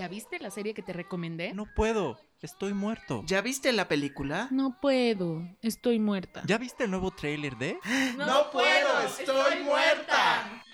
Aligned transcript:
¿Ya 0.00 0.08
viste 0.08 0.38
la 0.38 0.50
serie 0.50 0.72
que 0.72 0.80
te 0.80 0.94
recomendé? 0.94 1.52
No 1.52 1.66
puedo, 1.76 2.18
estoy 2.40 2.72
muerto. 2.72 3.22
¿Ya 3.26 3.42
viste 3.42 3.70
la 3.70 3.86
película? 3.86 4.48
No 4.50 4.78
puedo, 4.80 5.42
estoy 5.60 5.98
muerta. 5.98 6.40
¿Ya 6.46 6.56
viste 6.56 6.84
el 6.84 6.90
nuevo 6.90 7.10
tráiler 7.10 7.58
de? 7.58 7.78
No 8.16 8.50
puedo, 8.50 9.02
estoy 9.06 9.62
muerta. 9.62 10.64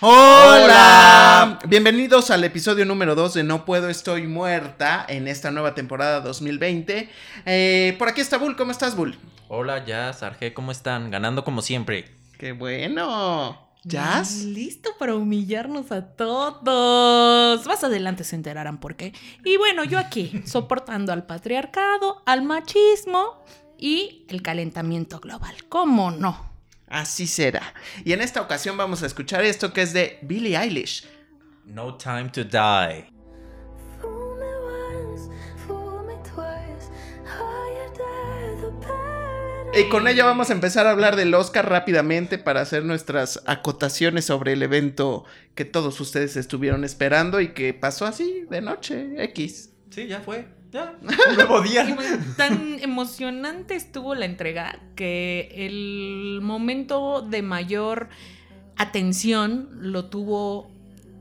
Hola. 0.00 1.54
Hola. 1.54 1.58
Bienvenidos 1.66 2.30
al 2.30 2.44
episodio 2.44 2.84
número 2.84 3.14
2 3.14 3.32
de 3.32 3.44
No 3.44 3.64
Puedo, 3.64 3.88
Estoy 3.88 4.26
Muerta 4.26 5.06
en 5.08 5.26
esta 5.26 5.50
nueva 5.50 5.74
temporada 5.74 6.20
2020. 6.20 7.08
Eh, 7.46 7.96
por 7.98 8.08
aquí 8.08 8.20
está 8.20 8.36
Bull, 8.36 8.56
¿cómo 8.56 8.72
estás 8.72 8.94
Bull? 8.94 9.18
Hola, 9.48 9.86
Jazz, 9.86 10.22
Arge, 10.22 10.52
¿cómo 10.52 10.70
están? 10.70 11.10
Ganando 11.10 11.44
como 11.44 11.62
siempre. 11.62 12.10
Qué 12.36 12.52
bueno. 12.52 13.69
¿Jazz? 13.84 14.44
Listo 14.44 14.90
para 14.98 15.14
humillarnos 15.14 15.90
a 15.90 16.06
todos. 16.06 17.66
Más 17.66 17.84
adelante 17.84 18.24
se 18.24 18.36
enterarán 18.36 18.78
por 18.78 18.96
qué. 18.96 19.14
Y 19.44 19.56
bueno, 19.56 19.84
yo 19.84 19.98
aquí, 19.98 20.42
soportando 20.46 21.12
al 21.12 21.26
patriarcado, 21.26 22.22
al 22.26 22.42
machismo 22.42 23.42
y 23.78 24.26
el 24.28 24.42
calentamiento 24.42 25.20
global. 25.20 25.54
¿Cómo 25.68 26.10
no? 26.10 26.50
Así 26.88 27.26
será. 27.26 27.72
Y 28.04 28.12
en 28.12 28.20
esta 28.20 28.42
ocasión 28.42 28.76
vamos 28.76 29.02
a 29.02 29.06
escuchar 29.06 29.44
esto 29.44 29.72
que 29.72 29.82
es 29.82 29.92
de 29.92 30.18
Billie 30.22 30.56
Eilish. 30.56 31.06
No 31.64 31.94
time 31.94 32.30
to 32.30 32.44
die. 32.44 33.19
Y 39.72 39.88
con 39.88 40.08
ella 40.08 40.24
vamos 40.24 40.50
a 40.50 40.52
empezar 40.52 40.86
a 40.86 40.90
hablar 40.90 41.14
del 41.16 41.32
Oscar 41.34 41.68
rápidamente 41.68 42.38
para 42.38 42.60
hacer 42.60 42.84
nuestras 42.84 43.40
acotaciones 43.46 44.24
sobre 44.24 44.52
el 44.52 44.62
evento 44.62 45.24
que 45.54 45.64
todos 45.64 46.00
ustedes 46.00 46.36
estuvieron 46.36 46.84
esperando 46.84 47.40
y 47.40 47.48
que 47.52 47.72
pasó 47.72 48.04
así 48.04 48.46
de 48.50 48.60
noche, 48.62 49.22
X. 49.24 49.70
Sí, 49.90 50.08
ya 50.08 50.20
fue. 50.20 50.48
Ya. 50.72 50.94
Un 51.30 51.34
nuevo 51.36 51.64
Y 51.64 51.68
día. 51.68 51.94
bueno, 51.94 52.24
tan 52.36 52.78
emocionante 52.80 53.74
estuvo 53.76 54.14
la 54.14 54.24
entrega 54.24 54.78
que 54.96 55.48
el 55.54 56.40
momento 56.42 57.22
de 57.22 57.42
mayor 57.42 58.08
atención 58.76 59.68
lo 59.80 60.06
tuvo 60.06 60.70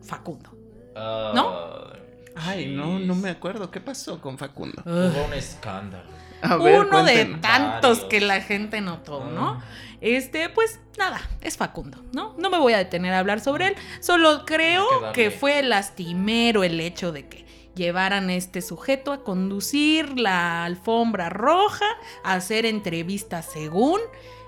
Facundo. 0.02 0.52
Ah, 0.95 1.94
Ay, 2.36 2.73
no, 2.76 3.00
no 3.00 3.16
me 3.16 3.30
acuerdo. 3.30 3.70
¿Qué 3.70 3.80
pasó 3.80 4.20
con 4.20 4.38
Facundo? 4.38 4.82
Hubo 4.86 5.26
un 5.26 5.34
escándalo. 5.34 6.10
A 6.42 6.58
ver, 6.58 6.80
Uno 6.82 7.04
de 7.04 7.26
tantos 7.42 7.98
Varios. 7.98 8.09
que 8.09 8.22
la 8.22 8.42
gente 8.42 8.82
notó, 8.82 9.26
¿no? 9.26 9.62
Este, 10.02 10.50
pues 10.50 10.80
nada, 10.98 11.20
es 11.42 11.58
Facundo, 11.58 12.04
¿no? 12.14 12.34
No 12.38 12.50
me 12.50 12.58
voy 12.58 12.73
a 12.73 12.78
detener 12.78 13.14
a 13.14 13.20
hablar 13.20 13.42
sobre 13.42 13.68
él, 13.68 13.76
solo 14.00 14.45
creo 14.45 15.12
que 15.12 15.30
que 15.30 15.32
fue 15.32 15.62
lastimero 15.62 16.64
el 16.64 16.80
hecho 16.80 17.12
de 17.12 17.28
que 17.28 17.45
llevaran 17.76 18.30
a 18.30 18.36
este 18.36 18.62
sujeto 18.62 19.12
a 19.12 19.23
conducir 19.23 20.20
la 20.20 20.64
alfombra 20.66 21.30
roja, 21.30 21.86
a 22.23 22.34
hacer 22.34 22.66
entrevistas 22.66 23.45
según, 23.52 24.00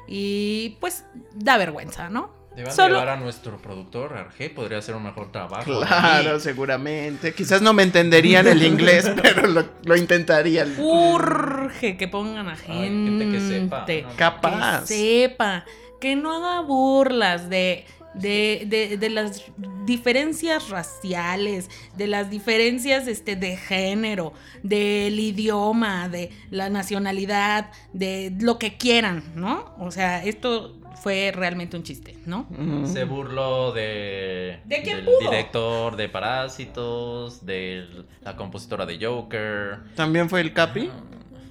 y 0.07 0.77
pues 0.79 1.05
da 1.33 1.57
vergüenza, 1.57 2.09
¿no? 2.09 2.40
Deban 2.55 2.73
Solo- 2.75 2.95
llevar 2.99 3.09
a 3.09 3.15
nuestro 3.17 3.57
productor, 3.61 4.13
Arge, 4.17 4.49
podría 4.49 4.79
hacer 4.79 4.93
un 4.95 5.03
mejor 5.03 5.31
trabajo. 5.31 5.63
Claro, 5.63 6.37
seguramente. 6.39 7.33
Quizás 7.33 7.61
no 7.61 7.73
me 7.73 7.83
entenderían 7.83 8.45
el 8.47 8.61
inglés, 8.63 9.09
pero 9.21 9.47
lo, 9.47 9.65
lo 9.85 9.95
intentarían. 9.95 10.75
Urge 10.77 11.95
que 11.97 12.07
pongan 12.07 12.49
a 12.49 12.55
gente, 12.57 12.73
Ay, 12.73 13.19
gente 13.19 13.31
que 13.31 13.39
sepa, 13.39 13.85
¿no? 14.09 14.15
Capaz. 14.17 14.81
que 14.81 14.87
sepa, 14.87 15.65
que 16.01 16.15
no 16.17 16.33
haga 16.35 16.61
burlas 16.61 17.49
de, 17.49 17.85
de, 18.15 18.63
de- 18.67 18.97
de 18.97 19.09
las 19.09 19.43
diferencias 19.85 20.69
raciales, 20.69 21.69
de 21.95 22.07
las 22.07 22.29
diferencias 22.29 23.07
este, 23.07 23.35
de 23.37 23.55
género, 23.55 24.33
del 24.61 25.17
idioma, 25.19 26.09
de 26.09 26.31
la 26.49 26.69
nacionalidad, 26.69 27.71
de 27.93 28.33
lo 28.41 28.59
que 28.59 28.75
quieran, 28.77 29.23
¿no? 29.35 29.73
O 29.79 29.89
sea, 29.91 30.23
esto 30.23 30.75
fue 30.95 31.31
realmente 31.35 31.75
un 31.77 31.83
chiste, 31.83 32.17
¿no? 32.25 32.45
Se 32.85 33.03
burló 33.05 33.71
de, 33.71 34.59
¿De 34.65 34.81
quién 34.83 34.97
del 34.97 35.05
pudo? 35.05 35.19
director 35.19 35.95
de 35.95 36.09
Parásitos, 36.09 37.45
de 37.45 37.87
la 38.21 38.35
compositora 38.35 38.85
de 38.85 39.03
Joker. 39.03 39.79
¿También 39.95 40.29
fue 40.29 40.41
el 40.41 40.53
Capi? 40.53 40.89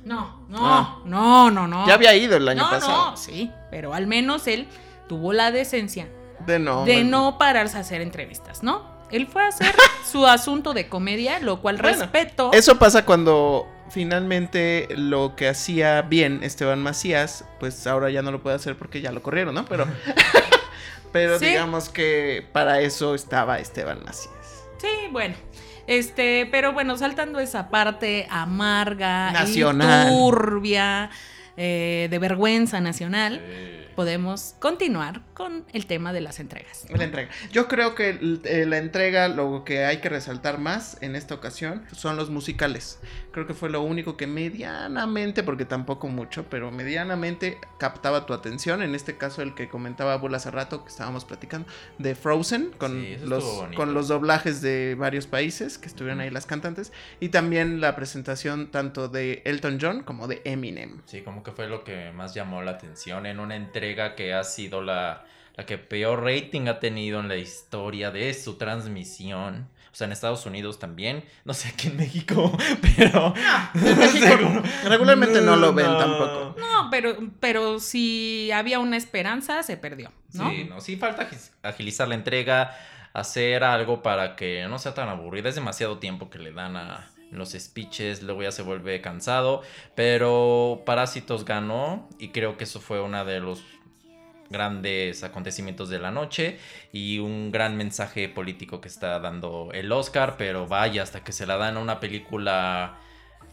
No, 0.05 0.45
no, 0.49 0.59
Ah. 0.61 0.99
no, 1.05 1.51
no, 1.51 1.67
no. 1.67 1.87
Ya 1.87 1.95
había 1.95 2.15
ido 2.17 2.37
el 2.37 2.49
año 2.49 2.63
no, 2.63 2.71
pasado. 2.71 3.11
no, 3.11 3.17
sí, 3.17 3.51
pero 3.71 3.93
al 3.95 4.07
menos 4.07 4.47
él 4.47 4.67
tuvo 5.09 5.33
la 5.33 5.51
decencia 5.51 6.09
De 6.47 6.59
no. 6.59 6.85
de 6.85 6.99
man. 6.99 7.11
no 7.11 7.39
pararse 7.39 7.77
a 7.77 7.81
hacer 7.81 8.01
entrevistas, 8.01 8.63
¿no? 8.63 8.83
Él 9.11 9.27
fue 9.27 9.43
a 9.45 9.49
hacer 9.49 9.75
su 10.11 10.27
asunto 10.27 10.73
de 10.73 10.89
comedia, 10.89 11.41
lo 11.41 11.61
cual 11.61 11.77
Bueno, 11.79 11.99
respeto. 11.99 12.51
Eso 12.53 12.79
pasa 12.79 13.05
cuando 13.05 13.67
finalmente 13.91 14.89
lo 14.97 15.35
que 15.37 15.49
hacía 15.49 16.03
bien 16.03 16.41
Esteban 16.43 16.83
Macías, 16.83 17.45
pues 17.59 17.87
ahora 17.87 18.11
ya 18.11 18.23
no 18.23 18.31
lo 18.33 18.43
puede 18.43 18.57
hacer 18.57 18.77
porque 18.77 19.01
ya 19.01 19.13
lo 19.13 19.23
corrieron, 19.23 19.55
¿no? 19.55 19.65
Pero, 19.67 19.87
pero 21.13 21.39
Sí. 21.39 21.47
digamos 21.47 21.89
que 21.89 22.47
para 22.53 22.81
eso 22.81 23.15
estaba 23.15 23.59
Esteban 23.59 24.01
Macías. 24.05 24.65
Sí, 24.79 24.89
bueno. 25.11 25.35
Este, 25.87 26.47
pero 26.51 26.73
bueno, 26.73 26.97
saltando 26.97 27.41
esa 27.41 27.69
parte 27.69 28.27
amarga, 28.31 29.31
y 29.31 29.33
Nacional. 29.33 30.09
turbia, 30.09 31.11
eh, 31.57 32.07
de 32.11 32.19
vergüenza 32.21 32.81
nacional, 32.81 33.43
podemos 33.97 34.55
continuar 34.61 35.23
con 35.41 35.65
el 35.73 35.87
tema 35.87 36.13
de 36.13 36.21
las 36.21 36.39
entregas. 36.39 36.85
La 36.91 37.03
entrega. 37.03 37.31
Yo 37.51 37.67
creo 37.67 37.95
que 37.95 38.11
eh, 38.45 38.67
la 38.67 38.77
entrega, 38.77 39.27
lo 39.29 39.65
que 39.65 39.87
hay 39.87 39.97
que 40.03 40.11
resaltar 40.11 40.59
más 40.59 40.99
en 41.01 41.17
esta 41.17 41.35
ocasión 41.35 41.83
son 41.93 42.17
los 42.17 42.29
musicales. 42.29 43.01
Creo 43.33 43.47
que 43.47 43.55
fue 43.55 43.71
lo 43.71 43.81
único 43.81 44.19
que 44.19 44.27
medianamente, 44.27 45.43
porque 45.43 45.65
tampoco 45.65 46.09
mucho, 46.09 46.45
pero 46.51 46.71
medianamente 46.71 47.57
captaba 47.79 48.27
tu 48.27 48.35
atención. 48.35 48.83
En 48.83 48.95
este 48.95 49.17
caso, 49.17 49.41
el 49.41 49.55
que 49.55 49.71
comentaba 49.71 50.15
Bull 50.19 50.35
hace 50.35 50.51
rato, 50.51 50.85
que 50.85 50.91
estábamos 50.91 51.25
platicando, 51.25 51.67
de 51.97 52.15
Frozen, 52.15 52.73
con, 52.77 52.91
Sí, 53.01 53.17
los, 53.25 53.65
con 53.75 53.95
los 53.95 54.09
doblajes 54.09 54.61
de 54.61 54.95
varios 54.95 55.27
países 55.27 55.79
que 55.79 55.87
estuvieron 55.87 56.21
ahí 56.21 56.29
las 56.29 56.45
cantantes. 56.45 56.93
Y 57.19 57.31
también 57.31 57.81
la 57.81 57.97
presentación 57.97 58.71
tanto 58.71 59.09
de 59.09 59.41
Elton 59.47 59.79
John 59.81 60.03
como 60.03 60.29
de 60.29 60.43
Eminem. 60.45 61.01
Sí, 61.07 61.23
como 61.23 61.43
que 61.43 61.53
fue 61.53 61.67
lo 61.67 61.83
que 61.83 62.13
más 62.13 62.35
llamó 62.35 62.61
la 62.61 62.73
atención 62.73 63.25
en 63.25 63.41
una 63.41 63.57
entrega 63.57 64.15
que 64.17 64.35
ha 64.35 64.45
sido 64.45 64.83
la, 64.83 65.25
la 65.61 65.67
que 65.67 65.77
peor 65.77 66.25
rating 66.25 66.69
ha 66.69 66.81
tenido 66.81 67.21
en 67.21 67.29
la 67.29 67.37
historia 67.37 68.11
de 68.11 68.33
su 68.33 68.55
transmisión. 68.55 69.69
O 69.93 69.95
sea, 69.95 70.07
en 70.07 70.13
Estados 70.13 70.47
Unidos 70.47 70.79
también. 70.79 71.23
No 71.45 71.53
sé 71.53 71.69
aquí 71.69 71.89
en 71.89 71.99
México, 71.99 72.57
pero. 72.97 73.35
En 73.75 73.99
México 73.99 74.63
regularmente 74.89 75.43
no 75.43 75.57
lo 75.57 75.75
ven 75.75 75.85
tampoco. 75.85 76.57
No, 76.59 76.89
pero, 76.91 77.15
pero 77.41 77.79
si 77.79 78.51
había 78.53 78.79
una 78.79 78.97
esperanza, 78.97 79.63
se 79.63 79.77
perdió, 79.77 80.11
¿no? 80.33 80.49
Sí, 80.49 80.65
no, 80.65 80.81
sí 80.81 80.97
falta 80.97 81.29
agilizar 81.63 82.09
la 82.09 82.15
entrega, 82.15 82.75
hacer 83.13 83.63
algo 83.63 84.03
para 84.03 84.37
que 84.37 84.67
no 84.67 84.79
sea 84.79 84.95
tan 84.95 85.11
aburrida. 85.11 85.51
Es 85.51 85.57
demasiado 85.57 85.99
tiempo 85.99 86.31
que 86.31 86.39
le 86.39 86.53
dan 86.53 86.77
a 86.77 87.11
los 87.33 87.51
speeches, 87.51 88.23
luego 88.23 88.45
ya 88.45 88.53
se 88.53 88.63
vuelve 88.63 89.03
cansado. 89.03 89.61
Pero 89.95 90.85
Parásitos 90.87 91.45
ganó 91.45 92.09
y 92.19 92.29
creo 92.29 92.57
que 92.57 92.65
eso 92.65 92.81
fue 92.81 93.03
uno 93.03 93.27
de 93.27 93.41
los 93.41 93.63
grandes 94.51 95.23
acontecimientos 95.23 95.89
de 95.89 96.01
la 96.01 96.11
noche 96.11 96.59
y 96.93 97.21
un 97.21 97.53
gran 97.53 97.77
mensaje 97.77 98.29
político 98.29 98.81
que 98.81 98.89
está 98.89 99.19
dando 99.21 99.71
el 99.73 99.91
Oscar, 99.93 100.35
pero 100.37 100.67
vaya, 100.67 101.03
hasta 101.03 101.25
que 101.25 101.33
se 101.33 101.47
la 101.47 101.57
dan 101.57 101.77
a 101.77 101.81
una 101.81 102.01
película 102.01 102.99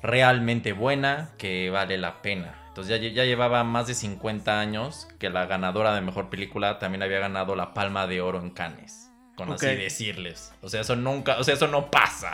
realmente 0.01 0.73
buena 0.73 1.29
que 1.37 1.69
vale 1.69 1.97
la 1.97 2.21
pena. 2.21 2.55
Entonces 2.69 3.01
ya, 3.01 3.07
ya 3.07 3.25
llevaba 3.25 3.63
más 3.63 3.87
de 3.87 3.93
50 3.93 4.59
años 4.59 5.07
que 5.19 5.29
la 5.29 5.45
ganadora 5.45 5.93
de 5.95 6.01
mejor 6.01 6.29
película 6.29 6.79
también 6.79 7.03
había 7.03 7.19
ganado 7.19 7.55
la 7.55 7.73
Palma 7.73 8.07
de 8.07 8.21
Oro 8.21 8.39
en 8.39 8.49
Cannes. 8.49 9.06
Con 9.37 9.53
así 9.53 9.67
decirles. 9.67 10.51
O 10.63 10.69
sea, 10.69 10.81
eso 10.81 10.95
nunca, 10.95 11.37
o 11.37 11.43
sea, 11.43 11.53
eso 11.53 11.67
no 11.67 11.91
pasa. 11.91 12.33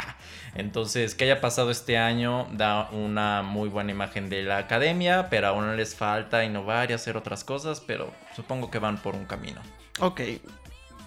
Entonces, 0.55 1.15
que 1.15 1.25
haya 1.25 1.41
pasado 1.41 1.69
este 1.69 1.97
año 1.97 2.47
da 2.53 2.89
una 2.91 3.41
muy 3.41 3.67
buena 3.67 3.91
imagen 3.91 4.29
de 4.29 4.43
la 4.43 4.57
academia, 4.57 5.27
pero 5.29 5.47
aún 5.47 5.75
les 5.75 5.95
falta 5.95 6.45
innovar 6.45 6.91
y 6.91 6.93
hacer 6.93 7.17
otras 7.17 7.43
cosas, 7.43 7.81
pero 7.81 8.09
supongo 8.37 8.71
que 8.71 8.79
van 8.79 8.97
por 8.97 9.15
un 9.15 9.25
camino. 9.25 9.61
Ok. 9.99 10.21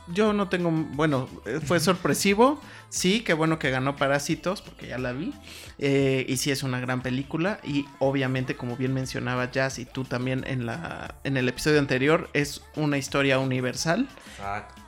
Yo 0.09 0.33
no 0.33 0.49
tengo. 0.49 0.71
Bueno, 0.71 1.29
eh, 1.47 1.61
fue 1.65 1.81
sorpresivo. 1.81 2.61
Sí, 2.89 3.23
qué 3.23 3.35
bueno 3.35 3.59
que 3.59 3.71
ganó 3.71 3.97
Parásitos, 3.97 4.63
porque 4.63 4.87
ya 4.87 4.99
la 4.99 5.13
vi. 5.13 5.33
Eh, 5.79 6.25
y 6.29 6.37
sí, 6.37 6.51
es 6.51 6.63
una 6.63 6.81
gran 6.81 7.03
película. 7.03 7.59
Y 7.65 7.85
obviamente, 7.99 8.57
como 8.57 8.77
bien 8.77 8.95
mencionaba 8.95 9.51
Jazz 9.51 9.79
y 9.79 9.85
tú 9.85 10.05
también 10.05 10.45
en, 10.47 10.67
la, 10.67 11.17
en 11.25 11.37
el 11.37 11.49
episodio 11.49 11.79
anterior, 11.79 12.31
es 12.33 12.63
una 12.77 12.99
historia 12.99 13.39
universal. 13.39 14.09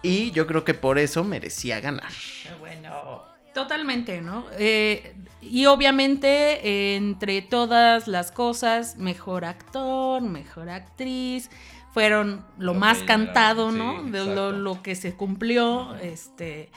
Y 0.03 0.31
yo 0.31 0.47
creo 0.47 0.65
que 0.65 0.75
por 0.75 0.99
eso 0.99 1.25
merecía 1.25 1.81
ganar. 1.81 2.13
Bueno. 2.61 3.29
Totalmente, 3.59 4.21
¿no? 4.21 4.45
Eh, 4.57 5.17
y 5.41 5.67
obviamente, 5.67 6.29
eh, 6.65 6.97
entre 6.97 7.43
todas 7.43 8.07
las 8.07 8.31
cosas, 8.31 8.97
mejor 8.99 9.45
actor, 9.45 10.23
mejor 10.23 10.69
actriz, 10.69 11.51
fueron 11.93 12.45
lo 12.59 12.73
Lo 12.73 12.75
más 12.75 12.99
cantado, 12.99 13.71
sí, 13.71 13.79
¿no? 13.79 14.03
De 14.05 14.25
lo, 14.53 14.83
que 14.83 14.95
se 14.95 15.15
cumplió, 15.15 15.95
este... 15.97 16.71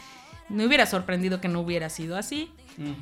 Me 0.50 0.66
hubiera 0.66 0.86
sorprendido 0.86 1.40
que 1.40 1.48
no 1.48 1.62
hubiera 1.62 1.90
sido 1.90 2.18
así. 2.18 2.52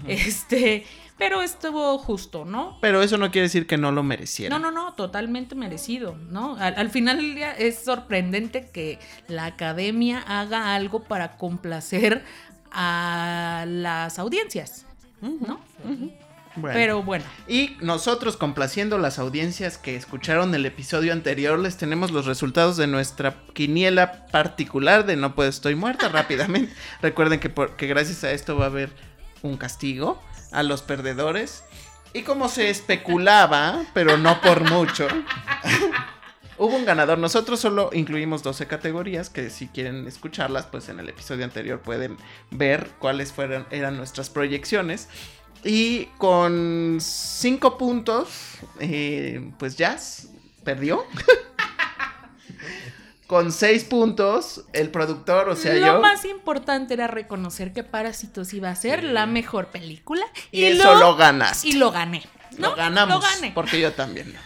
Este, 0.07 0.85
pero 1.17 1.41
estuvo 1.41 1.97
justo, 1.97 2.45
¿no? 2.45 2.77
Pero 2.79 3.01
eso 3.01 3.17
no 3.17 3.31
quiere 3.31 3.47
decir 3.47 3.65
que 3.65 3.77
no 3.77 3.91
lo 3.91 4.03
mereciera. 4.03 4.55
No, 4.55 4.59
no, 4.59 4.71
no, 4.71 4.93
totalmente 4.93 5.55
merecido, 5.55 6.15
¿no? 6.15 6.55
Al, 6.57 6.75
al 6.77 6.91
final 6.91 7.17
del 7.17 7.33
día 7.33 7.51
es 7.53 7.79
sorprendente 7.83 8.69
que 8.71 8.99
la 9.27 9.45
academia 9.45 10.19
haga 10.19 10.75
algo 10.75 11.03
para 11.03 11.37
complacer 11.37 12.23
a 12.71 13.65
las 13.67 14.19
audiencias, 14.19 14.85
¿no? 15.21 15.59
Bueno. 16.59 16.75
Pero 16.75 17.03
bueno, 17.03 17.25
Y 17.47 17.77
nosotros, 17.81 18.37
complaciendo 18.37 18.97
las 18.97 19.19
audiencias 19.19 19.77
que 19.77 19.95
escucharon 19.95 20.53
el 20.55 20.65
episodio 20.65 21.13
anterior, 21.13 21.57
les 21.59 21.77
tenemos 21.77 22.11
los 22.11 22.25
resultados 22.25 22.77
de 22.77 22.87
nuestra 22.87 23.35
quiniela 23.53 24.27
particular 24.27 25.05
de 25.05 25.15
No 25.15 25.35
Puedo 25.35 25.49
Estoy 25.49 25.75
Muerta 25.75 26.09
rápidamente. 26.09 26.73
Recuerden 27.01 27.39
que, 27.39 27.49
por- 27.49 27.75
que 27.75 27.87
gracias 27.87 28.23
a 28.23 28.31
esto 28.31 28.57
va 28.57 28.65
a 28.65 28.67
haber 28.69 28.89
un 29.41 29.57
castigo 29.57 30.21
a 30.51 30.63
los 30.63 30.81
perdedores. 30.81 31.63
Y 32.13 32.23
como 32.23 32.49
se 32.49 32.69
especulaba, 32.71 33.83
pero 33.93 34.17
no 34.17 34.41
por 34.41 34.67
mucho, 34.69 35.07
hubo 36.57 36.75
un 36.75 36.85
ganador. 36.85 37.17
Nosotros 37.17 37.59
solo 37.59 37.89
incluimos 37.93 38.43
12 38.43 38.67
categorías 38.67 39.29
que 39.29 39.49
si 39.49 39.67
quieren 39.67 40.07
escucharlas, 40.07 40.65
pues 40.65 40.89
en 40.89 40.99
el 40.99 41.07
episodio 41.09 41.45
anterior 41.45 41.79
pueden 41.81 42.17
ver 42.51 42.89
cuáles 42.99 43.31
fueron, 43.31 43.65
eran 43.71 43.95
nuestras 43.97 44.29
proyecciones. 44.29 45.07
Y 45.63 46.05
con 46.17 46.99
5 47.01 47.77
puntos, 47.77 48.29
eh, 48.79 49.51
pues 49.57 49.75
Jazz 49.75 50.29
perdió. 50.63 51.03
con 53.27 53.51
6 53.51 53.83
puntos, 53.85 54.65
el 54.73 54.89
productor, 54.89 55.49
o 55.49 55.55
sea, 55.55 55.73
lo 55.73 55.85
yo. 55.85 56.01
más 56.01 56.25
importante 56.25 56.93
era 56.93 57.07
reconocer 57.07 57.73
que 57.73 57.83
Parásitos 57.83 58.53
iba 58.53 58.69
a 58.69 58.75
ser 58.75 59.03
la 59.03 59.25
mejor 59.25 59.67
película. 59.67 60.25
Y 60.51 60.63
eso 60.63 60.95
lo 60.95 61.15
ganaste. 61.15 61.67
Y 61.67 61.71
lo 61.73 61.91
gané. 61.91 62.23
¿no? 62.57 62.69
Lo 62.69 62.75
ganamos. 62.75 63.15
Lo 63.15 63.21
gané. 63.21 63.51
Porque 63.53 63.79
yo 63.79 63.91
también. 63.93 64.35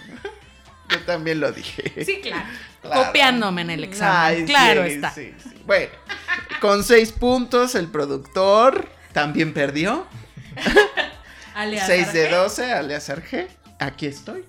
Yo 0.89 1.00
también 1.06 1.39
lo 1.39 1.51
dije. 1.51 2.06
Sí, 2.06 2.19
claro. 2.21 2.45
Claro. 2.81 3.06
Copiándome 3.06 3.62
en 3.62 3.69
el 3.71 3.83
examen. 3.86 4.16
Ay, 4.16 4.45
claro 4.45 4.86
sí, 4.86 4.92
está. 4.92 5.12
sí, 5.12 5.33
sí. 5.42 5.50
Bueno, 5.66 5.92
con 6.59 6.83
6 6.83 7.13
puntos, 7.13 7.74
el 7.74 7.88
productor 7.88 8.89
también 9.12 9.54
perdió. 9.54 10.06
Alea 11.55 11.85
6 11.85 12.13
de 12.13 12.21
Sarge. 12.23 12.35
12, 12.35 12.73
alias 12.73 13.09
Arge. 13.09 13.47
Aquí 13.79 14.05
estoy. 14.07 14.45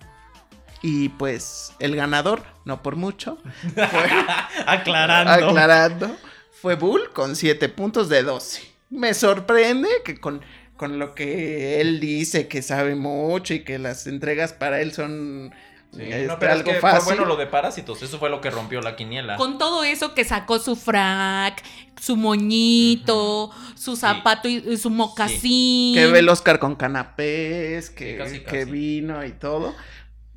Y 0.82 1.08
pues 1.10 1.72
el 1.78 1.96
ganador, 1.96 2.42
no 2.64 2.82
por 2.82 2.96
mucho, 2.96 3.38
fue, 3.74 3.84
Aclarando. 4.66 5.48
aclarando, 5.48 6.16
fue 6.52 6.74
Bull 6.74 7.10
con 7.12 7.36
7 7.36 7.68
puntos 7.70 8.08
de 8.10 8.22
12. 8.22 8.62
Me 8.90 9.14
sorprende 9.14 9.88
que 10.04 10.20
con, 10.20 10.42
con 10.76 10.98
lo 10.98 11.14
que 11.14 11.80
él 11.80 12.00
dice 12.00 12.48
que 12.48 12.60
sabe 12.60 12.94
mucho 12.96 13.54
y 13.54 13.64
que 13.64 13.78
las 13.78 14.06
entregas 14.06 14.52
para 14.52 14.80
él 14.82 14.92
son 14.92 15.54
Sí, 15.94 16.02
este, 16.02 16.26
no, 16.26 16.38
pero 16.38 16.52
es 16.52 16.58
algo 16.58 16.72
que 16.72 16.80
fácil. 16.80 17.02
fue 17.02 17.14
bueno 17.14 17.28
lo 17.28 17.36
de 17.36 17.46
Parásitos. 17.46 18.02
Eso 18.02 18.18
fue 18.18 18.30
lo 18.30 18.40
que 18.40 18.50
rompió 18.50 18.80
la 18.80 18.96
quiniela. 18.96 19.36
Con 19.36 19.58
todo 19.58 19.84
eso 19.84 20.14
que 20.14 20.24
sacó 20.24 20.58
su 20.58 20.76
frac, 20.76 21.62
su 22.00 22.16
moñito, 22.16 23.50
su 23.76 23.96
zapato 23.96 24.48
y 24.48 24.56
y 24.56 24.76
su 24.76 24.90
mocasín. 24.90 25.94
Que 25.94 26.06
ve 26.06 26.18
el 26.18 26.28
Oscar 26.28 26.58
con 26.58 26.74
canapés, 26.74 27.90
que, 27.90 28.12
Sí, 28.12 28.18
casi, 28.18 28.40
que 28.40 28.64
vino 28.64 29.24
y 29.24 29.32
todo. 29.32 29.74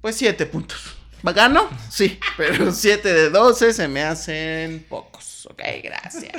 Pues 0.01 0.15
7 0.15 0.45
puntos. 0.45 0.95
¿Gano? 1.23 1.67
Sí, 1.89 2.19
pero 2.37 2.71
7 2.71 3.11
de 3.13 3.29
12 3.29 3.73
se 3.73 3.87
me 3.87 4.03
hacen 4.03 4.85
pocos. 4.87 5.47
Ok, 5.49 5.61
gracias. 5.83 6.33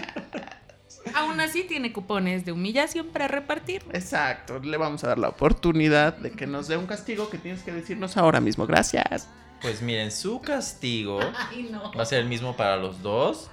Aún 1.14 1.40
así 1.40 1.64
tiene 1.64 1.92
cupones 1.92 2.44
de 2.44 2.52
humillación 2.52 3.06
para 3.08 3.28
repartir. 3.28 3.82
Exacto, 3.92 4.58
le 4.58 4.76
vamos 4.76 5.04
a 5.04 5.08
dar 5.08 5.18
la 5.18 5.28
oportunidad 5.28 6.16
de 6.16 6.30
que 6.30 6.46
nos 6.46 6.68
dé 6.68 6.76
un 6.76 6.86
castigo 6.86 7.28
que 7.30 7.38
tienes 7.38 7.62
que 7.62 7.72
decirnos 7.72 8.16
ahora 8.16 8.40
mismo. 8.40 8.66
Gracias. 8.66 9.28
Pues 9.60 9.82
miren, 9.82 10.12
su 10.12 10.40
castigo 10.40 11.18
Ay, 11.50 11.68
no. 11.70 11.92
va 11.92 12.02
a 12.02 12.06
ser 12.06 12.20
el 12.20 12.28
mismo 12.28 12.56
para 12.56 12.76
los 12.76 13.02
dos. 13.02 13.50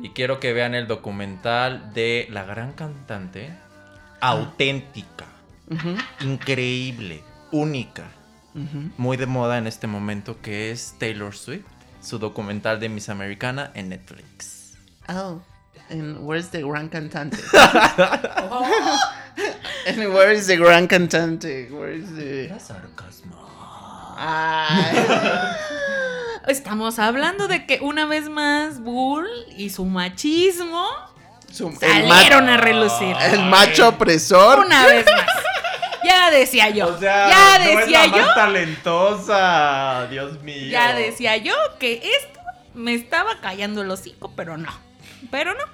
Y 0.00 0.10
quiero 0.10 0.38
que 0.38 0.52
vean 0.52 0.74
el 0.74 0.86
documental 0.86 1.92
de 1.94 2.28
la 2.30 2.44
gran 2.44 2.72
cantante. 2.72 3.50
Auténtica, 4.20 5.26
increíble, 6.20 7.22
única, 7.52 8.04
muy 8.96 9.16
de 9.16 9.26
moda 9.26 9.58
en 9.58 9.66
este 9.66 9.86
momento, 9.86 10.40
que 10.42 10.70
es 10.72 10.94
Taylor 10.98 11.34
Swift. 11.34 11.64
Su 12.00 12.18
documental 12.18 12.78
de 12.80 12.88
Miss 12.88 13.08
Americana 13.08 13.70
en 13.74 13.88
Netflix. 13.88 14.76
Oh, 15.08 15.40
and 15.90 16.18
where's 16.26 16.48
the 16.50 16.62
gran 16.62 16.88
cantante? 16.88 17.38
and 19.86 19.98
where 20.12 20.32
is 20.32 20.46
the 20.46 20.56
gran 20.56 20.86
cantante? 20.88 21.70
Where 21.70 21.92
is 21.92 22.14
the... 22.14 22.48
sarcasmo. 22.58 23.36
Ay. 24.16 25.06
Estamos 26.48 26.98
hablando 26.98 27.46
de 27.46 27.66
que 27.66 27.78
una 27.82 28.06
vez 28.06 28.28
más 28.30 28.80
Bull 28.80 29.28
y 29.56 29.68
su 29.70 29.84
machismo 29.84 30.88
Su- 31.52 31.72
salieron 31.78 32.46
ma- 32.46 32.54
a 32.54 32.56
relucir. 32.56 33.14
el 33.20 33.44
macho 33.44 33.88
opresor. 33.88 34.60
Una 34.60 34.86
vez 34.86 35.04
más. 35.06 35.26
Ya 36.04 36.30
decía 36.30 36.70
yo. 36.70 36.98
ya 37.00 37.58
decía 37.58 38.06
yo. 38.06 38.34
talentosa, 38.34 40.06
Dios 40.10 40.40
mío. 40.42 40.70
Ya 40.70 40.94
decía 40.94 41.36
yo 41.36 41.54
que 41.78 41.96
esto 41.96 42.40
me 42.72 42.94
estaba 42.94 43.40
callando 43.42 43.82
el 43.82 43.90
hocico, 43.90 44.32
pero 44.34 44.56
no. 44.56 44.70
Pero 45.30 45.54
no. 45.54 45.64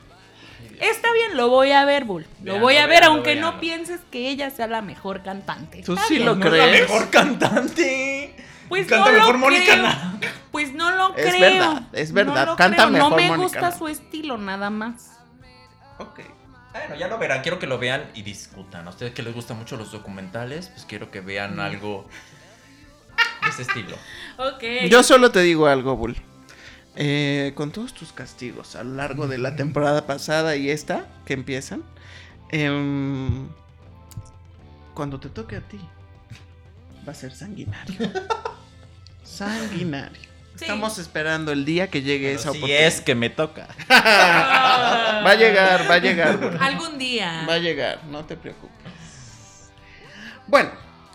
Está 0.80 1.12
bien, 1.12 1.36
lo 1.36 1.48
voy 1.48 1.70
a 1.72 1.84
ver, 1.84 2.04
Bull. 2.04 2.26
Lo 2.42 2.58
voy 2.58 2.76
a 2.76 2.86
ver, 2.86 3.04
aunque 3.04 3.36
no 3.36 3.60
pienses 3.60 4.00
que 4.10 4.28
ella 4.28 4.50
sea 4.50 4.66
la 4.66 4.82
mejor 4.82 5.22
cantante. 5.22 5.82
¿Tú 5.82 5.96
sí 5.96 6.14
bien. 6.14 6.26
lo 6.26 6.34
No 6.34 6.46
es 6.46 6.52
la 6.52 6.64
crees? 6.64 6.80
mejor 6.90 7.10
cantante. 7.10 8.36
Pues 8.68 8.86
Canta 8.86 9.10
no 9.10 9.18
mejor 9.18 9.34
lo 9.34 9.38
Mónica. 9.38 10.14
Pues 10.50 10.72
no 10.72 10.90
lo 10.90 11.14
Es 11.16 11.26
creo. 11.34 11.40
verdad, 11.40 11.82
es 11.92 12.12
verdad, 12.12 12.46
No 12.46 12.56
canta 12.56 12.88
creo. 12.88 12.98
No 12.98 13.10
me 13.16 13.36
gusta 13.36 13.70
su 13.76 13.88
estilo, 13.88 14.36
nada 14.38 14.70
más. 14.70 15.12
Ok. 15.98 16.20
Bueno, 16.72 16.96
ya 16.96 17.06
lo 17.08 17.18
verán. 17.18 17.42
Quiero 17.42 17.58
que 17.58 17.66
lo 17.68 17.78
vean 17.78 18.10
y 18.14 18.22
discutan. 18.22 18.86
A 18.86 18.90
ustedes 18.90 19.12
que 19.12 19.22
les 19.22 19.32
gustan 19.34 19.58
mucho 19.58 19.76
los 19.76 19.92
documentales, 19.92 20.70
pues 20.70 20.86
quiero 20.86 21.10
que 21.10 21.20
vean 21.20 21.60
algo 21.60 22.08
de 23.42 23.48
ese 23.50 23.62
estilo. 23.62 23.96
Ok. 24.38 24.64
Yo 24.90 25.04
solo 25.04 25.30
te 25.30 25.40
digo 25.42 25.68
algo, 25.68 25.94
Bull. 25.96 26.16
Eh, 26.96 27.52
con 27.56 27.72
todos 27.72 27.92
tus 27.92 28.12
castigos 28.12 28.76
a 28.76 28.84
lo 28.84 28.94
largo 28.94 29.26
de 29.26 29.38
la 29.38 29.56
temporada 29.56 30.06
pasada 30.06 30.54
y 30.54 30.70
esta 30.70 31.06
que 31.26 31.32
empiezan, 31.34 31.82
em, 32.50 33.48
cuando 34.94 35.18
te 35.18 35.28
toque 35.28 35.56
a 35.56 35.60
ti, 35.60 35.80
va 37.06 37.10
a 37.12 37.14
ser 37.14 37.34
sanguinario. 37.34 37.96
sanguinario. 39.24 40.22
Sí. 40.56 40.66
Estamos 40.66 40.98
esperando 40.98 41.50
el 41.50 41.64
día 41.64 41.90
que 41.90 42.02
llegue 42.02 42.28
Pero 42.28 42.38
esa 42.38 42.52
si 42.52 42.58
oportunidad. 42.58 42.86
es 42.86 43.00
que 43.00 43.14
me 43.16 43.28
toca. 43.28 43.66
Va 43.90 45.30
a 45.30 45.34
llegar, 45.34 45.90
va 45.90 45.94
a 45.94 45.98
llegar. 45.98 46.58
Algún 46.60 46.96
día. 46.98 47.44
Va 47.48 47.54
a 47.54 47.58
llegar, 47.58 48.04
no 48.04 48.24
te 48.24 48.36
preocupes. 48.36 48.92
Bueno, 50.46 50.70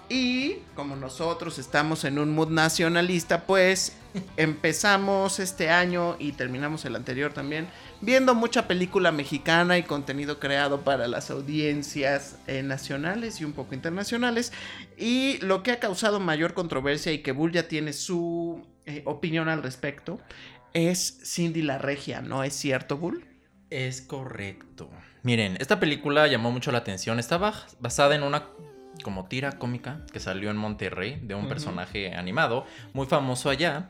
y 0.09 0.57
como 0.75 0.95
nosotros 0.95 1.59
estamos 1.59 2.03
en 2.03 2.17
un 2.17 2.33
mood 2.33 2.49
nacionalista, 2.49 3.45
pues 3.45 3.95
empezamos 4.37 5.39
este 5.39 5.69
año 5.69 6.15
y 6.19 6.31
terminamos 6.31 6.83
el 6.85 6.95
anterior 6.95 7.31
también 7.31 7.67
viendo 8.01 8.33
mucha 8.33 8.67
película 8.67 9.11
mexicana 9.11 9.77
y 9.77 9.83
contenido 9.83 10.39
creado 10.39 10.81
para 10.81 11.07
las 11.07 11.29
audiencias 11.29 12.37
eh, 12.47 12.63
nacionales 12.63 13.39
y 13.41 13.45
un 13.45 13.53
poco 13.53 13.75
internacionales. 13.75 14.51
Y 14.97 15.37
lo 15.41 15.63
que 15.63 15.71
ha 15.71 15.79
causado 15.79 16.19
mayor 16.19 16.53
controversia 16.53 17.11
y 17.11 17.19
que 17.19 17.31
Bull 17.31 17.51
ya 17.51 17.67
tiene 17.67 17.93
su 17.93 18.65
eh, 18.85 19.03
opinión 19.05 19.49
al 19.49 19.61
respecto 19.61 20.19
es 20.73 21.19
Cindy 21.23 21.61
la 21.61 21.77
Regia, 21.77 22.21
¿no 22.21 22.43
es 22.43 22.53
cierto, 22.53 22.97
Bull? 22.97 23.25
Es 23.69 24.01
correcto. 24.01 24.89
Miren, 25.21 25.57
esta 25.59 25.79
película 25.79 26.27
llamó 26.27 26.51
mucho 26.51 26.71
la 26.71 26.79
atención. 26.79 27.19
Estaba 27.19 27.53
basada 27.79 28.15
en 28.15 28.23
una 28.23 28.45
como 29.03 29.27
tira 29.27 29.53
cómica 29.53 30.05
que 30.11 30.19
salió 30.19 30.49
en 30.49 30.57
Monterrey 30.57 31.19
de 31.21 31.35
un 31.35 31.47
personaje 31.47 32.13
animado 32.13 32.65
muy 32.93 33.07
famoso 33.07 33.49
allá. 33.49 33.89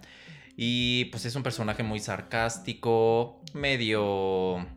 Y 0.56 1.06
pues 1.06 1.26
es 1.26 1.36
un 1.36 1.44
personaje 1.44 1.84
muy 1.84 2.00
sarcástico, 2.00 3.42
medio 3.54 4.68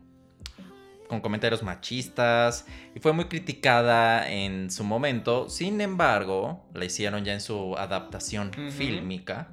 con 1.07 1.21
comentarios 1.21 1.61
machistas 1.61 2.65
y 2.95 2.99
fue 2.99 3.13
muy 3.13 3.25
criticada 3.25 4.29
en 4.31 4.71
su 4.71 4.83
momento. 4.83 5.49
Sin 5.49 5.81
embargo, 5.81 6.65
la 6.73 6.85
hicieron 6.85 7.23
ya 7.23 7.33
en 7.33 7.41
su 7.41 7.75
adaptación 7.77 8.51
fílmica. 8.71 9.49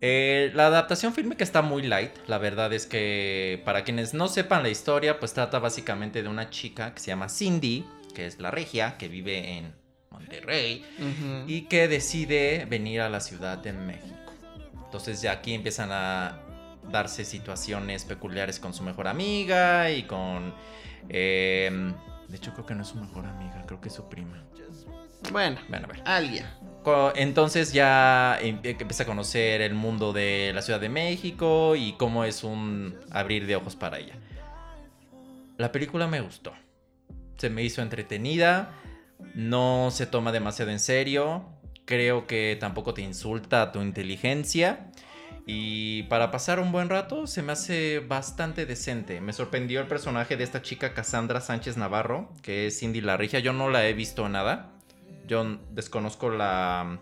Eh, 0.00 0.50
la 0.54 0.66
adaptación 0.66 1.14
fílmica 1.14 1.44
está 1.44 1.62
muy 1.62 1.82
light. 1.82 2.12
La 2.26 2.38
verdad 2.38 2.72
es 2.72 2.86
que 2.86 3.62
para 3.64 3.84
quienes 3.84 4.14
no 4.14 4.26
sepan 4.26 4.64
la 4.64 4.68
historia, 4.68 5.20
pues 5.20 5.32
trata 5.32 5.60
básicamente 5.60 6.22
de 6.22 6.28
una 6.28 6.50
chica 6.50 6.92
que 6.92 7.00
se 7.00 7.08
llama 7.08 7.28
Cindy, 7.28 7.84
que 8.12 8.26
es 8.26 8.40
la 8.40 8.50
regia, 8.50 8.96
que 8.98 9.08
vive 9.08 9.58
en 9.58 9.81
Monterrey 10.12 10.84
y 11.46 11.62
que 11.62 11.88
decide 11.88 12.66
venir 12.68 13.00
a 13.00 13.08
la 13.08 13.20
Ciudad 13.20 13.58
de 13.58 13.72
México. 13.72 14.16
Entonces 14.84 15.22
ya 15.22 15.32
aquí 15.32 15.54
empiezan 15.54 15.90
a 15.92 16.38
darse 16.90 17.24
situaciones 17.24 18.04
peculiares 18.04 18.58
con 18.58 18.74
su 18.74 18.82
mejor 18.82 19.08
amiga 19.08 19.90
y 19.90 20.02
con... 20.04 20.54
eh, 21.08 21.92
de 22.28 22.36
hecho 22.36 22.52
creo 22.52 22.66
que 22.66 22.74
no 22.74 22.82
es 22.82 22.88
su 22.88 22.96
mejor 22.96 23.24
amiga, 23.26 23.62
creo 23.66 23.80
que 23.80 23.88
es 23.88 23.94
su 23.94 24.08
prima. 24.08 24.42
Bueno, 25.30 25.60
Bueno, 25.68 25.86
a 25.86 25.92
ver. 25.92 26.02
alguien. 26.04 26.44
Co- 26.82 27.12
Entonces 27.14 27.72
ya 27.72 28.36
em- 28.40 28.58
eh, 28.64 28.76
empieza 28.78 29.04
a 29.04 29.06
conocer 29.06 29.60
el 29.62 29.74
mundo 29.74 30.12
de 30.12 30.50
la 30.54 30.62
Ciudad 30.62 30.80
de 30.80 30.88
México 30.88 31.76
y 31.76 31.92
cómo 31.92 32.24
es 32.24 32.42
un 32.42 32.98
abrir 33.12 33.46
de 33.46 33.54
ojos 33.56 33.76
para 33.76 33.98
ella. 33.98 34.14
La 35.58 35.70
película 35.70 36.06
me 36.08 36.20
gustó. 36.20 36.52
Se 37.38 37.48
me 37.50 37.62
hizo 37.62 37.82
entretenida. 37.82 38.70
No 39.34 39.90
se 39.92 40.06
toma 40.06 40.32
demasiado 40.32 40.70
en 40.70 40.78
serio. 40.80 41.44
Creo 41.84 42.26
que 42.26 42.56
tampoco 42.60 42.94
te 42.94 43.02
insulta 43.02 43.72
tu 43.72 43.80
inteligencia. 43.80 44.88
Y 45.46 46.04
para 46.04 46.30
pasar 46.30 46.60
un 46.60 46.70
buen 46.70 46.88
rato 46.88 47.26
se 47.26 47.42
me 47.42 47.52
hace 47.52 47.98
bastante 47.98 48.64
decente. 48.66 49.20
Me 49.20 49.32
sorprendió 49.32 49.80
el 49.80 49.88
personaje 49.88 50.36
de 50.36 50.44
esta 50.44 50.62
chica 50.62 50.94
Cassandra 50.94 51.40
Sánchez 51.40 51.76
Navarro, 51.76 52.32
que 52.42 52.66
es 52.68 52.78
Cindy 52.78 53.00
La 53.00 53.16
Regia. 53.16 53.40
Yo 53.40 53.52
no 53.52 53.68
la 53.68 53.86
he 53.88 53.92
visto 53.92 54.28
nada. 54.28 54.70
Yo 55.26 55.58
desconozco 55.72 56.30
la, 56.30 57.00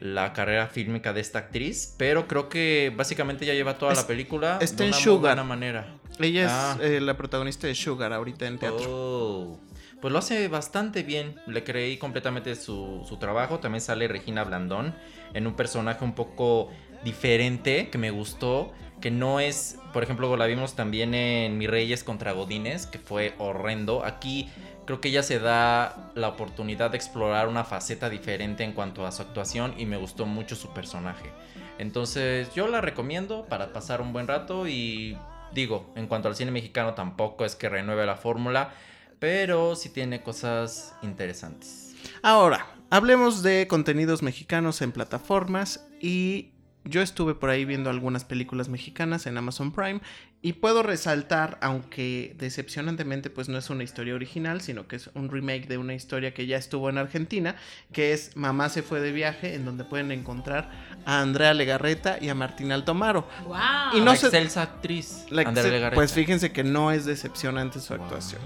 la 0.00 0.32
carrera 0.32 0.66
fílmica 0.66 1.12
de 1.12 1.20
esta 1.20 1.38
actriz, 1.40 1.94
pero 1.96 2.26
creo 2.26 2.48
que 2.48 2.92
básicamente 2.96 3.46
ya 3.46 3.54
lleva 3.54 3.78
toda 3.78 3.92
Es- 3.92 3.98
la 3.98 4.06
película 4.08 4.58
está 4.60 4.78
de 4.78 4.84
en 4.84 4.88
una 4.88 4.96
muy 4.96 5.04
Sugar. 5.04 5.20
buena 5.36 5.44
manera. 5.44 5.94
Ella 6.18 6.46
Ah. 6.50 6.78
es 6.80 6.90
eh, 6.90 7.00
la 7.00 7.16
protagonista 7.16 7.66
de 7.68 7.74
Sugar 7.76 8.12
ahorita 8.12 8.46
en 8.46 8.58
teatro. 8.58 8.84
Oh, 8.88 9.60
Pues 10.00 10.12
lo 10.12 10.18
hace 10.18 10.48
bastante 10.48 11.02
bien. 11.02 11.40
Le 11.46 11.64
creí 11.64 11.96
completamente 11.96 12.54
su, 12.54 13.04
su 13.08 13.16
trabajo. 13.16 13.58
También 13.58 13.80
sale 13.80 14.08
Regina 14.08 14.44
Blandón 14.44 14.94
en 15.34 15.46
un 15.46 15.54
personaje 15.54 16.04
un 16.04 16.14
poco 16.14 16.70
diferente 17.04 17.88
que 17.88 17.98
me 17.98 18.10
gustó. 18.10 18.72
Que 19.00 19.10
no 19.10 19.40
es, 19.40 19.78
por 19.92 20.02
ejemplo, 20.02 20.34
la 20.36 20.46
vimos 20.46 20.74
también 20.74 21.14
en 21.14 21.58
Mi 21.58 21.66
Reyes 21.66 22.02
contra 22.02 22.32
Godines, 22.32 22.86
que 22.86 22.98
fue 22.98 23.34
horrendo. 23.38 24.04
Aquí 24.04 24.48
creo 24.86 25.00
que 25.00 25.08
ella 25.08 25.22
se 25.22 25.38
da 25.38 26.10
la 26.14 26.28
oportunidad 26.28 26.90
de 26.90 26.96
explorar 26.96 27.48
una 27.48 27.64
faceta 27.64 28.08
diferente 28.08 28.64
en 28.64 28.72
cuanto 28.72 29.04
a 29.04 29.12
su 29.12 29.20
actuación 29.20 29.74
y 29.76 29.84
me 29.84 29.98
gustó 29.98 30.24
mucho 30.24 30.56
su 30.56 30.72
personaje. 30.72 31.30
Entonces 31.78 32.54
yo 32.54 32.68
la 32.68 32.80
recomiendo 32.80 33.44
para 33.46 33.72
pasar 33.72 34.00
un 34.00 34.12
buen 34.12 34.28
rato 34.28 34.66
y 34.66 35.18
digo, 35.52 35.92
en 35.96 36.06
cuanto 36.06 36.28
al 36.28 36.36
cine 36.36 36.50
mexicano 36.52 36.94
tampoco 36.94 37.44
es 37.44 37.54
que 37.54 37.68
renueve 37.68 38.06
la 38.06 38.16
fórmula, 38.16 38.70
pero 39.18 39.74
sí 39.76 39.88
tiene 39.88 40.22
cosas 40.22 40.94
interesantes. 41.02 41.94
Ahora, 42.22 42.66
hablemos 42.90 43.42
de 43.42 43.66
contenidos 43.68 44.22
mexicanos 44.22 44.82
en 44.82 44.92
plataformas 44.92 45.86
y 46.00 46.52
yo 46.84 47.02
estuve 47.02 47.34
por 47.34 47.50
ahí 47.50 47.64
viendo 47.64 47.90
algunas 47.90 48.24
películas 48.24 48.68
mexicanas 48.68 49.26
en 49.26 49.36
Amazon 49.36 49.72
Prime 49.72 50.00
y 50.40 50.52
puedo 50.52 50.84
resaltar, 50.84 51.58
aunque 51.60 52.36
decepcionantemente 52.38 53.28
pues 53.28 53.48
no 53.48 53.58
es 53.58 53.70
una 53.70 53.82
historia 53.82 54.14
original, 54.14 54.60
sino 54.60 54.86
que 54.86 54.94
es 54.96 55.10
un 55.14 55.28
remake 55.28 55.66
de 55.66 55.78
una 55.78 55.94
historia 55.94 56.32
que 56.32 56.46
ya 56.46 56.56
estuvo 56.56 56.88
en 56.88 56.98
Argentina, 56.98 57.56
que 57.92 58.12
es 58.12 58.36
Mamá 58.36 58.68
se 58.68 58.82
fue 58.84 59.00
de 59.00 59.10
viaje, 59.10 59.54
en 59.54 59.64
donde 59.64 59.82
pueden 59.82 60.12
encontrar 60.12 60.70
a 61.04 61.20
Andrea 61.22 61.54
Legarreta 61.54 62.18
y 62.20 62.28
a 62.28 62.36
Martín 62.36 62.70
Altomaro. 62.70 63.26
¡Wow! 63.46 63.56
Y 63.94 63.98
no 63.98 64.04
la 64.12 64.16
se- 64.16 64.26
excelsa 64.26 64.62
actriz. 64.62 65.24
La 65.30 65.42
ex- 65.42 65.54
Legarreta. 65.54 65.94
pues 65.96 66.12
fíjense 66.12 66.52
que 66.52 66.62
no 66.62 66.92
es 66.92 67.04
decepcionante 67.04 67.80
su 67.80 67.94
Wow. 67.94 68.04
actuación. 68.04 68.42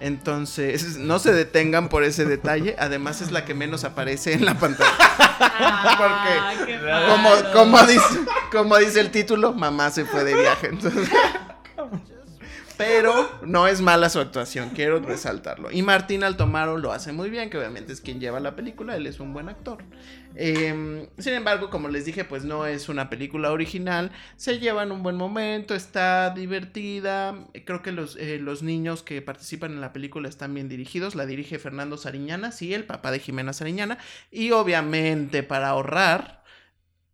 Entonces, 0.00 0.96
no 0.96 1.18
se 1.18 1.32
detengan 1.32 1.88
por 1.88 2.04
ese 2.04 2.24
detalle. 2.24 2.76
Además, 2.78 3.20
es 3.20 3.32
la 3.32 3.44
que 3.44 3.54
menos 3.54 3.84
aparece 3.84 4.32
en 4.32 4.44
la 4.44 4.54
pantalla. 4.54 4.94
Ah, 5.40 6.54
qué 6.66 6.78
Como, 7.08 7.52
como, 7.52 7.86
dice, 7.86 8.20
como 8.50 8.76
dice 8.78 9.00
el 9.00 9.10
título, 9.10 9.52
mamá 9.52 9.90
se 9.90 10.04
fue 10.04 10.24
de 10.24 10.34
viaje. 10.34 10.68
Entonces, 10.68 11.08
pero 12.78 13.40
no 13.44 13.66
es 13.66 13.80
mala 13.80 14.08
su 14.08 14.20
actuación, 14.20 14.70
quiero 14.70 15.00
resaltarlo. 15.00 15.70
Y 15.72 15.82
Martín 15.82 16.22
Altomaro 16.22 16.78
lo 16.78 16.92
hace 16.92 17.12
muy 17.12 17.28
bien, 17.28 17.50
que 17.50 17.58
obviamente 17.58 17.92
es 17.92 18.00
quien 18.00 18.20
lleva 18.20 18.38
la 18.38 18.54
película, 18.54 18.96
él 18.96 19.06
es 19.08 19.18
un 19.18 19.34
buen 19.34 19.48
actor. 19.48 19.82
Eh, 20.36 21.08
sin 21.18 21.34
embargo, 21.34 21.70
como 21.70 21.88
les 21.88 22.04
dije, 22.04 22.24
pues 22.24 22.44
no 22.44 22.66
es 22.66 22.88
una 22.88 23.10
película 23.10 23.50
original, 23.50 24.12
se 24.36 24.60
llevan 24.60 24.92
un 24.92 25.02
buen 25.02 25.16
momento, 25.16 25.74
está 25.74 26.30
divertida, 26.30 27.34
creo 27.64 27.82
que 27.82 27.90
los, 27.90 28.16
eh, 28.16 28.38
los 28.38 28.62
niños 28.62 29.02
que 29.02 29.20
participan 29.22 29.72
en 29.72 29.80
la 29.80 29.92
película 29.92 30.28
están 30.28 30.54
bien 30.54 30.68
dirigidos, 30.68 31.16
la 31.16 31.26
dirige 31.26 31.58
Fernando 31.58 31.96
Sariñana, 31.96 32.52
sí, 32.52 32.72
el 32.74 32.84
papá 32.84 33.10
de 33.10 33.18
Jimena 33.18 33.52
Sariñana, 33.52 33.98
y 34.30 34.52
obviamente 34.52 35.42
para 35.42 35.70
ahorrar, 35.70 36.44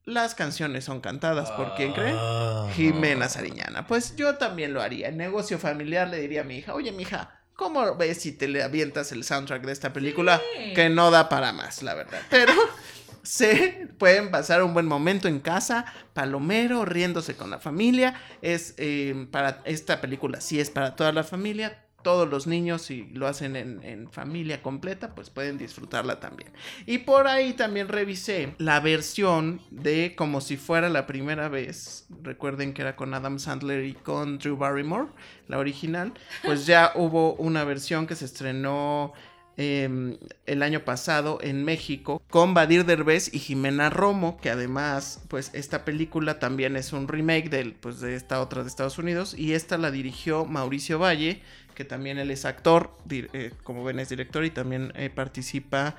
las 0.04 0.34
canciones 0.34 0.84
son 0.84 1.00
cantadas 1.00 1.50
por 1.52 1.74
quién 1.74 1.92
cree. 1.92 2.14
Ah. 2.16 2.68
Jimena 2.74 3.28
Sariñana. 3.28 3.86
Pues 3.86 4.16
yo 4.16 4.36
también 4.36 4.74
lo 4.74 4.82
haría. 4.82 5.08
En 5.08 5.16
negocio 5.16 5.58
familiar 5.58 6.08
le 6.08 6.20
diría 6.20 6.42
a 6.42 6.44
mi 6.44 6.58
hija, 6.58 6.74
oye, 6.74 6.92
mi 6.92 7.02
hija, 7.02 7.40
¿cómo 7.54 7.96
ves 7.96 8.20
si 8.20 8.32
te 8.32 8.48
le 8.48 8.62
avientas 8.62 9.12
el 9.12 9.24
soundtrack 9.24 9.62
de 9.64 9.72
esta 9.72 9.92
película? 9.92 10.40
Sí. 10.56 10.74
Que 10.74 10.90
no 10.90 11.10
da 11.10 11.28
para 11.28 11.52
más, 11.52 11.82
la 11.82 11.94
verdad. 11.94 12.20
Pero 12.28 12.52
se 13.22 13.88
pueden 13.98 14.30
pasar 14.30 14.62
un 14.62 14.74
buen 14.74 14.86
momento 14.86 15.28
en 15.28 15.40
casa, 15.40 15.86
palomero, 16.12 16.84
riéndose 16.84 17.36
con 17.36 17.50
la 17.50 17.58
familia. 17.58 18.20
Es 18.42 18.74
eh, 18.76 19.26
para 19.30 19.62
esta 19.64 20.00
película, 20.00 20.40
sí 20.40 20.60
es 20.60 20.70
para 20.70 20.96
toda 20.96 21.12
la 21.12 21.24
familia. 21.24 21.83
Todos 22.04 22.28
los 22.28 22.46
niños, 22.46 22.82
si 22.82 23.06
lo 23.12 23.26
hacen 23.26 23.56
en, 23.56 23.82
en 23.82 24.08
familia 24.12 24.62
completa, 24.62 25.16
pues 25.16 25.30
pueden 25.30 25.58
disfrutarla 25.58 26.20
también. 26.20 26.52
Y 26.86 26.98
por 26.98 27.26
ahí 27.26 27.54
también 27.54 27.88
revisé 27.88 28.54
la 28.58 28.78
versión 28.78 29.60
de 29.72 30.14
como 30.14 30.40
si 30.40 30.56
fuera 30.56 30.88
la 30.88 31.06
primera 31.06 31.48
vez. 31.48 32.06
Recuerden 32.22 32.74
que 32.74 32.82
era 32.82 32.94
con 32.94 33.12
Adam 33.14 33.40
Sandler 33.40 33.84
y 33.84 33.94
con 33.94 34.38
Drew 34.38 34.56
Barrymore, 34.56 35.08
la 35.48 35.58
original. 35.58 36.12
Pues 36.44 36.66
ya 36.66 36.92
hubo 36.94 37.34
una 37.34 37.64
versión 37.64 38.06
que 38.06 38.14
se 38.14 38.26
estrenó 38.26 39.12
eh, 39.56 40.18
el 40.46 40.62
año 40.64 40.80
pasado 40.80 41.38
en 41.40 41.64
México 41.64 42.20
con 42.28 42.54
Badir 42.54 42.84
Derbez 42.84 43.32
y 43.32 43.38
Jimena 43.38 43.88
Romo, 43.88 44.36
que 44.40 44.50
además, 44.50 45.22
pues 45.28 45.50
esta 45.54 45.84
película 45.84 46.40
también 46.40 46.76
es 46.76 46.92
un 46.92 47.06
remake 47.06 47.50
del, 47.50 47.74
pues, 47.74 48.00
de 48.00 48.16
esta 48.16 48.40
otra 48.40 48.62
de 48.62 48.68
Estados 48.68 48.98
Unidos 48.98 49.32
y 49.38 49.52
esta 49.52 49.78
la 49.78 49.92
dirigió 49.92 50.44
Mauricio 50.44 50.98
Valle, 50.98 51.40
que 51.74 51.84
también 51.84 52.18
él 52.18 52.30
es 52.30 52.44
actor, 52.44 52.96
eh, 53.10 53.52
como 53.62 53.84
ven 53.84 53.98
es 53.98 54.08
director 54.08 54.44
y 54.44 54.50
también 54.50 54.92
eh, 54.96 55.10
participa 55.10 55.96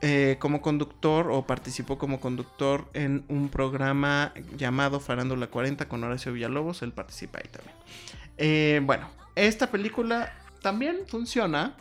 eh, 0.00 0.36
como 0.38 0.60
conductor 0.60 1.30
o 1.30 1.46
participó 1.46 1.98
como 1.98 2.20
conductor 2.20 2.88
en 2.94 3.24
un 3.28 3.48
programa 3.48 4.32
llamado 4.56 5.00
Farándula 5.00 5.46
40 5.48 5.88
con 5.88 6.04
Horacio 6.04 6.32
Villalobos, 6.32 6.82
él 6.82 6.92
participa 6.92 7.38
ahí 7.38 7.50
también. 7.50 8.86
Bueno, 8.86 9.08
esta 9.36 9.70
película 9.70 10.32
también 10.60 11.06
funciona 11.06 11.76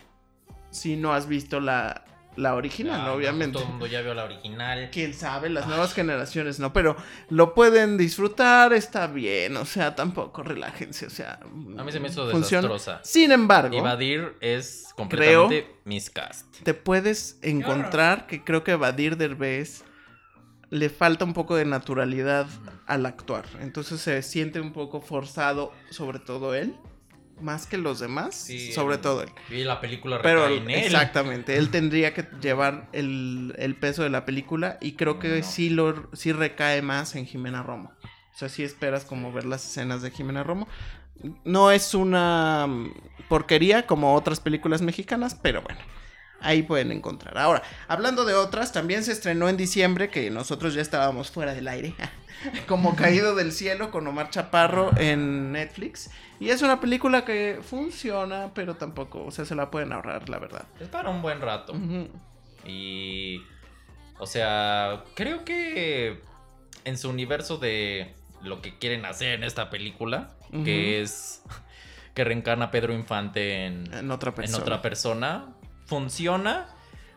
si 0.71 0.95
no 0.95 1.13
has 1.13 1.27
visto 1.27 1.59
la, 1.59 2.05
la 2.35 2.55
original, 2.55 3.01
Ah, 3.01 3.05
no, 3.07 3.13
obviamente. 3.13 3.53
Todo 3.53 3.63
el 3.63 3.69
mundo 3.69 3.85
ya 3.87 4.01
vio 4.01 4.13
la 4.13 4.23
original. 4.23 4.89
Quién 4.91 5.13
sabe, 5.13 5.49
las 5.49 5.67
nuevas 5.67 5.93
generaciones 5.93 6.59
no, 6.59 6.73
pero 6.73 6.95
lo 7.29 7.53
pueden 7.53 7.97
disfrutar, 7.97 8.73
está 8.73 9.07
bien, 9.07 9.55
o 9.57 9.65
sea, 9.65 9.95
tampoco 9.95 10.43
relájense, 10.43 11.05
o 11.05 11.09
sea. 11.09 11.39
A 11.77 11.83
mí 11.83 11.91
se 11.91 11.99
me 11.99 12.07
hizo 12.09 12.29
funciona. 12.31 12.67
desastrosa. 12.67 13.01
Sin 13.03 13.31
embargo, 13.31 13.77
Evadir 13.77 14.35
es 14.41 14.93
completamente 14.95 15.75
miscast. 15.85 16.45
te 16.63 16.73
puedes 16.73 17.37
encontrar 17.41 18.27
que 18.27 18.43
creo 18.43 18.63
que 18.63 18.75
Badir 18.75 19.17
Derbez 19.17 19.83
le 20.69 20.89
falta 20.89 21.23
un 21.23 21.33
poco 21.33 21.55
de 21.55 21.65
naturalidad 21.65 22.47
al 22.87 23.05
actuar. 23.05 23.45
Entonces 23.61 24.01
se 24.01 24.21
siente 24.23 24.59
un 24.59 24.73
poco 24.73 25.01
forzado, 25.01 25.71
sobre 25.91 26.17
todo 26.19 26.55
él, 26.55 26.75
más 27.41 27.65
que 27.67 27.77
los 27.77 27.99
demás, 27.99 28.35
Sí, 28.35 28.71
sobre 28.71 28.97
todo 28.97 29.21
él. 29.23 29.29
Y 29.49 29.63
la 29.63 29.79
película 29.81 30.19
Pero 30.21 30.47
en 30.47 30.69
él. 30.69 30.83
exactamente, 30.85 31.57
él 31.57 31.69
tendría 31.71 32.13
que 32.13 32.25
llevar 32.41 32.89
el, 32.93 33.53
el 33.57 33.75
peso 33.75 34.03
de 34.03 34.09
la 34.09 34.25
película 34.25 34.77
y 34.81 34.93
creo 34.93 35.19
que 35.19 35.39
No. 35.39 35.43
sí 35.45 35.69
lo 35.69 36.09
sí 36.13 36.31
recae 36.31 36.81
más 36.81 37.15
en 37.15 37.25
Jimena 37.25 37.63
Romo. 37.63 37.91
O 38.33 38.37
sea, 38.37 38.49
sí 38.49 38.63
esperas 38.63 39.05
como 39.05 39.31
ver 39.31 39.45
las 39.45 39.63
escenas 39.65 40.01
de 40.01 40.11
Jimena 40.11 40.43
Romo. 40.43 40.67
No 41.45 41.71
es 41.71 41.93
una 41.93 42.65
mm, 42.67 42.91
porquería 43.29 43.85
como 43.85 44.15
otras 44.15 44.39
películas 44.39 44.81
mexicanas, 44.81 45.35
pero 45.35 45.61
bueno. 45.61 45.79
Ahí 46.43 46.63
pueden 46.63 46.91
encontrar. 46.91 47.37
Ahora, 47.37 47.63
hablando 47.87 48.25
de 48.25 48.33
otras, 48.33 48.71
también 48.71 49.03
se 49.03 49.11
estrenó 49.11 49.49
en 49.49 49.57
diciembre, 49.57 50.09
que 50.09 50.29
nosotros 50.29 50.73
ya 50.73 50.81
estábamos 50.81 51.31
fuera 51.31 51.53
del 51.53 51.67
aire, 51.67 51.95
como 52.67 52.95
Caído 52.95 53.33
del 53.35 53.51
Cielo 53.51 53.91
con 53.91 54.05
Omar 54.05 54.29
Chaparro 54.29 54.91
en 54.97 55.51
Netflix. 55.51 56.11
Y 56.39 56.49
es 56.49 56.61
una 56.61 56.81
película 56.81 57.23
que 57.23 57.59
funciona, 57.63 58.51
pero 58.53 58.75
tampoco, 58.75 59.23
o 59.25 59.31
sea, 59.31 59.45
se 59.45 59.55
la 59.55 59.71
pueden 59.71 59.93
ahorrar, 59.93 60.29
la 60.29 60.39
verdad. 60.39 60.65
Es 60.79 60.89
para 60.89 61.09
un 61.09 61.21
buen 61.21 61.41
rato. 61.41 61.73
Y. 62.65 63.41
O 64.19 64.27
sea, 64.27 65.03
creo 65.15 65.43
que 65.43 66.21
en 66.85 66.97
su 66.97 67.09
universo 67.09 67.57
de 67.57 68.13
lo 68.41 68.61
que 68.61 68.77
quieren 68.77 69.05
hacer 69.05 69.33
en 69.33 69.43
esta 69.43 69.69
película, 69.69 70.31
que 70.63 71.01
es 71.01 71.41
que 72.13 72.23
reencarna 72.23 72.65
a 72.65 72.71
Pedro 72.71 72.93
Infante 72.93 73.65
en, 73.65 73.91
En 73.93 74.11
otra 74.11 74.29
en 74.29 74.35
persona. 74.35 74.59
otra 74.59 74.81
persona, 74.81 75.45
funciona. 75.85 76.67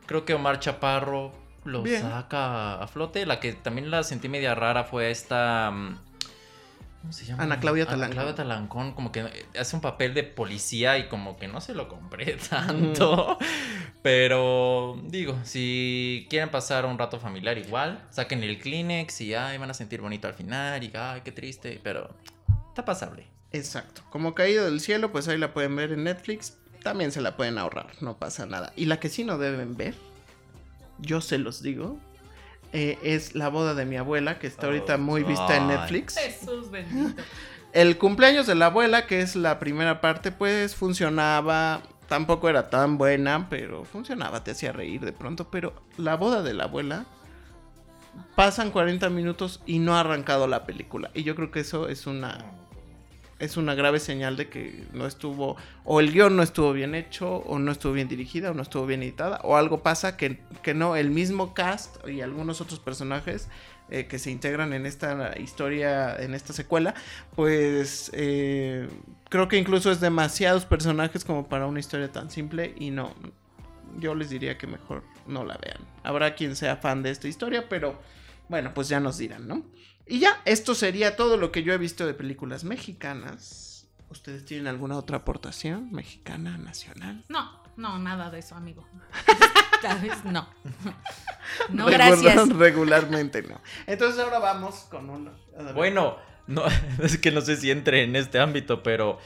Creo 0.06 0.24
que 0.24 0.34
Omar 0.34 0.60
Chaparro 0.60 1.32
lo 1.64 1.82
Bien. 1.82 2.02
saca 2.02 2.80
a 2.82 2.86
flote. 2.86 3.26
La 3.26 3.40
que 3.40 3.52
también 3.52 3.90
la 3.90 4.02
sentí 4.04 4.28
media 4.28 4.54
rara 4.54 4.84
fue 4.84 5.10
esta. 5.10 5.70
mm, 5.72 5.98
¿Cómo 7.02 7.12
se 7.12 7.24
llama? 7.24 7.42
Ana 7.44 7.60
Claudia 7.60 7.84
Ana 7.84 7.92
Talancón. 7.92 8.14
Claudia 8.14 8.34
Talancón, 8.34 8.92
como 8.92 9.12
que 9.12 9.46
hace 9.58 9.76
un 9.76 9.82
papel 9.82 10.12
de 10.14 10.24
policía 10.24 10.98
y 10.98 11.08
como 11.08 11.36
que 11.36 11.46
no 11.46 11.60
se 11.60 11.74
lo 11.74 11.88
compré 11.88 12.34
tanto. 12.50 13.38
Pero 14.02 15.00
digo, 15.04 15.36
si 15.44 16.26
quieren 16.30 16.50
pasar 16.50 16.84
un 16.86 16.98
rato 16.98 17.18
familiar 17.20 17.58
igual, 17.58 18.04
saquen 18.10 18.42
el 18.42 18.58
Kleenex 18.58 19.20
y 19.20 19.34
ay, 19.34 19.58
van 19.58 19.70
a 19.70 19.74
sentir 19.74 20.00
bonito 20.00 20.28
al 20.28 20.34
final 20.34 20.82
y 20.82 20.90
ay, 20.94 21.20
qué 21.24 21.32
triste, 21.32 21.80
pero 21.82 22.10
está 22.68 22.84
pasable. 22.84 23.26
Exacto. 23.52 24.02
Como 24.10 24.34
caído 24.34 24.64
del 24.64 24.80
cielo, 24.80 25.10
pues 25.12 25.28
ahí 25.28 25.38
la 25.38 25.52
pueden 25.54 25.74
ver 25.76 25.92
en 25.92 26.04
Netflix. 26.04 26.58
También 26.86 27.10
se 27.10 27.20
la 27.20 27.36
pueden 27.36 27.58
ahorrar, 27.58 27.88
no 28.00 28.16
pasa 28.16 28.46
nada. 28.46 28.72
Y 28.76 28.84
la 28.84 29.00
que 29.00 29.08
sí 29.08 29.24
no 29.24 29.38
deben 29.38 29.76
ver, 29.76 29.96
yo 31.00 31.20
se 31.20 31.36
los 31.36 31.60
digo, 31.60 31.98
eh, 32.72 32.96
es 33.02 33.34
La 33.34 33.48
boda 33.48 33.74
de 33.74 33.84
mi 33.84 33.96
abuela, 33.96 34.38
que 34.38 34.46
está 34.46 34.66
ahorita 34.66 34.94
Oh, 34.94 34.98
muy 34.98 35.24
vista 35.24 35.56
en. 35.56 35.66
Netflix. 35.66 36.16
Jesús 36.16 36.70
bendito. 36.70 37.20
El 37.72 37.98
cumpleaños 37.98 38.46
de 38.46 38.54
la 38.54 38.66
abuela, 38.66 39.08
que 39.08 39.20
es 39.20 39.34
la 39.34 39.58
primera 39.58 40.00
parte, 40.00 40.30
pues 40.30 40.76
funcionaba. 40.76 41.82
Tampoco 42.08 42.48
era 42.48 42.70
tan 42.70 42.98
buena, 42.98 43.48
pero 43.50 43.84
funcionaba, 43.84 44.44
te 44.44 44.52
hacía 44.52 44.70
reír 44.70 45.04
de 45.04 45.12
pronto. 45.12 45.50
Pero 45.50 45.74
la 45.96 46.14
boda 46.14 46.44
de 46.44 46.54
la 46.54 46.64
abuela, 46.64 47.04
pasan 48.36 48.70
40 48.70 49.10
minutos 49.10 49.60
y 49.66 49.80
no 49.80 49.96
ha 49.96 50.00
arrancado 50.02 50.46
la 50.46 50.64
película. 50.64 51.10
Y 51.14 51.24
yo 51.24 51.34
creo 51.34 51.50
que 51.50 51.58
eso 51.58 51.88
es 51.88 52.06
una, 52.06 52.44
es 53.38 53.56
una 53.56 53.74
grave 53.74 54.00
señal 54.00 54.36
de 54.36 54.48
que 54.48 54.84
no 54.92 55.06
estuvo, 55.06 55.56
o 55.84 56.00
el 56.00 56.12
guion 56.12 56.36
no 56.36 56.42
estuvo 56.42 56.72
bien 56.72 56.94
hecho, 56.94 57.36
o 57.38 57.58
no 57.58 57.70
estuvo 57.70 57.92
bien 57.92 58.08
dirigida, 58.08 58.50
o 58.50 58.54
no 58.54 58.62
estuvo 58.62 58.86
bien 58.86 59.02
editada, 59.02 59.40
o 59.44 59.56
algo 59.56 59.82
pasa 59.82 60.16
que, 60.16 60.40
que 60.62 60.74
no, 60.74 60.96
el 60.96 61.10
mismo 61.10 61.52
cast 61.54 61.96
y 62.08 62.22
algunos 62.22 62.60
otros 62.60 62.80
personajes 62.80 63.48
eh, 63.90 64.06
que 64.06 64.18
se 64.18 64.30
integran 64.30 64.72
en 64.72 64.86
esta 64.86 65.38
historia, 65.38 66.16
en 66.16 66.34
esta 66.34 66.52
secuela, 66.52 66.94
pues 67.34 68.10
eh, 68.14 68.88
creo 69.28 69.48
que 69.48 69.58
incluso 69.58 69.92
es 69.92 70.00
demasiados 70.00 70.64
personajes 70.64 71.24
como 71.24 71.48
para 71.48 71.66
una 71.66 71.78
historia 71.78 72.10
tan 72.10 72.30
simple 72.30 72.74
y 72.78 72.90
no, 72.90 73.14
yo 73.98 74.14
les 74.14 74.30
diría 74.30 74.58
que 74.58 74.66
mejor 74.66 75.04
no 75.26 75.44
la 75.44 75.56
vean. 75.58 75.78
Habrá 76.02 76.34
quien 76.34 76.56
sea 76.56 76.76
fan 76.76 77.02
de 77.02 77.10
esta 77.10 77.28
historia, 77.28 77.68
pero 77.68 78.00
bueno, 78.48 78.72
pues 78.74 78.88
ya 78.88 78.98
nos 78.98 79.18
dirán, 79.18 79.46
¿no? 79.46 79.62
Y 80.06 80.20
ya, 80.20 80.40
esto 80.44 80.74
sería 80.74 81.16
todo 81.16 81.36
lo 81.36 81.50
que 81.52 81.62
yo 81.62 81.72
he 81.72 81.78
visto 81.78 82.06
de 82.06 82.14
películas 82.14 82.64
mexicanas. 82.64 83.86
¿Ustedes 84.08 84.44
tienen 84.44 84.68
alguna 84.68 84.96
otra 84.96 85.18
aportación 85.18 85.90
mexicana, 85.92 86.56
nacional? 86.58 87.24
No, 87.28 87.50
no, 87.76 87.98
nada 87.98 88.30
de 88.30 88.38
eso, 88.38 88.54
amigo. 88.54 88.86
Esta 89.74 89.94
vez 89.96 90.24
no. 90.24 90.48
No, 91.70 91.86
Regular- 91.88 92.22
gracias. 92.22 92.48
Regularmente 92.50 93.42
no. 93.42 93.60
Entonces 93.86 94.22
ahora 94.22 94.38
vamos 94.38 94.86
con 94.90 95.10
uno. 95.10 95.32
Bueno, 95.74 96.16
no, 96.46 96.62
es 97.02 97.18
que 97.18 97.30
no 97.32 97.40
sé 97.40 97.56
si 97.56 97.70
entre 97.70 98.04
en 98.04 98.14
este 98.16 98.38
ámbito, 98.38 98.82
pero 98.82 99.18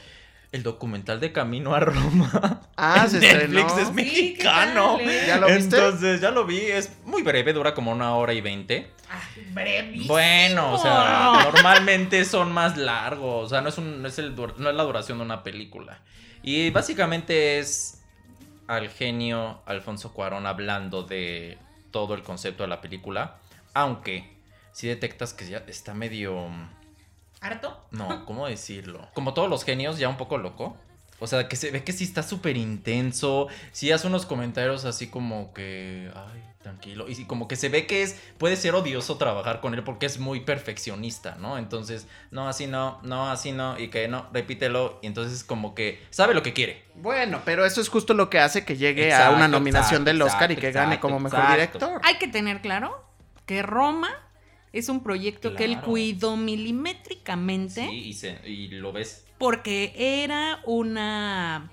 el 0.51 0.63
documental 0.63 1.19
de 1.21 1.31
Camino 1.31 1.73
a 1.75 1.79
Roma. 1.79 2.61
Ah, 2.75 3.03
en 3.05 3.09
se 3.11 3.19
Netflix 3.21 3.65
estrenó. 3.67 3.79
es 3.89 3.93
mexicano. 3.93 4.97
¿qué 4.97 5.05
tal, 5.05 5.13
eh? 5.13 5.23
¿Ya 5.27 5.37
lo 5.37 5.47
viste? 5.47 5.75
Entonces, 5.77 6.21
ya 6.21 6.31
lo 6.31 6.45
vi, 6.45 6.57
es 6.59 6.91
muy 7.05 7.21
breve, 7.21 7.53
dura 7.53 7.73
como 7.73 7.91
una 7.91 8.15
hora 8.15 8.33
y 8.33 8.41
veinte. 8.41 8.91
Brevísimo. 9.53 10.13
Bueno, 10.13 10.73
o 10.73 10.77
sea, 10.77 11.33
normalmente 11.43 12.25
son 12.25 12.51
más 12.51 12.77
largos, 12.77 13.45
o 13.45 13.49
sea, 13.49 13.61
no 13.61 13.69
es, 13.69 13.77
un, 13.77 14.01
no 14.01 14.07
es, 14.07 14.19
el, 14.19 14.35
no 14.35 14.69
es 14.69 14.75
la 14.75 14.83
duración 14.83 15.17
de 15.17 15.23
una 15.25 15.43
película. 15.43 15.99
Y 16.43 16.69
básicamente 16.71 17.59
es 17.59 18.03
al 18.67 18.89
genio 18.89 19.61
Alfonso 19.65 20.13
Cuarón 20.13 20.45
hablando 20.47 21.03
de 21.03 21.57
todo 21.91 22.13
el 22.13 22.23
concepto 22.23 22.63
de 22.63 22.69
la 22.69 22.81
película, 22.81 23.37
aunque 23.73 24.37
si 24.71 24.87
detectas 24.87 25.33
que 25.33 25.47
ya 25.47 25.63
está 25.67 25.93
medio... 25.93 26.47
¿Harto? 27.41 27.85
No, 27.91 28.25
¿cómo 28.25 28.47
decirlo? 28.47 29.09
Como 29.13 29.33
todos 29.33 29.49
los 29.49 29.63
genios, 29.63 29.97
ya 29.97 30.07
un 30.07 30.17
poco 30.17 30.37
loco. 30.37 30.77
O 31.21 31.27
sea, 31.27 31.47
que 31.47 31.55
se 31.55 31.71
ve 31.71 31.83
que 31.83 31.93
sí 31.93 32.03
está 32.03 32.23
súper 32.23 32.57
intenso. 32.57 33.47
Sí 33.71 33.91
hace 33.91 34.07
unos 34.07 34.25
comentarios 34.25 34.83
así 34.85 35.07
como 35.07 35.53
que. 35.53 36.11
Ay, 36.15 36.43
tranquilo. 36.61 37.07
Y 37.07 37.15
sí, 37.15 37.25
como 37.25 37.47
que 37.47 37.55
se 37.55 37.69
ve 37.69 37.85
que 37.87 38.01
es. 38.01 38.19
Puede 38.39 38.55
ser 38.55 38.73
odioso 38.75 39.17
trabajar 39.17 39.61
con 39.61 39.73
él 39.75 39.83
porque 39.83 40.07
es 40.07 40.17
muy 40.19 40.41
perfeccionista, 40.41 41.35
¿no? 41.35 41.57
Entonces, 41.59 42.07
no, 42.31 42.49
así 42.49 42.65
no, 42.67 42.99
no, 43.03 43.29
así 43.29 43.51
no. 43.51 43.79
Y 43.79 43.89
que 43.89 44.07
no, 44.07 44.27
repítelo. 44.33 44.99
Y 45.01 45.07
entonces, 45.07 45.43
como 45.43 45.75
que 45.75 46.03
sabe 46.09 46.33
lo 46.33 46.41
que 46.43 46.53
quiere. 46.53 46.83
Bueno, 46.95 47.41
pero 47.45 47.65
eso 47.65 47.81
es 47.81 47.87
justo 47.89 48.13
lo 48.15 48.29
que 48.29 48.39
hace 48.39 48.65
que 48.65 48.75
llegue 48.75 49.13
a 49.13 49.29
una 49.31 49.47
nominación 49.47 50.01
exacto, 50.01 50.05
del 50.05 50.21
Oscar 50.23 50.51
y 50.51 50.53
exacto, 50.55 50.67
que 50.67 50.71
gane 50.73 50.99
como 50.99 51.19
mejor 51.19 51.39
exacto. 51.39 51.77
director. 51.79 52.01
Hay 52.03 52.17
que 52.17 52.27
tener 52.27 52.61
claro 52.61 53.05
que 53.45 53.61
Roma 53.61 54.09
es 54.73 54.89
un 54.89 55.03
proyecto 55.03 55.55
que 55.55 55.65
él 55.65 55.81
cuidó 55.81 56.35
milimétricamente 56.37 57.87
Sí, 57.87 57.95
y, 58.07 58.13
se- 58.13 58.39
y 58.47 58.67
lo 58.69 58.91
ves. 58.91 59.25
Porque 59.41 59.93
era 59.97 60.59
una 60.65 61.71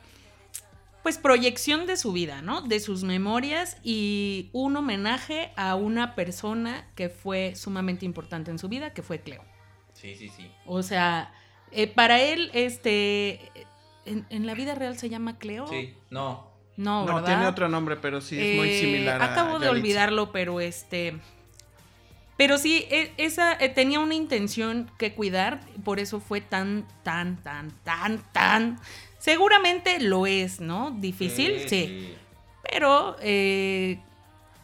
pues 1.03 1.19
proyección 1.19 1.87
de 1.87 1.97
su 1.99 2.13
vida, 2.13 2.41
¿no? 2.43 2.63
De 2.63 2.81
sus 2.81 3.05
memorias 3.05 3.77
y 3.83 4.49
un 4.53 4.75
homenaje 4.77 5.53
a 5.57 5.75
una 5.75 6.15
persona 6.15 6.89
que 6.97 7.11
fue 7.11 7.55
sumamente 7.57 8.07
importante 8.07 8.51
en 8.51 8.59
su 8.59 8.69
vida, 8.69 8.93
que 8.95 9.03
fue 9.03 9.21
Cleo. 9.21 9.45
Sí, 9.93 10.17
sí, 10.17 10.31
sí. 10.35 10.51
O 10.67 10.83
sea, 10.83 11.33
eh, 11.71 11.87
para 11.87 12.21
él, 12.23 12.51
este, 12.55 13.41
en, 14.07 14.27
en 14.31 14.47
la 14.47 14.55
vida 14.55 14.75
real 14.75 14.97
se 14.99 15.09
llama 15.11 15.39
Cleo. 15.39 15.67
Sí, 15.69 15.95
no. 16.11 16.49
No, 16.77 17.05
No, 17.05 17.15
¿verdad? 17.17 17.25
tiene 17.27 17.47
otro 17.47 17.69
nombre, 17.69 17.97
pero 17.97 18.21
sí 18.21 18.39
es 18.39 18.57
muy 18.57 18.69
Eh, 18.71 18.81
similar 18.81 19.21
a 19.21 19.33
Acabo 19.33 19.59
de 19.59 19.69
olvidarlo, 19.69 20.33
pero 20.33 20.61
este. 20.61 21.19
Pero 22.39 22.57
sí, 22.57 22.87
e- 22.91 23.13
esa 23.19 23.53
eh, 23.55 23.69
tenía 23.69 24.01
una 24.01 24.15
intención 24.15 24.91
que 24.99 25.13
cuidar, 25.13 25.61
por 25.85 26.01
eso 26.01 26.21
fue 26.21 26.41
tan, 26.41 26.87
tan, 27.03 27.37
tan, 27.43 27.71
tan, 27.85 28.23
tan. 28.33 28.79
Seguramente 29.19 30.01
lo 30.01 30.27
es, 30.27 30.61
¿no? 30.61 30.93
Difícil, 30.93 31.53
sí. 31.69 32.17
Pero 32.71 33.17
eh, 33.21 33.99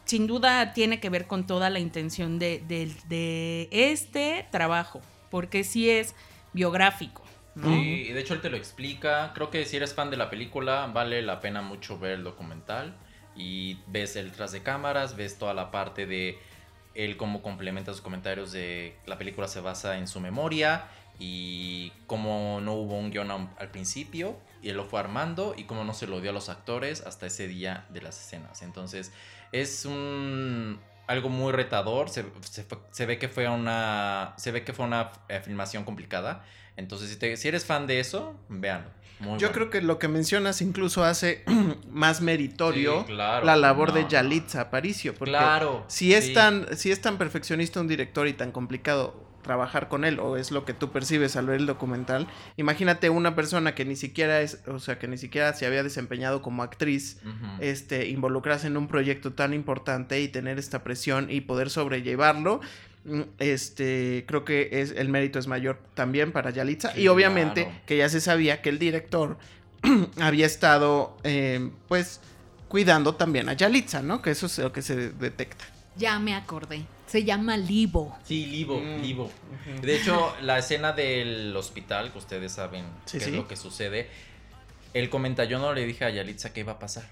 sin 0.05 0.25
duda 0.27 0.73
tiene 0.73 0.99
que 0.99 1.09
ver 1.09 1.27
con 1.27 1.45
toda 1.47 1.69
la 1.69 1.79
intención 1.79 2.39
de, 2.39 2.63
de- 2.67 2.91
de 3.09 3.67
este 3.71 4.47
trabajo, 4.51 5.01
porque 5.29 5.63
sí 5.63 5.89
es 5.89 6.15
biográfico, 6.53 7.23
¿no? 7.55 7.69
Sí, 7.69 8.05
y 8.09 8.13
de 8.13 8.21
hecho 8.21 8.33
él 8.33 8.41
te 8.41 8.49
lo 8.49 8.57
explica. 8.57 9.31
Creo 9.35 9.49
que 9.51 9.65
si 9.65 9.75
eres 9.77 9.93
fan 9.93 10.09
de 10.11 10.17
la 10.17 10.29
película, 10.29 10.87
vale 10.93 11.21
la 11.21 11.41
pena 11.41 11.61
mucho 11.61 11.99
ver 11.99 12.11
el 12.13 12.23
documental. 12.23 12.95
Y 13.35 13.79
ves 13.87 14.15
el 14.15 14.31
tras 14.31 14.53
de 14.53 14.63
cámaras, 14.63 15.17
ves 15.17 15.37
toda 15.37 15.53
la 15.53 15.69
parte 15.69 16.05
de 16.05 16.39
él 16.95 17.17
cómo 17.17 17.41
complementa 17.41 17.91
sus 17.91 18.01
comentarios 18.01 18.51
de 18.51 18.95
la 19.05 19.17
película 19.17 19.47
se 19.47 19.59
basa 19.61 19.97
en 19.97 20.07
su 20.07 20.19
memoria 20.19 20.85
y 21.19 21.91
cómo 22.07 22.59
no 22.61 22.73
hubo 22.73 22.97
un 22.97 23.11
guion 23.11 23.31
al 23.31 23.71
principio 23.71 24.37
y 24.61 24.69
él 24.69 24.77
lo 24.77 24.85
fue 24.85 24.99
armando 24.99 25.53
y 25.57 25.63
cómo 25.65 25.83
no 25.83 25.93
se 25.93 26.07
lo 26.07 26.19
dio 26.21 26.31
a 26.31 26.33
los 26.33 26.49
actores 26.49 27.01
hasta 27.05 27.25
ese 27.27 27.47
día 27.47 27.85
de 27.89 28.01
las 28.01 28.19
escenas. 28.19 28.61
Entonces 28.61 29.11
es 29.51 29.85
un 29.85 30.79
algo 31.07 31.29
muy 31.29 31.51
retador, 31.53 32.09
se, 32.09 32.25
se 32.91 33.05
ve 33.05 33.19
que 33.19 33.29
fue 33.29 33.47
una 33.47 34.33
se 34.37 34.51
ve 34.51 34.63
que 34.63 34.73
fue 34.73 34.85
una 34.85 35.11
eh, 35.29 35.39
filmación 35.41 35.83
complicada. 35.85 36.43
Entonces 36.77 37.09
si, 37.09 37.15
te- 37.17 37.37
si 37.37 37.47
eres 37.47 37.65
fan 37.65 37.87
de 37.87 37.99
eso, 37.99 38.35
véanlo. 38.49 38.89
Muy 39.19 39.39
Yo 39.39 39.47
bueno. 39.47 39.51
creo 39.53 39.69
que 39.69 39.81
lo 39.81 39.97
que 39.99 40.07
mencionas 40.07 40.61
incluso 40.61 41.03
hace 41.03 41.43
más 41.91 42.21
meritorio 42.21 43.01
Sí, 43.07 43.13
claro. 43.13 43.45
la 43.45 43.55
labor 43.55 43.93
de 43.93 44.05
Yalitza 44.07 44.61
Aparicio. 44.61 45.13
Porque 45.15 45.31
Claro. 45.31 45.85
si 45.87 46.13
es, 46.13 46.25
sí. 46.25 46.33
tan, 46.33 46.67
si 46.77 46.91
es 46.91 47.01
tan 47.01 47.17
perfeccionista 47.17 47.79
un 47.79 47.87
director 47.87 48.27
y 48.27 48.33
tan 48.33 48.51
complicado 48.51 49.23
trabajar 49.41 49.89
con 49.89 50.05
él, 50.05 50.19
o 50.19 50.37
es 50.37 50.49
lo 50.49 50.65
que 50.65 50.73
tú 50.73 50.91
percibes 50.91 51.35
al 51.35 51.45
ver 51.45 51.57
el 51.59 51.67
documental, 51.67 52.27
imagínate 52.57 53.11
una 53.11 53.35
persona 53.35 53.75
que 53.75 53.85
ni 53.85 53.95
siquiera 53.95 54.41
es, 54.41 54.63
o 54.67 54.79
sea, 54.79 54.97
que 54.97 55.07
ni 55.07 55.19
siquiera 55.19 55.53
se 55.53 55.67
había 55.67 55.83
desempeñado 55.83 56.41
como 56.41 56.63
actriz, 56.63 57.19
Ujú. 57.23 57.61
este, 57.61 58.07
involucrarse 58.07 58.65
en 58.65 58.75
un 58.75 58.87
proyecto 58.87 59.33
tan 59.33 59.53
importante 59.53 60.19
y 60.19 60.27
tener 60.29 60.57
esta 60.57 60.83
presión 60.83 61.29
y 61.29 61.41
poder 61.41 61.69
sobrellevarlo. 61.69 62.59
Mm, 63.05 63.21
Este, 63.39 64.25
creo 64.27 64.43
que 64.45 64.69
es, 64.81 64.91
el 64.91 65.09
mérito 65.09 65.39
es 65.39 65.47
mayor 65.47 65.79
también 65.93 66.31
para 66.31 66.49
Yalitza. 66.51 66.93
Sí, 66.93 67.01
y 67.01 67.07
obviamente 67.07 67.63
claro. 67.65 67.79
que 67.85 67.97
ya 67.97 68.09
se 68.09 68.19
sabía 68.21 68.61
que 68.61 68.69
el 68.69 68.79
director 68.79 69.37
había 70.21 70.45
estado, 70.45 71.17
eh, 71.23 71.69
pues, 71.87 72.19
cuidando 72.67 73.15
también 73.15 73.47
a 73.49 73.53
Yalitza, 73.53 74.01
¿no? 74.01 74.21
Que 74.21 74.31
eso 74.31 74.47
es 74.47 74.57
lo 74.59 74.71
que 74.73 74.81
se 74.81 75.11
detecta. 75.11 75.63
Ya 75.95 76.19
me 76.19 76.35
acordé. 76.35 76.81
Se 77.07 77.23
llama 77.23 77.55
Libo. 77.55 78.17
Sí, 78.25 78.47
Livo, 78.47 78.81
Mm. 78.81 79.01
Livo. 79.01 79.31
De 79.81 79.95
hecho, 79.95 80.33
la 80.41 80.57
escena 80.57 80.91
del 80.91 81.55
hospital, 81.55 82.11
que 82.11 82.17
ustedes 82.17 82.51
saben 82.51 82.83
Sí, 83.05 83.19
qué 83.19 83.23
sí. 83.25 83.29
es 83.29 83.35
lo 83.35 83.47
que 83.47 83.55
sucede, 83.55 84.09
él 84.93 85.09
comenta, 85.09 85.45
yo 85.45 85.59
no 85.59 85.71
le 85.73 85.85
dije 85.85 86.03
a 86.03 86.09
Yalitza 86.09 86.51
qué 86.51 86.61
iba 86.61 86.73
a 86.73 86.79
pasar. 86.79 87.05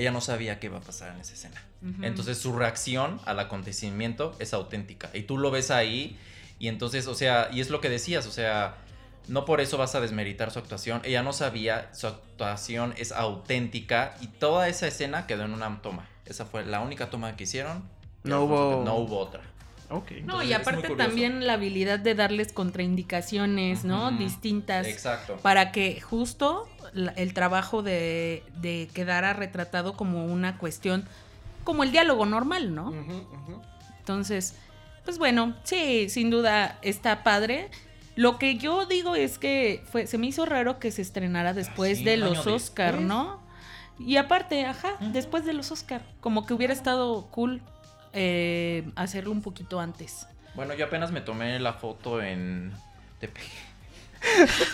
Ella 0.00 0.10
no 0.10 0.20
sabía 0.20 0.58
qué 0.58 0.66
iba 0.66 0.78
a 0.78 0.80
pasar 0.80 1.14
en 1.14 1.20
esa 1.20 1.34
escena. 1.34 1.62
Entonces 2.02 2.38
su 2.38 2.52
reacción 2.52 3.20
al 3.26 3.38
acontecimiento 3.40 4.34
es 4.38 4.52
auténtica. 4.54 5.10
Y 5.14 5.22
tú 5.22 5.38
lo 5.38 5.50
ves 5.50 5.70
ahí 5.70 6.18
y 6.58 6.68
entonces, 6.68 7.06
o 7.06 7.14
sea, 7.14 7.48
y 7.52 7.60
es 7.60 7.70
lo 7.70 7.80
que 7.80 7.88
decías, 7.88 8.26
o 8.26 8.30
sea, 8.32 8.76
no 9.28 9.44
por 9.44 9.60
eso 9.60 9.78
vas 9.78 9.94
a 9.94 10.00
desmeritar 10.00 10.50
su 10.50 10.58
actuación. 10.58 11.00
Ella 11.04 11.22
no 11.22 11.32
sabía, 11.32 11.88
su 11.94 12.06
actuación 12.06 12.94
es 12.96 13.12
auténtica 13.12 14.14
y 14.20 14.26
toda 14.26 14.68
esa 14.68 14.86
escena 14.86 15.26
quedó 15.26 15.44
en 15.44 15.52
una 15.52 15.80
toma. 15.82 16.08
Esa 16.26 16.44
fue 16.44 16.64
la 16.64 16.80
única 16.80 17.10
toma 17.10 17.36
que 17.36 17.44
hicieron. 17.44 17.88
No 18.24 18.44
hubo- 18.44 18.84
No 18.84 18.96
hubo 18.96 19.18
otra. 19.18 19.42
No, 19.90 20.04
Entonces, 20.08 20.50
y 20.50 20.52
aparte 20.52 20.94
también 20.94 21.46
la 21.46 21.54
habilidad 21.54 21.98
de 21.98 22.14
darles 22.14 22.52
contraindicaciones, 22.52 23.84
¿no? 23.84 24.12
Distintas. 24.12 24.86
Exacto. 24.86 25.36
Para 25.42 25.72
que 25.72 26.00
justo 26.00 26.68
el 27.16 27.34
trabajo 27.34 27.82
de, 27.82 28.44
de 28.60 28.88
quedara 28.94 29.32
retratado 29.32 29.94
como 29.96 30.26
una 30.26 30.58
cuestión, 30.58 31.06
como 31.64 31.82
el 31.82 31.90
diálogo 31.90 32.24
normal, 32.24 32.74
¿no? 32.74 32.92
Entonces, 33.98 34.54
pues 35.04 35.18
bueno, 35.18 35.56
sí, 35.64 36.08
sin 36.08 36.30
duda 36.30 36.78
está 36.82 37.24
padre. 37.24 37.68
Lo 38.14 38.38
que 38.38 38.58
yo 38.58 38.86
digo 38.86 39.16
es 39.16 39.38
que 39.38 39.82
fue, 39.90 40.06
se 40.06 40.18
me 40.18 40.26
hizo 40.28 40.46
raro 40.46 40.78
que 40.78 40.92
se 40.92 41.02
estrenara 41.02 41.52
después 41.52 41.98
sí, 41.98 42.04
de 42.04 42.16
los 42.16 42.46
Oscar, 42.46 42.92
después. 42.92 43.08
¿no? 43.08 43.40
Y 43.98 44.16
aparte, 44.16 44.64
ajá, 44.64 44.96
después 45.12 45.44
de 45.44 45.52
los 45.52 45.70
Oscar, 45.72 46.02
como 46.20 46.46
que 46.46 46.54
hubiera 46.54 46.72
estado 46.72 47.26
cool 47.30 47.60
eh, 48.12 48.88
hacerlo 48.96 49.30
un 49.32 49.42
poquito 49.42 49.80
antes. 49.80 50.26
Bueno, 50.54 50.74
yo 50.74 50.86
apenas 50.86 51.12
me 51.12 51.20
tomé 51.20 51.58
la 51.60 51.74
foto 51.74 52.22
en 52.22 52.72
Tepeji. 53.20 53.50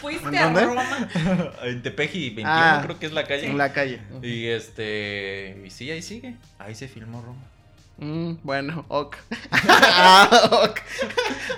Fuiste 0.00 0.28
¿En 0.28 0.36
a 0.36 0.44
dónde? 0.44 0.64
Roma. 0.64 1.08
en 1.62 1.82
Tepeji 1.82 2.30
21, 2.30 2.50
Ah, 2.50 2.80
creo 2.82 2.98
que 2.98 3.06
es 3.06 3.12
la 3.12 3.24
calle. 3.24 3.46
En 3.46 3.58
la 3.58 3.72
calle. 3.72 4.00
Y 4.22 4.46
este. 4.46 5.62
Y 5.64 5.70
sí, 5.70 5.90
ahí 5.90 6.02
sigue. 6.02 6.34
Ahí 6.58 6.74
se 6.74 6.88
filmó 6.88 7.22
Roma. 7.22 7.42
Mm, 7.98 8.34
bueno, 8.42 8.84
ok. 8.88 9.16
Ah, 9.52 10.50
ok. 10.68 10.80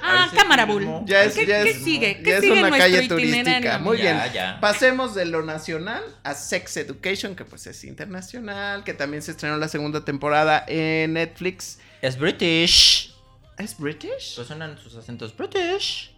Ah, 0.02 0.30
cámara 0.34 0.64
bull. 0.66 0.86
Ya 1.04 1.24
es, 1.24 1.34
¿Qué, 1.34 1.46
ya 1.46 1.64
qué 1.64 1.70
es- 1.70 1.82
sigue? 1.82 2.22
¿Qué 2.22 2.30
ya 2.30 2.36
es 2.36 2.40
sigue 2.42 2.52
en 2.52 2.58
una 2.60 2.68
nuestro 2.68 2.92
calle 2.96 3.08
turística. 3.08 3.78
Muy 3.78 3.96
bien. 3.96 4.18
Ya. 4.32 4.58
Pasemos 4.60 5.14
de 5.14 5.24
lo 5.26 5.42
nacional 5.42 6.02
a 6.22 6.34
Sex 6.34 6.76
Education, 6.76 7.34
que 7.34 7.44
pues 7.44 7.66
es 7.66 7.82
internacional, 7.84 8.84
que 8.84 8.94
también 8.94 9.22
se 9.22 9.32
estrenó 9.32 9.56
la 9.56 9.68
segunda 9.68 10.04
temporada 10.04 10.64
en 10.68 11.14
Netflix. 11.14 11.78
Es 12.02 12.16
British. 12.18 13.12
¿Es 13.58 13.76
British? 13.76 14.36
Pues 14.36 14.46
suenan 14.46 14.78
sus 14.78 14.94
acentos 14.94 15.36
British. 15.36 16.14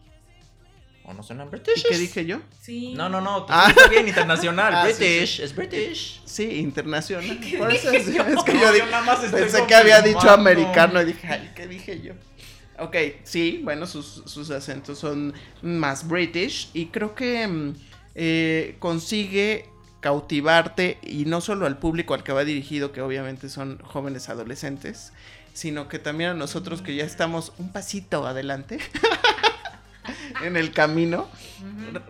¿O 1.04 1.14
no 1.14 1.22
suenan 1.22 1.48
¿Y 1.48 1.50
British? 1.50 1.86
qué 1.88 1.98
dije 1.98 2.26
yo? 2.26 2.40
Sí. 2.60 2.94
No, 2.94 3.08
no, 3.08 3.20
no. 3.20 3.46
Ah. 3.48 3.66
Está 3.68 3.88
bien 3.88 4.06
internacional. 4.06 4.72
Ah, 4.76 4.86
sí, 4.86 4.94
British. 4.98 5.40
Es 5.40 5.56
British. 5.56 6.22
Sí, 6.24 6.58
internacional. 6.58 7.38
Por 7.58 7.72
eso 7.72 7.90
es, 7.90 8.06
es 8.08 8.14
que 8.14 8.18
No, 8.54 8.60
yo 8.60 8.76
yo 8.76 8.86
nada 8.86 9.02
más 9.02 9.18
pensé 9.20 9.66
que 9.66 9.74
había 9.74 10.02
dicho 10.02 10.30
americano 10.30 11.00
y 11.02 11.06
dije, 11.06 11.26
ay, 11.26 11.52
¿qué 11.54 11.66
dije 11.66 12.00
yo? 12.00 12.14
Ok, 12.78 12.96
sí, 13.24 13.60
bueno, 13.62 13.86
sus, 13.86 14.22
sus 14.24 14.50
acentos 14.50 14.98
son 14.98 15.34
más 15.60 16.08
british 16.08 16.70
y 16.72 16.86
creo 16.86 17.14
que 17.14 17.46
mm, 17.46 17.74
eh, 18.14 18.76
consigue 18.78 19.68
cautivarte 20.00 20.98
y 21.02 21.26
no 21.26 21.42
solo 21.42 21.66
al 21.66 21.78
público 21.78 22.14
al 22.14 22.24
que 22.24 22.32
va 22.32 22.42
dirigido, 22.44 22.90
que 22.90 23.02
obviamente 23.02 23.50
son 23.50 23.78
jóvenes 23.82 24.30
adolescentes, 24.30 25.12
sino 25.52 25.88
que 25.88 25.98
también 25.98 26.30
a 26.30 26.34
nosotros 26.34 26.80
que 26.80 26.94
ya 26.94 27.04
estamos 27.04 27.52
un 27.58 27.70
pasito 27.70 28.26
adelante 28.26 28.78
en 30.44 30.56
el 30.56 30.72
camino 30.72 31.28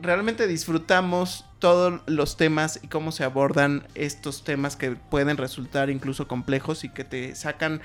realmente 0.00 0.46
disfrutamos 0.46 1.44
todos 1.59 2.00
los 2.07 2.37
temas 2.37 2.81
y 2.83 2.88
cómo 2.88 3.12
se 3.12 3.24
abordan 3.24 3.87
estos 3.94 4.44
temas 4.44 4.76
que 4.76 4.92
pueden 4.92 5.37
resultar 5.37 5.90
incluso 5.90 6.29
complejos 6.29 6.85
y 6.85 6.88
que 6.90 7.05
te 7.05 7.35
sacan 7.35 7.81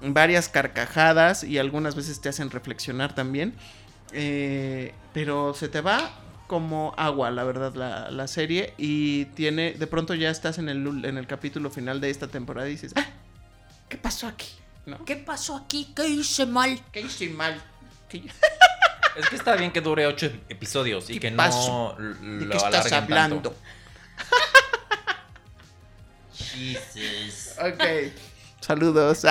varias 0.00 0.48
carcajadas 0.48 1.44
y 1.44 1.58
algunas 1.58 1.94
veces 1.94 2.20
te 2.20 2.28
hacen 2.28 2.50
reflexionar 2.50 3.14
también. 3.14 3.54
Eh, 4.12 4.94
pero 5.12 5.54
se 5.54 5.68
te 5.68 5.80
va 5.80 6.10
como 6.46 6.94
agua, 6.96 7.30
la 7.30 7.44
verdad, 7.44 7.74
la, 7.74 8.10
la 8.10 8.26
serie. 8.28 8.72
Y 8.78 9.26
tiene, 9.26 9.72
de 9.72 9.86
pronto 9.86 10.14
ya 10.14 10.30
estás 10.30 10.58
en 10.58 10.68
el, 10.68 11.04
en 11.04 11.18
el 11.18 11.26
capítulo 11.26 11.70
final 11.70 12.00
de 12.00 12.10
esta 12.10 12.28
temporada 12.28 12.68
y 12.68 12.72
dices, 12.72 12.92
"Ah, 12.96 13.06
¿qué 13.88 13.96
pasó 13.96 14.26
aquí? 14.28 14.48
¿No? 14.84 15.04
¿Qué 15.04 15.16
pasó 15.16 15.56
aquí? 15.56 15.92
¿Qué 15.96 16.06
hice 16.08 16.46
mal? 16.46 16.80
¿Qué 16.92 17.00
hice 17.00 17.28
mal? 17.30 17.60
¿Qué- 18.08 18.22
Es 19.16 19.28
que 19.30 19.36
está 19.36 19.56
bien 19.56 19.72
que 19.72 19.80
dure 19.80 20.06
ocho 20.06 20.26
episodios 20.48 21.08
y 21.10 21.14
¿Qué 21.14 21.20
que 21.20 21.30
no 21.30 21.36
pasó? 21.38 21.96
l- 21.98 22.14
¿De 22.38 22.44
lo 22.46 22.50
qué 22.50 22.56
estás 22.58 22.92
hablando? 22.92 23.36
tanto. 23.50 23.56
Jesus. 26.34 27.54
Ok. 27.58 28.12
Saludos. 28.60 29.22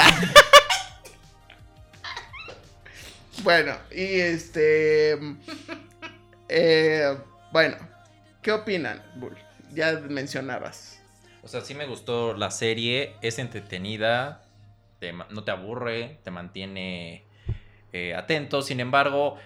bueno, 3.44 3.76
y 3.92 4.20
este. 4.20 5.20
eh, 6.50 7.18
bueno, 7.52 7.78
¿qué 8.42 8.52
opinan, 8.52 9.04
Bull? 9.16 9.38
Ya 9.74 9.94
mencionabas. 10.10 11.00
O 11.44 11.48
sea, 11.48 11.62
sí 11.62 11.76
me 11.76 11.86
gustó 11.86 12.34
la 12.34 12.50
serie, 12.50 13.16
es 13.22 13.38
entretenida, 13.38 14.42
te 15.00 15.14
no 15.14 15.44
te 15.44 15.52
aburre, 15.52 16.20
te 16.24 16.32
mantiene 16.32 17.26
eh, 17.94 18.16
atento. 18.16 18.62
Sin 18.64 18.80
embargo, 18.80 19.38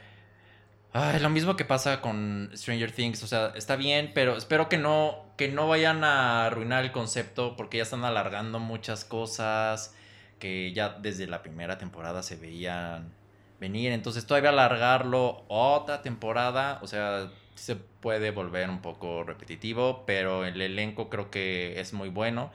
ay, 0.93 1.19
lo 1.19 1.29
mismo 1.29 1.55
que 1.55 1.65
pasa 1.65 2.01
con 2.01 2.49
Stranger 2.55 2.91
Things, 2.91 3.23
o 3.23 3.27
sea, 3.27 3.53
está 3.55 3.75
bien, 3.75 4.11
pero 4.13 4.37
espero 4.37 4.69
que 4.69 4.77
no, 4.77 5.25
que 5.37 5.47
no 5.49 5.67
vayan 5.67 6.03
a 6.03 6.45
arruinar 6.47 6.83
el 6.83 6.91
concepto 6.91 7.55
porque 7.55 7.77
ya 7.77 7.83
están 7.83 8.03
alargando 8.05 8.59
muchas 8.59 9.05
cosas 9.05 9.95
que 10.39 10.73
ya 10.73 10.89
desde 10.89 11.27
la 11.27 11.41
primera 11.43 11.77
temporada 11.77 12.23
se 12.23 12.35
veían 12.35 13.11
venir. 13.59 13.91
Entonces 13.91 14.25
todavía 14.25 14.49
alargarlo 14.49 15.43
otra 15.47 16.01
temporada, 16.01 16.79
o 16.81 16.87
sea, 16.87 17.29
se 17.55 17.75
puede 17.75 18.31
volver 18.31 18.69
un 18.69 18.81
poco 18.81 19.23
repetitivo, 19.23 20.05
pero 20.05 20.45
el 20.45 20.61
elenco 20.61 21.09
creo 21.09 21.29
que 21.29 21.79
es 21.79 21.93
muy 21.93 22.09
bueno. 22.09 22.51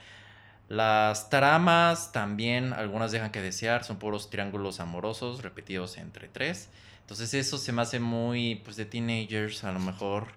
Las 0.69 1.29
tramas 1.29 2.11
también, 2.13 2.73
algunas 2.73 3.13
dejan 3.13 3.31
que 3.31 3.43
desear, 3.43 3.85
son 3.85 3.99
puros 3.99 4.31
triángulos 4.31 4.81
amorosos 4.81 5.43
repetidos 5.43 5.99
entre 5.99 6.29
tres. 6.29 6.71
Entonces 7.05 7.35
eso 7.35 7.59
se 7.59 7.71
me 7.73 7.83
hace 7.83 8.01
muy, 8.01 8.63
pues 8.65 8.77
de 8.77 8.87
teenagers 8.87 9.63
a 9.65 9.73
lo 9.73 9.79
mejor, 9.79 10.29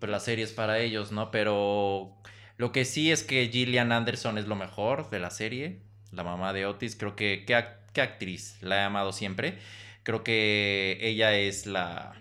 pues 0.00 0.10
la 0.10 0.18
serie 0.18 0.44
es 0.44 0.52
para 0.52 0.78
ellos, 0.78 1.12
¿no? 1.12 1.30
Pero 1.30 2.16
lo 2.56 2.72
que 2.72 2.86
sí 2.86 3.12
es 3.12 3.22
que 3.22 3.50
Gillian 3.52 3.92
Anderson 3.92 4.38
es 4.38 4.46
lo 4.46 4.56
mejor 4.56 5.10
de 5.10 5.18
la 5.18 5.30
serie, 5.30 5.82
la 6.10 6.24
mamá 6.24 6.54
de 6.54 6.64
Otis, 6.64 6.96
creo 6.96 7.16
que, 7.16 7.44
qué, 7.46 7.62
qué 7.92 8.00
actriz, 8.00 8.56
la 8.62 8.76
he 8.76 8.82
amado 8.82 9.12
siempre. 9.12 9.58
Creo 10.04 10.24
que 10.24 10.98
ella 11.02 11.36
es 11.36 11.66
la, 11.66 12.14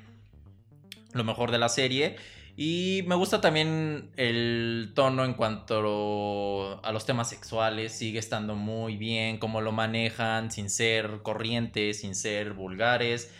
lo 1.13 1.23
mejor 1.23 1.52
de 1.52 1.58
la 1.58 1.69
serie. 1.69 2.17
Y 2.56 3.04
me 3.08 3.15
gusta 3.15 3.41
también 3.41 4.12
el 4.15 4.91
tono 4.93 5.26
en 5.26 5.34
cuanto 5.34 6.80
a 6.84 6.91
los 6.91 7.06
temas 7.06 7.30
sexuales. 7.30 7.93
Sigue 7.93 8.19
estando 8.19 8.56
muy 8.56 8.97
bien, 8.97 9.38
cómo 9.38 9.62
lo 9.62 9.71
manejan, 9.71 10.52
sin 10.52 10.69
ser 10.69 11.21
corrientes, 11.23 12.02
sin 12.02 12.13
ser 12.13 12.54
vulgares. 12.54 13.34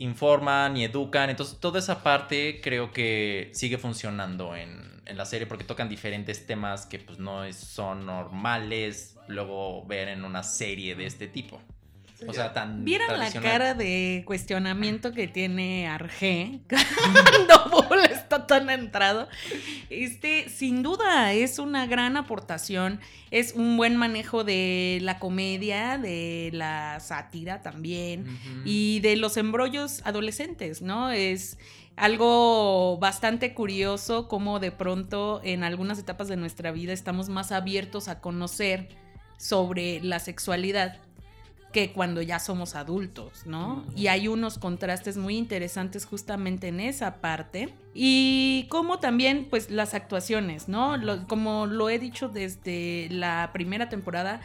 Informan 0.00 0.76
y 0.76 0.84
educan. 0.84 1.30
Entonces, 1.30 1.58
toda 1.60 1.78
esa 1.78 2.02
parte 2.02 2.60
creo 2.60 2.90
que 2.92 3.50
sigue 3.54 3.78
funcionando 3.78 4.56
en, 4.56 5.00
en 5.06 5.16
la 5.16 5.24
serie 5.24 5.46
porque 5.46 5.64
tocan 5.64 5.88
diferentes 5.88 6.46
temas 6.46 6.86
que 6.86 6.98
pues 6.98 7.18
no 7.18 7.50
son 7.52 8.06
normales 8.06 9.16
luego 9.28 9.84
ver 9.86 10.08
en 10.08 10.24
una 10.24 10.42
serie 10.42 10.94
de 10.94 11.06
este 11.06 11.28
tipo. 11.28 11.60
O 12.26 12.32
sea, 12.32 12.52
tan 12.52 12.84
¿Vieran 12.84 13.18
la 13.18 13.30
cara 13.32 13.74
de 13.74 14.22
cuestionamiento 14.26 15.12
que 15.12 15.28
tiene 15.28 15.88
Arge 15.88 16.60
cuando 16.68 17.70
Bull 17.70 18.00
está 18.10 18.46
tan 18.46 18.68
entrado? 18.70 19.28
Este, 19.88 20.48
sin 20.48 20.82
duda, 20.82 21.32
es 21.32 21.58
una 21.58 21.86
gran 21.86 22.16
aportación. 22.16 23.00
Es 23.30 23.54
un 23.54 23.76
buen 23.76 23.96
manejo 23.96 24.44
de 24.44 24.98
la 25.02 25.18
comedia, 25.18 25.98
de 25.98 26.50
la 26.52 27.00
sátira 27.00 27.62
también. 27.62 28.26
Y 28.64 29.00
de 29.00 29.16
los 29.16 29.36
embrollos 29.36 30.02
adolescentes, 30.04 30.82
¿no? 30.82 31.10
Es 31.10 31.58
algo 31.96 32.98
bastante 32.98 33.52
curioso 33.54 34.26
como 34.26 34.58
de 34.58 34.72
pronto 34.72 35.40
en 35.44 35.64
algunas 35.64 35.98
etapas 35.98 36.28
de 36.28 36.36
nuestra 36.36 36.72
vida 36.72 36.92
estamos 36.92 37.28
más 37.28 37.52
abiertos 37.52 38.08
a 38.08 38.20
conocer 38.20 38.88
sobre 39.36 40.00
la 40.00 40.18
sexualidad 40.18 40.98
que 41.72 41.92
cuando 41.92 42.20
ya 42.20 42.38
somos 42.40 42.74
adultos, 42.74 43.46
¿no? 43.46 43.84
Y 43.94 44.08
hay 44.08 44.26
unos 44.28 44.58
contrastes 44.58 45.16
muy 45.16 45.36
interesantes 45.36 46.04
justamente 46.04 46.68
en 46.68 46.80
esa 46.80 47.20
parte. 47.20 47.72
Y 47.94 48.66
como 48.70 48.98
también, 48.98 49.46
pues, 49.48 49.70
las 49.70 49.94
actuaciones, 49.94 50.68
¿no? 50.68 50.96
Lo- 50.96 51.28
como 51.28 51.66
lo 51.66 51.88
he 51.88 51.98
dicho 52.00 52.28
desde 52.28 53.06
la 53.10 53.50
primera 53.52 53.88
temporada, 53.88 54.40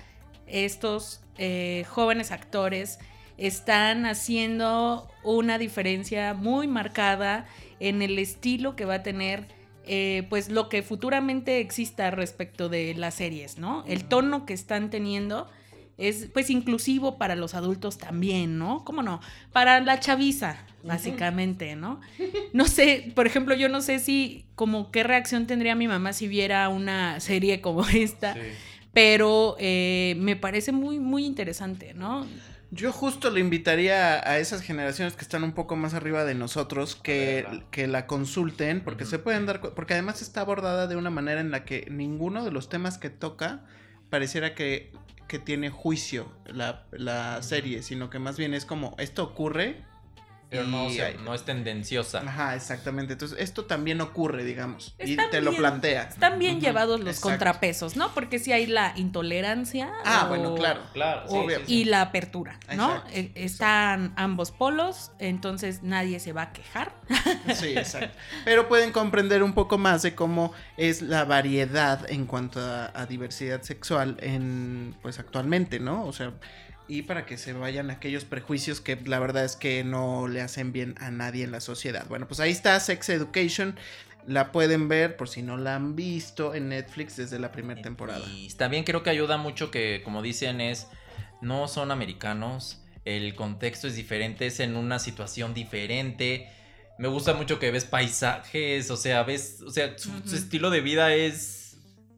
estos 0.46 1.22
eh, 1.38 1.84
jóvenes 1.90 2.32
actores 2.32 3.00
están 3.38 4.06
haciendo 4.06 5.08
una 5.24 5.58
diferencia 5.58 6.34
muy 6.34 6.68
marcada 6.68 7.46
en 7.80 8.02
el 8.02 8.18
estilo 8.20 8.76
que 8.76 8.86
va 8.86 8.96
a 8.96 9.04
tener 9.04 9.48
eh, 9.88 10.26
pues 10.30 10.50
lo 10.50 10.68
que 10.70 10.82
futuramente 10.82 11.60
exista 11.60 12.10
respecto 12.10 12.70
de 12.70 12.94
las 12.96 13.16
series, 13.16 13.58
¿no? 13.60 13.84
El 13.88 14.06
tono 14.06 14.46
que 14.46 14.54
están 14.54 14.90
teniendo 14.90 15.48
es 15.98 16.28
pues 16.34 16.50
inclusivo 16.50 17.18
para 17.18 17.36
los 17.36 17.54
adultos 17.54 17.98
también, 17.98 18.58
¿no? 18.58 18.84
¿Cómo 18.84 19.02
no? 19.02 19.22
Para 19.54 19.80
la 19.80 20.00
chaviza, 20.00 20.58
básicamente, 20.84 21.76
¿no? 21.76 22.02
No 22.54 22.66
sé, 22.68 23.12
por 23.16 23.28
ejemplo, 23.28 23.56
yo 23.56 23.70
no 23.70 23.82
sé 23.82 24.00
si 24.00 24.46
como 24.56 24.92
qué 24.92 25.04
reacción 25.04 25.48
tendría 25.48 25.76
mi 25.76 25.88
mamá 25.88 26.14
si 26.14 26.28
viera 26.28 26.68
una 26.70 27.20
serie 27.20 27.62
como 27.62 27.86
esta, 27.94 28.34
Sí. 28.34 28.40
pero 28.94 29.56
eh, 29.60 30.16
me 30.20 30.36
parece 30.36 30.72
muy, 30.72 31.00
muy 31.00 31.26
interesante, 31.26 31.94
¿no? 31.94 32.26
Yo 32.72 32.92
justo 32.92 33.30
le 33.30 33.40
invitaría 33.40 34.16
a 34.28 34.38
esas 34.40 34.62
generaciones 34.62 35.16
que 35.16 35.22
están 35.22 35.44
un 35.44 35.54
poco 35.54 35.76
más 35.78 35.94
arriba 35.94 36.26
de 36.26 36.36
nosotros 36.36 36.96
que, 36.96 37.46
que 37.72 37.88
la 37.88 38.06
consulten 38.08 38.82
porque 38.84 39.06
se 39.06 39.18
pueden 39.20 39.46
dar 39.46 39.62
porque 39.62 39.94
además 39.94 40.22
está 40.22 40.42
abordada 40.42 40.88
de 40.88 40.96
una 40.98 41.10
manera 41.10 41.40
en 41.40 41.52
la 41.52 41.64
que 41.64 41.88
ninguno 41.90 42.44
de 42.44 42.52
los 42.52 42.68
temas 42.68 42.98
que 42.98 43.10
toca 43.10 43.64
pareciera 44.10 44.56
que, 44.56 44.92
que 45.28 45.40
tiene 45.40 45.70
juicio 45.70 46.32
la, 46.46 46.86
la 46.92 47.42
serie, 47.42 47.82
sino 47.82 48.10
que 48.10 48.20
más 48.20 48.38
bien 48.38 48.54
es 48.54 48.66
como 48.66 48.96
esto 48.98 49.24
ocurre. 49.24 49.84
Pero 50.50 50.64
no, 50.66 50.86
o 50.86 50.90
y 50.90 50.96
sea, 50.96 51.08
hay- 51.08 51.18
no 51.24 51.34
es 51.34 51.44
tendenciosa. 51.44 52.20
Ajá, 52.22 52.56
exactamente. 52.56 53.14
Entonces, 53.14 53.38
esto 53.40 53.66
también 53.66 54.00
ocurre, 54.02 54.44
digamos. 54.44 54.96
y 55.04 55.16
te 55.18 55.42
lo 55.42 55.54
plantea. 55.56 56.04
Están 56.04 56.40
bien 56.40 56.62
llevados 56.62 57.00
los 57.00 57.10
exacto. 57.10 57.30
contrapesos, 57.30 57.96
¿no? 57.96 58.14
Porque 58.14 58.40
si 58.40 58.52
hay 58.54 58.68
la 58.68 58.94
intolerancia. 58.96 59.92
Ah, 60.06 60.24
o- 60.26 60.30
bueno, 60.30 60.56
claro. 60.56 60.82
Claro, 60.94 61.28
sí, 61.28 61.36
Obvio. 61.36 61.60
sí, 61.60 61.64
sí. 61.68 61.74
Y 61.82 61.86
la 61.86 62.02
apertura, 62.02 62.60
¿no? 62.76 62.90
Exacto, 62.96 63.10
Eh, 63.14 63.32
Están 63.36 64.14
ambos 64.16 64.52
polos, 64.52 65.12
entonces 65.20 65.82
nadie 65.84 66.20
se 66.20 66.32
va 66.34 66.44
a 66.44 66.54
quejar. 66.54 66.94
Sí, 67.56 67.78
exacto. 67.78 68.18
Pero 68.44 68.68
pueden 68.68 68.92
comprender 68.92 69.44
un 69.44 69.54
poco 69.54 69.78
más 69.78 70.02
de 70.02 70.16
cómo 70.16 70.54
es 70.78 71.02
la 71.02 71.26
variedad 71.26 72.10
en 72.10 72.26
cuanto 72.26 72.60
a, 72.60 72.92
a 72.94 73.06
diversidad 73.06 73.62
sexual 73.62 74.18
en 74.22 74.96
pues 75.02 75.20
actualmente, 75.20 75.80
¿no? 75.80 76.06
O 76.06 76.14
sea, 76.14 76.34
y 76.88 77.04
para 77.04 77.26
que 77.26 77.38
se 77.38 77.54
vayan 77.54 77.89
aquellos 77.89 78.26
prejuicios 78.26 78.82
que 78.82 78.95
la 79.06 79.19
verdad 79.19 79.45
es 79.45 79.56
que 79.56 79.84
no 79.84 80.28
le 80.28 80.41
hacen 80.41 80.71
bien 80.71 80.95
a 81.00 81.12
nadie 81.12 81.43
en 81.43 81.52
la 81.52 81.62
sociedad. 81.62 82.06
Bueno, 82.08 82.28
pues 82.28 82.39
ahí 82.39 82.52
está 82.52 82.80
Sex 82.80 83.10
Education. 83.10 83.76
La 84.28 84.52
pueden 84.52 84.88
ver 84.88 85.17
por 85.17 85.30
si 85.30 85.41
no 85.41 85.58
la 85.58 85.76
han 85.76 85.95
visto 85.95 86.56
en 86.56 86.69
Netflix 86.69 87.15
desde 87.15 87.39
la 87.39 87.52
primera 87.52 87.82
temporada. 87.82 88.26
Y 88.28 88.50
también 88.50 88.84
creo 88.84 89.04
que 89.04 89.10
ayuda 89.10 89.38
mucho 89.38 89.69
que, 89.69 90.02
como 90.04 90.21
dicen, 90.21 90.62
es 90.62 90.88
no 91.41 91.67
son 91.67 91.91
americanos, 91.91 92.82
el 93.04 93.36
contexto 93.36 93.88
es 93.88 93.95
diferente, 93.95 94.48
es 94.48 94.60
en 94.60 94.76
una 94.76 94.98
situación 95.00 95.54
diferente. 95.54 96.50
Me 96.98 97.08
gusta 97.08 97.34
mucho 97.34 97.60
que 97.60 97.71
ves 97.71 97.86
paisajes, 97.86 98.89
o 98.89 98.98
sea, 98.98 99.24
ves, 99.24 99.62
o 99.62 99.69
sea, 99.69 99.98
su, 99.98 100.10
su 100.26 100.36
estilo 100.36 100.71
de 100.71 100.82
vida 100.82 101.13
es, 101.13 101.64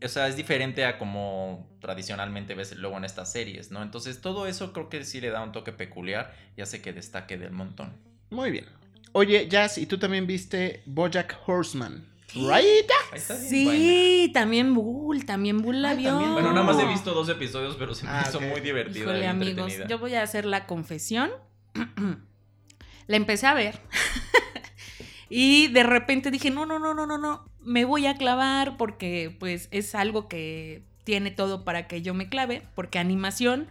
o 0.04 0.08
sea, 0.08 0.28
es 0.28 0.36
diferente 0.36 0.86
a 0.86 0.98
como 0.98 1.68
tradicionalmente 1.80 2.54
ves 2.56 2.76
luego 2.78 2.98
en 2.98 3.06
estas 3.06 3.32
series, 3.32 3.72
¿no? 3.72 3.82
Entonces 3.82 4.22
todo 4.22 4.46
eso 4.48 4.74
creo 4.74 4.90
que 4.90 5.04
sí 5.06 5.20
le 5.22 5.30
da 5.30 5.42
un 5.44 5.52
toque 5.52 5.72
peculiar 5.72 6.34
y 6.56 6.62
hace 6.62 6.82
que 6.82 6.94
destaque 6.94 7.38
del 7.38 7.52
montón. 7.52 7.94
Muy 8.30 8.52
bien. 8.52 8.66
Oye, 9.14 9.48
Jazz, 9.48 9.78
y 9.78 9.86
tú 9.86 9.98
también 9.98 10.28
viste 10.28 10.84
Bojack 10.86 11.40
Horseman, 11.48 12.06
¿right? 12.36 12.52
Ahí 12.52 12.68
está 13.14 13.36
bien 13.36 13.50
Sí, 13.50 14.32
también 14.34 14.74
Bull, 14.76 15.26
también 15.26 15.62
Bull 15.62 15.82
la 15.82 15.92
Ah, 15.92 15.94
vio. 15.96 16.10
también. 16.10 16.34
Bueno, 16.34 16.52
nada 16.54 16.64
más 16.66 16.78
he 16.80 16.86
visto 16.86 17.14
dos 17.14 17.28
episodios, 17.30 17.76
pero 17.78 17.96
se 17.96 18.04
me 18.06 18.12
Ah, 18.12 18.26
hizo 18.28 18.40
muy 18.42 18.60
divertida 18.62 19.00
Híjole, 19.04 19.22
y 19.22 19.26
amigos, 19.26 19.58
entretenida. 19.60 19.88
yo 19.88 19.98
voy 20.00 20.14
a 20.16 20.22
hacer 20.24 20.46
la 20.46 20.68
confesión. 20.68 21.32
la 23.08 23.16
empecé 23.18 23.48
a 23.48 23.54
ver. 23.54 23.80
y 25.30 25.68
de 25.68 25.84
repente 25.84 26.32
dije, 26.32 26.50
no, 26.50 26.66
no, 26.66 26.80
no, 26.80 26.94
no, 26.94 27.06
no, 27.06 27.18
no, 27.18 27.46
me 27.62 27.86
voy 27.86 28.06
a 28.06 28.16
clavar 28.16 28.78
porque 28.78 29.36
pues 29.40 29.68
es 29.72 29.94
algo 29.96 30.28
que 30.28 30.82
tiene 31.04 31.32
todo 31.32 31.64
para 31.64 31.88
que 31.88 32.02
yo 32.02 32.14
me 32.14 32.30
clave, 32.30 32.64
porque 32.76 33.00
animación, 33.00 33.68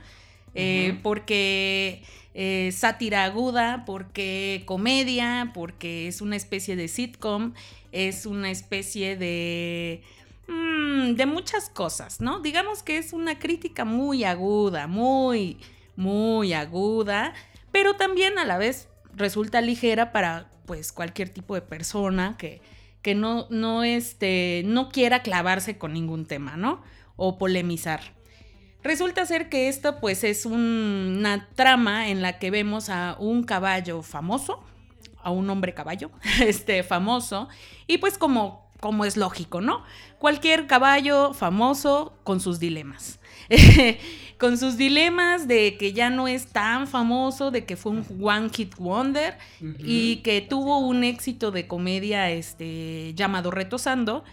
eh, 0.55 0.99
porque 1.03 2.03
eh, 2.35 2.71
sátira 2.73 3.25
aguda, 3.25 3.85
porque 3.87 4.63
comedia, 4.67 5.51
porque 5.55 6.09
es 6.09 6.21
una 6.21 6.37
especie 6.37 6.77
de 6.77 6.89
sitcom, 6.89 7.53
es 7.93 8.27
una 8.27 8.51
especie 8.51 9.17
de... 9.17 10.03
mm, 10.49 11.15
de 11.15 11.27
muchas 11.27 11.69
cosas, 11.69 12.21
¿no? 12.21 12.41
Digamos 12.41 12.83
que 12.83 12.99
es 12.99 13.13
una 13.13 13.39
crítica 13.39 13.85
muy 13.85 14.25
aguda, 14.25 14.87
muy, 14.87 15.59
muy 15.95 16.53
aguda, 16.53 17.35
pero 17.73 17.97
también 17.97 18.39
a 18.39 18.45
la 18.45 18.59
vez 18.59 18.89
resulta 19.15 19.61
ligera 19.61 20.13
para 20.13 20.51
pues 20.67 20.93
cualquier 20.93 21.29
tipo 21.31 21.55
de 21.55 21.63
persona 21.63 22.37
que, 22.39 22.61
que 23.03 23.15
no, 23.15 23.47
no, 23.51 23.85
este, 23.85 24.63
no 24.67 24.89
quiera 24.91 25.23
clavarse 25.23 25.79
con 25.79 25.93
ningún 25.93 26.27
tema, 26.27 26.57
¿no? 26.57 26.83
O 27.17 27.39
polemizar. 27.39 28.01
Resulta 28.83 29.27
ser 29.27 29.49
que 29.49 29.69
esto 29.69 29.99
pues 30.01 30.23
es 30.25 30.47
un- 30.47 31.17
una 31.19 31.49
trama 31.55 32.09
en 32.09 32.23
la 32.23 32.39
que 32.39 32.51
vemos 32.51 32.89
a 32.89 33.17
un 33.19 33.43
caballo 33.43 34.03
famoso, 34.03 34.63
a 35.23 35.31
un 35.31 35.49
hombre 35.51 35.75
caballo, 35.75 36.11
este 36.41 36.83
famoso, 36.83 37.49
y 37.89 37.99
pues 37.99 38.17
como, 38.19 38.71
como 38.81 39.05
es 39.05 39.17
lógico, 39.17 39.61
¿no? 39.61 39.83
Cualquier 40.19 40.67
caballo 40.67 41.33
famoso 41.35 42.19
con 42.25 42.41
sus 42.41 42.61
dilemas. 42.61 43.19
con 44.39 44.59
sus 44.59 44.77
dilemas 44.77 45.49
de 45.49 45.77
que 45.79 45.93
ya 45.93 46.11
no 46.11 46.29
es 46.29 46.47
tan 46.49 46.87
famoso, 46.87 47.51
de 47.51 47.65
que 47.65 47.77
fue 47.77 47.93
un 47.93 48.07
one 48.21 48.51
hit 48.51 48.75
wonder 48.77 49.39
y 49.79 50.17
que 50.17 50.41
tuvo 50.43 50.79
un 50.79 51.05
éxito 51.05 51.51
de 51.51 51.67
comedia 51.67 52.31
este, 52.31 53.15
llamado 53.15 53.51
Retosando, 53.51 54.25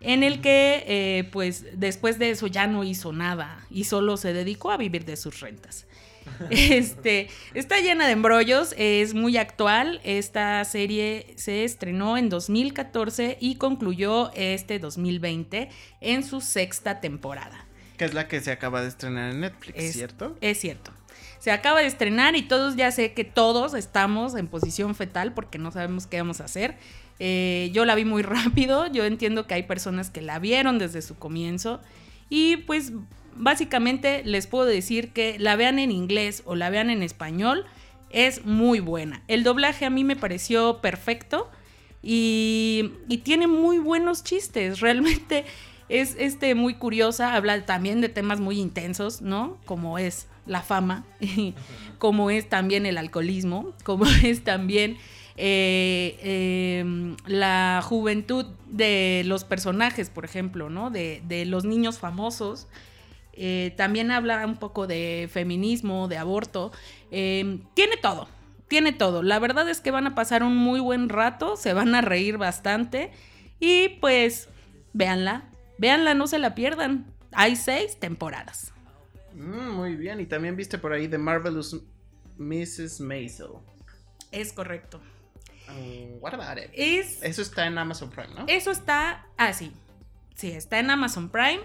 en 0.00 0.22
el 0.22 0.40
que 0.40 0.84
eh, 0.86 1.28
pues 1.32 1.66
después 1.74 2.18
de 2.18 2.30
eso 2.30 2.46
ya 2.46 2.68
no 2.68 2.84
hizo 2.84 3.12
nada 3.12 3.66
y 3.68 3.84
solo 3.84 4.16
se 4.16 4.32
dedicó 4.32 4.70
a 4.70 4.76
vivir 4.76 5.04
de 5.04 5.16
sus 5.16 5.40
rentas. 5.40 5.86
Este, 6.50 7.28
está 7.54 7.80
llena 7.80 8.06
de 8.06 8.12
embrollos, 8.12 8.74
es 8.76 9.14
muy 9.14 9.38
actual. 9.38 9.98
Esta 10.04 10.62
serie 10.66 11.32
se 11.36 11.64
estrenó 11.64 12.18
en 12.18 12.28
2014 12.28 13.38
y 13.40 13.54
concluyó 13.54 14.30
este 14.34 14.78
2020 14.78 15.70
en 16.02 16.22
su 16.22 16.42
sexta 16.42 17.00
temporada. 17.00 17.67
Que 17.98 18.04
es 18.06 18.14
la 18.14 18.26
que 18.28 18.40
se 18.40 18.50
acaba 18.52 18.80
de 18.80 18.88
estrenar 18.88 19.32
en 19.32 19.40
Netflix, 19.40 19.78
Es- 19.78 19.92
¿cierto? 19.92 20.36
Es 20.40 20.58
cierto. 20.60 20.92
Se 21.40 21.50
acaba 21.52 21.80
de 21.80 21.86
estrenar 21.86 22.34
y 22.36 22.42
todos 22.42 22.74
ya 22.76 22.90
sé 22.90 23.12
que 23.12 23.24
todos 23.24 23.74
estamos 23.74 24.34
en 24.34 24.46
posición 24.48 24.94
fetal 24.94 25.34
porque 25.34 25.58
no 25.58 25.70
sabemos 25.70 26.06
qué 26.06 26.18
vamos 26.18 26.40
a 26.40 26.44
hacer. 26.44 26.76
Eh, 27.20 27.70
yo 27.72 27.84
la 27.84 27.94
vi 27.94 28.04
muy 28.04 28.22
rápido, 28.22 28.86
yo 28.86 29.04
entiendo 29.04 29.46
que 29.46 29.54
hay 29.54 29.62
personas 29.64 30.10
que 30.10 30.20
la 30.22 30.38
vieron 30.38 30.78
desde 30.78 31.02
su 31.02 31.16
comienzo 31.16 31.80
y 32.30 32.58
pues 32.58 32.92
básicamente 33.36 34.22
les 34.24 34.46
puedo 34.48 34.64
decir 34.64 35.10
que 35.12 35.38
la 35.38 35.54
vean 35.56 35.78
en 35.78 35.90
inglés 35.92 36.42
o 36.44 36.56
la 36.56 36.70
vean 36.70 36.90
en 36.90 37.02
español 37.02 37.66
es 38.10 38.44
muy 38.44 38.80
buena. 38.80 39.22
El 39.28 39.44
doblaje 39.44 39.84
a 39.84 39.90
mí 39.90 40.02
me 40.02 40.16
pareció 40.16 40.80
perfecto 40.80 41.48
y, 42.02 42.92
y 43.08 43.18
tiene 43.18 43.46
muy 43.46 43.78
buenos 43.78 44.24
chistes, 44.24 44.80
realmente 44.80 45.44
es 45.88 46.16
este, 46.18 46.54
muy 46.54 46.74
curiosa, 46.74 47.34
habla 47.34 47.64
también 47.64 48.00
de 48.00 48.08
temas 48.08 48.40
muy 48.40 48.58
intensos, 48.58 49.22
¿no? 49.22 49.56
Como 49.64 49.98
es 49.98 50.26
la 50.46 50.62
fama, 50.62 51.04
como 51.98 52.30
es 52.30 52.48
también 52.48 52.86
el 52.86 52.98
alcoholismo, 52.98 53.72
como 53.84 54.06
es 54.06 54.44
también 54.44 54.96
eh, 55.36 56.18
eh, 56.22 57.14
la 57.26 57.80
juventud 57.84 58.46
de 58.66 59.22
los 59.24 59.44
personajes, 59.44 60.10
por 60.10 60.24
ejemplo, 60.24 60.70
¿no? 60.70 60.90
De, 60.90 61.22
de 61.26 61.44
los 61.44 61.64
niños 61.64 61.98
famosos. 61.98 62.66
Eh, 63.40 63.72
también 63.76 64.10
habla 64.10 64.44
un 64.44 64.56
poco 64.56 64.88
de 64.88 65.28
feminismo, 65.32 66.08
de 66.08 66.16
aborto. 66.16 66.72
Eh, 67.12 67.60
tiene 67.74 67.96
todo, 67.96 68.28
tiene 68.66 68.92
todo. 68.92 69.22
La 69.22 69.38
verdad 69.38 69.68
es 69.68 69.80
que 69.80 69.92
van 69.92 70.08
a 70.08 70.16
pasar 70.16 70.42
un 70.42 70.56
muy 70.56 70.80
buen 70.80 71.08
rato, 71.08 71.56
se 71.56 71.72
van 71.72 71.94
a 71.94 72.00
reír 72.00 72.36
bastante 72.36 73.12
y 73.60 73.90
pues 74.00 74.48
véanla, 74.92 75.44
véanla, 75.78 76.14
no 76.14 76.26
se 76.26 76.38
la 76.38 76.54
pierdan. 76.54 77.06
Hay 77.32 77.56
seis 77.56 77.98
temporadas. 77.98 78.72
Mm, 79.34 79.70
muy 79.70 79.96
bien. 79.96 80.20
Y 80.20 80.26
también 80.26 80.56
viste 80.56 80.78
por 80.78 80.92
ahí 80.92 81.08
The 81.08 81.18
Marvelous 81.18 81.80
Mrs. 82.38 83.00
Maisel. 83.00 83.48
Es 84.30 84.52
correcto. 84.52 85.00
Mm, 85.68 86.20
what 86.22 86.34
about 86.34 86.58
it? 86.58 86.70
Es, 86.74 87.22
Eso 87.22 87.42
está 87.42 87.66
en 87.66 87.78
Amazon 87.78 88.10
Prime, 88.10 88.34
¿no? 88.34 88.44
eso 88.48 88.70
está 88.70 89.26
así. 89.36 89.72
sí, 90.34 90.50
está 90.50 90.78
en 90.78 90.90
Amazon 90.90 91.28
Prime. 91.30 91.60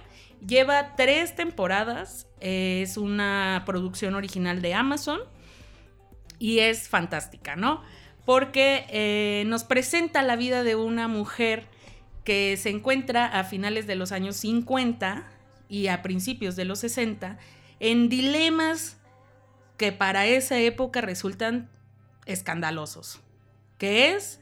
Lleva 0.45 0.95
tres 0.95 1.36
temporadas. 1.36 2.28
Es 2.39 2.97
una 2.97 3.63
producción 3.65 4.15
original 4.15 4.62
de 4.62 4.73
Amazon. 4.73 5.19
Y 6.39 6.60
es 6.60 6.89
fantástica, 6.89 7.56
¿no? 7.56 7.82
Porque 8.26 8.86
eh, 8.89 9.43
nos 9.47 9.63
presenta 9.63 10.21
la 10.23 10.36
vida 10.36 10.63
de 10.63 10.76
una 10.76 11.08
mujer 11.08 11.67
que 12.23 12.57
se 12.57 12.69
encuentra 12.69 13.25
a 13.25 13.43
finales 13.43 13.88
de 13.88 13.95
los 13.95 14.12
años 14.12 14.36
50 14.38 15.23
y 15.69 15.88
a 15.88 16.01
principios 16.01 16.55
de 16.55 16.65
los 16.65 16.79
60 16.79 17.38
en 17.79 18.09
dilemas 18.09 18.97
que 19.77 19.91
para 19.91 20.25
esa 20.25 20.59
época 20.59 21.01
resultan 21.01 21.69
escandalosos. 22.25 23.19
Que 23.77 24.13
es, 24.13 24.39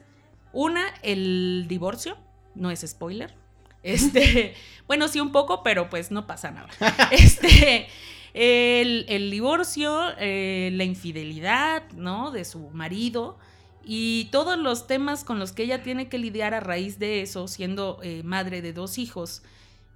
una, 0.52 0.82
el 1.02 1.66
divorcio, 1.68 2.16
no 2.54 2.70
es 2.70 2.84
spoiler. 2.86 3.34
Este, 3.84 4.54
bueno, 4.86 5.08
sí 5.08 5.18
un 5.18 5.32
poco, 5.32 5.64
pero 5.64 5.90
pues 5.90 6.12
no 6.12 6.24
pasa 6.28 6.52
nada. 6.52 6.68
Este, 7.10 7.88
el, 8.32 9.06
el 9.08 9.28
divorcio, 9.32 10.12
eh, 10.18 10.70
la 10.72 10.84
infidelidad, 10.84 11.82
¿no? 11.96 12.30
De 12.30 12.44
su 12.44 12.70
marido 12.70 13.38
y 13.84 14.28
todos 14.32 14.58
los 14.58 14.86
temas 14.86 15.24
con 15.24 15.38
los 15.38 15.52
que 15.52 15.64
ella 15.64 15.82
tiene 15.82 16.08
que 16.08 16.18
lidiar 16.18 16.54
a 16.54 16.60
raíz 16.60 16.98
de 16.98 17.22
eso, 17.22 17.48
siendo 17.48 17.98
eh, 18.02 18.22
madre 18.24 18.62
de 18.62 18.72
dos 18.72 18.98
hijos 18.98 19.42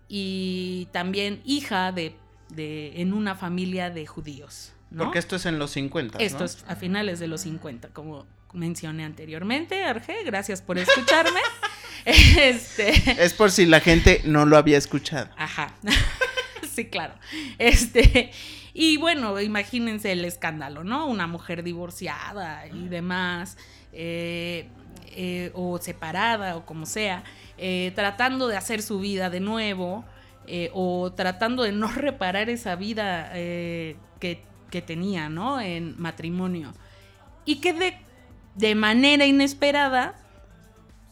y 0.08 0.88
también 0.92 1.40
hija 1.44 1.92
de, 1.92 2.14
de- 2.50 3.00
en 3.00 3.12
una 3.12 3.34
familia 3.34 3.90
de 3.90 4.06
judíos, 4.06 4.72
¿no? 4.90 5.04
Porque 5.04 5.18
esto 5.18 5.36
es 5.36 5.46
en 5.46 5.58
los 5.58 5.70
50. 5.72 6.18
Esto 6.18 6.40
¿no? 6.40 6.44
es 6.44 6.64
a 6.68 6.76
finales 6.76 7.18
de 7.18 7.28
los 7.28 7.40
50, 7.42 7.88
como 7.90 8.26
mencioné 8.52 9.04
anteriormente, 9.04 9.82
Arge, 9.84 10.22
gracias 10.24 10.62
por 10.62 10.78
escucharme. 10.78 11.40
este, 12.04 12.92
Es 13.22 13.34
por 13.34 13.50
si 13.50 13.66
la 13.66 13.80
gente 13.80 14.22
no 14.24 14.46
lo 14.46 14.56
había 14.56 14.78
escuchado. 14.78 15.28
ajá. 15.36 15.74
sí, 16.74 16.86
claro. 16.86 17.14
Este, 17.58 18.30
y 18.74 18.96
bueno, 18.98 19.40
imagínense 19.40 20.12
el 20.12 20.24
escándalo, 20.24 20.84
¿no? 20.84 21.06
Una 21.06 21.26
mujer 21.26 21.62
divorciada 21.62 22.66
y 22.68 22.88
demás, 22.88 23.56
eh, 23.98 24.68
eh, 25.12 25.50
o 25.54 25.78
separada, 25.78 26.56
o 26.56 26.66
como 26.66 26.84
sea, 26.84 27.24
eh, 27.56 27.92
tratando 27.94 28.46
de 28.46 28.56
hacer 28.58 28.82
su 28.82 29.00
vida 29.00 29.30
de 29.30 29.40
nuevo, 29.40 30.04
o 30.74 31.12
tratando 31.12 31.62
de 31.64 31.72
no 31.72 31.88
reparar 31.92 32.50
esa 32.50 32.76
vida 32.76 33.32
que, 33.32 34.42
que 34.70 34.82
tenía, 34.82 35.28
¿no? 35.28 35.60
En 35.60 35.98
matrimonio. 35.98 36.72
Y 37.46 37.56
que 37.56 37.72
de, 37.72 37.96
de 38.54 38.74
manera 38.74 39.24
inesperada 39.24 40.14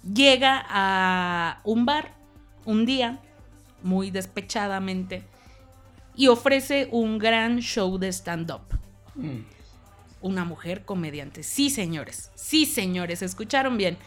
llega 0.02 0.64
a 0.68 1.60
un 1.64 1.86
bar 1.86 2.14
un 2.66 2.84
día, 2.84 3.18
muy 3.82 4.10
despechadamente, 4.10 5.24
y 6.14 6.28
ofrece 6.28 6.88
un 6.92 7.18
gran 7.18 7.58
show 7.60 7.98
de 7.98 8.12
stand-up. 8.12 8.62
Una 10.24 10.46
mujer 10.46 10.86
comediante. 10.86 11.42
Sí, 11.42 11.68
señores. 11.68 12.30
Sí, 12.34 12.64
señores. 12.64 13.20
Escucharon 13.20 13.76
bien. 13.76 13.98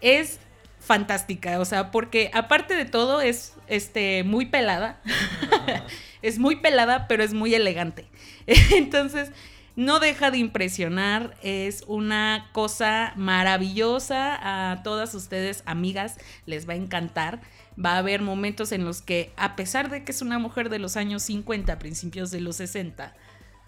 Es 0.00 0.40
fantástica. 0.78 1.60
O 1.60 1.66
sea, 1.66 1.90
porque 1.90 2.30
aparte 2.32 2.74
de 2.74 2.86
todo 2.86 3.20
es 3.20 3.52
este, 3.66 4.24
muy 4.24 4.46
pelada. 4.46 5.02
es 6.22 6.38
muy 6.38 6.56
pelada, 6.56 7.06
pero 7.08 7.22
es 7.22 7.34
muy 7.34 7.54
elegante. 7.54 8.06
Entonces, 8.46 9.32
no 9.76 10.00
deja 10.00 10.30
de 10.30 10.38
impresionar. 10.38 11.36
Es 11.42 11.84
una 11.86 12.48
cosa 12.52 13.12
maravillosa. 13.16 14.72
A 14.72 14.82
todas 14.82 15.14
ustedes, 15.14 15.62
amigas, 15.66 16.16
les 16.46 16.66
va 16.66 16.72
a 16.72 16.76
encantar. 16.76 17.42
Va 17.78 17.96
a 17.96 17.98
haber 17.98 18.22
momentos 18.22 18.72
en 18.72 18.86
los 18.86 19.02
que, 19.02 19.30
a 19.36 19.56
pesar 19.56 19.90
de 19.90 20.04
que 20.04 20.12
es 20.12 20.22
una 20.22 20.38
mujer 20.38 20.70
de 20.70 20.78
los 20.78 20.96
años 20.96 21.22
50, 21.24 21.78
principios 21.78 22.30
de 22.30 22.40
los 22.40 22.56
60, 22.56 23.14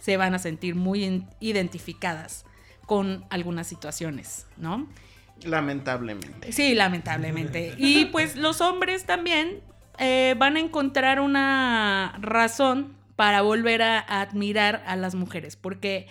se 0.02 0.16
van 0.16 0.34
a 0.34 0.40
sentir 0.40 0.74
muy 0.74 1.24
identificadas 1.38 2.44
con 2.86 3.24
algunas 3.30 3.68
situaciones, 3.68 4.48
¿no? 4.56 4.88
Lamentablemente. 5.44 6.50
Sí, 6.50 6.74
lamentablemente. 6.74 7.76
Y 7.78 8.06
pues 8.06 8.34
los 8.34 8.60
hombres 8.60 9.06
también 9.06 9.60
eh, 9.98 10.34
van 10.38 10.56
a 10.56 10.60
encontrar 10.60 11.20
una 11.20 12.18
razón 12.20 12.96
para 13.14 13.42
volver 13.42 13.82
a, 13.82 14.00
a 14.00 14.22
admirar 14.22 14.82
a 14.88 14.96
las 14.96 15.14
mujeres, 15.14 15.54
porque 15.54 16.08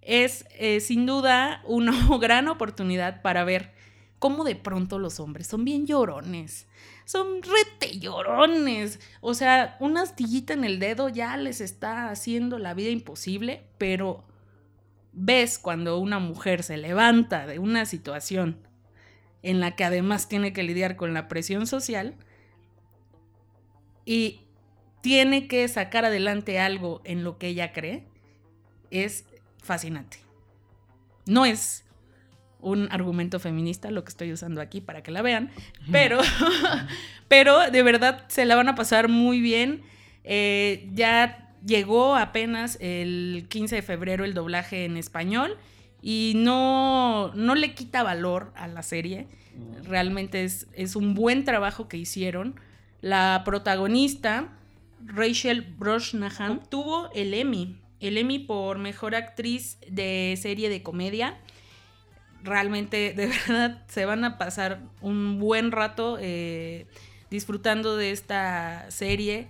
es 0.00 0.46
eh, 0.58 0.80
sin 0.80 1.04
duda 1.04 1.60
una 1.66 1.92
gran 2.18 2.48
oportunidad 2.48 3.20
para 3.20 3.44
ver 3.44 3.74
cómo 4.18 4.44
de 4.44 4.56
pronto 4.56 4.98
los 4.98 5.20
hombres 5.20 5.48
son 5.48 5.66
bien 5.66 5.86
llorones. 5.86 6.66
Son 7.04 7.42
rete 7.42 7.98
llorones. 7.98 9.00
O 9.20 9.34
sea, 9.34 9.76
una 9.80 10.02
astillita 10.02 10.54
en 10.54 10.64
el 10.64 10.78
dedo 10.78 11.08
ya 11.08 11.36
les 11.36 11.60
está 11.60 12.10
haciendo 12.10 12.58
la 12.58 12.74
vida 12.74 12.90
imposible, 12.90 13.64
pero 13.78 14.24
ves 15.12 15.58
cuando 15.58 15.98
una 15.98 16.18
mujer 16.18 16.62
se 16.62 16.76
levanta 16.76 17.46
de 17.46 17.58
una 17.58 17.86
situación 17.86 18.58
en 19.42 19.60
la 19.60 19.76
que 19.76 19.84
además 19.84 20.28
tiene 20.28 20.52
que 20.52 20.62
lidiar 20.62 20.96
con 20.96 21.14
la 21.14 21.28
presión 21.28 21.66
social 21.66 22.16
y 24.06 24.40
tiene 25.02 25.48
que 25.48 25.68
sacar 25.68 26.06
adelante 26.06 26.58
algo 26.58 27.02
en 27.04 27.24
lo 27.24 27.36
que 27.36 27.48
ella 27.48 27.72
cree, 27.72 28.06
es 28.90 29.26
fascinante. 29.62 30.18
No 31.26 31.44
es 31.44 31.84
un 32.64 32.88
argumento 32.90 33.38
feminista 33.38 33.90
lo 33.90 34.02
que 34.04 34.08
estoy 34.08 34.32
usando 34.32 34.60
aquí 34.60 34.80
para 34.80 35.02
que 35.02 35.10
la 35.10 35.22
vean, 35.22 35.50
pero, 35.92 36.18
pero 37.28 37.70
de 37.70 37.82
verdad 37.82 38.24
se 38.28 38.44
la 38.44 38.56
van 38.56 38.68
a 38.68 38.74
pasar 38.74 39.08
muy 39.08 39.40
bien. 39.40 39.82
Eh, 40.24 40.88
ya 40.94 41.52
llegó 41.64 42.16
apenas 42.16 42.78
el 42.80 43.46
15 43.48 43.76
de 43.76 43.82
febrero 43.82 44.24
el 44.24 44.34
doblaje 44.34 44.84
en 44.86 44.96
español 44.96 45.56
y 46.02 46.32
no, 46.36 47.32
no 47.34 47.54
le 47.54 47.74
quita 47.74 48.02
valor 48.02 48.52
a 48.56 48.66
la 48.66 48.82
serie. 48.82 49.26
Realmente 49.84 50.44
es, 50.44 50.66
es 50.74 50.96
un 50.96 51.14
buen 51.14 51.44
trabajo 51.44 51.88
que 51.88 51.96
hicieron. 51.96 52.58
La 53.00 53.42
protagonista, 53.44 54.48
Rachel 55.04 55.62
Brosnahan, 55.62 56.52
obtuvo 56.52 57.10
el 57.14 57.34
Emmy. 57.34 57.78
El 58.00 58.18
Emmy 58.18 58.38
por 58.38 58.78
mejor 58.78 59.14
actriz 59.14 59.78
de 59.88 60.38
serie 60.40 60.68
de 60.68 60.82
comedia. 60.82 61.38
Realmente, 62.44 63.14
de 63.14 63.26
verdad, 63.48 63.82
se 63.88 64.04
van 64.04 64.24
a 64.24 64.38
pasar 64.38 64.80
un 65.00 65.40
buen 65.40 65.72
rato 65.72 66.18
eh, 66.20 66.86
disfrutando 67.30 67.96
de 67.96 68.10
esta 68.12 68.90
serie. 68.90 69.48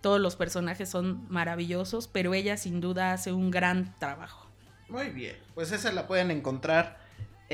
Todos 0.00 0.20
los 0.20 0.36
personajes 0.36 0.88
son 0.88 1.26
maravillosos, 1.30 2.08
pero 2.08 2.34
ella 2.34 2.56
sin 2.56 2.80
duda 2.80 3.12
hace 3.12 3.32
un 3.32 3.50
gran 3.50 3.94
trabajo. 3.98 4.50
Muy 4.88 5.08
bien. 5.10 5.36
Pues 5.54 5.72
esa 5.72 5.92
la 5.92 6.06
pueden 6.06 6.30
encontrar 6.30 6.98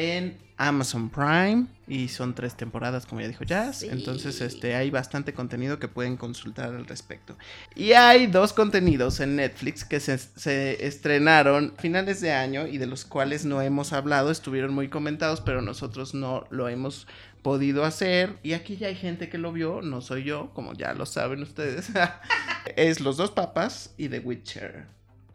en 0.00 0.38
Amazon 0.56 1.08
Prime 1.08 1.66
y 1.86 2.08
son 2.08 2.34
tres 2.34 2.54
temporadas 2.54 3.06
como 3.06 3.20
ya 3.20 3.28
dijo 3.28 3.44
Jazz. 3.44 3.80
Sí. 3.80 3.88
Entonces 3.90 4.40
este 4.40 4.74
hay 4.74 4.90
bastante 4.90 5.32
contenido 5.32 5.78
que 5.78 5.88
pueden 5.88 6.16
consultar 6.16 6.74
al 6.74 6.86
respecto. 6.86 7.36
Y 7.74 7.92
hay 7.92 8.26
dos 8.26 8.52
contenidos 8.52 9.20
en 9.20 9.36
Netflix 9.36 9.84
que 9.84 10.00
se, 10.00 10.18
se 10.18 10.86
estrenaron 10.86 11.74
a 11.76 11.80
finales 11.80 12.20
de 12.20 12.32
año 12.32 12.66
y 12.66 12.78
de 12.78 12.86
los 12.86 13.04
cuales 13.04 13.44
no 13.44 13.62
hemos 13.62 13.92
hablado, 13.92 14.30
estuvieron 14.30 14.74
muy 14.74 14.88
comentados, 14.88 15.40
pero 15.40 15.62
nosotros 15.62 16.14
no 16.14 16.46
lo 16.50 16.68
hemos 16.68 17.06
podido 17.42 17.84
hacer. 17.84 18.38
Y 18.42 18.52
aquí 18.52 18.76
ya 18.76 18.88
hay 18.88 18.96
gente 18.96 19.28
que 19.28 19.38
lo 19.38 19.52
vio, 19.52 19.82
no 19.82 20.00
soy 20.00 20.24
yo, 20.24 20.50
como 20.54 20.74
ya 20.74 20.94
lo 20.94 21.06
saben 21.06 21.42
ustedes. 21.42 21.90
es 22.76 23.00
Los 23.00 23.16
dos 23.16 23.30
papas 23.30 23.94
y 23.96 24.08
The 24.08 24.20
Witcher. 24.20 24.86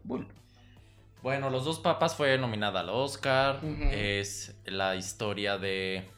Bull. 0.04 0.26
Bueno, 1.22 1.50
Los 1.50 1.64
dos 1.64 1.80
papas 1.80 2.14
fue 2.14 2.38
nominada 2.38 2.80
al 2.80 2.90
Oscar. 2.90 3.60
Es 3.90 4.54
la 4.64 4.96
historia 4.96 5.58
de. 5.58 6.08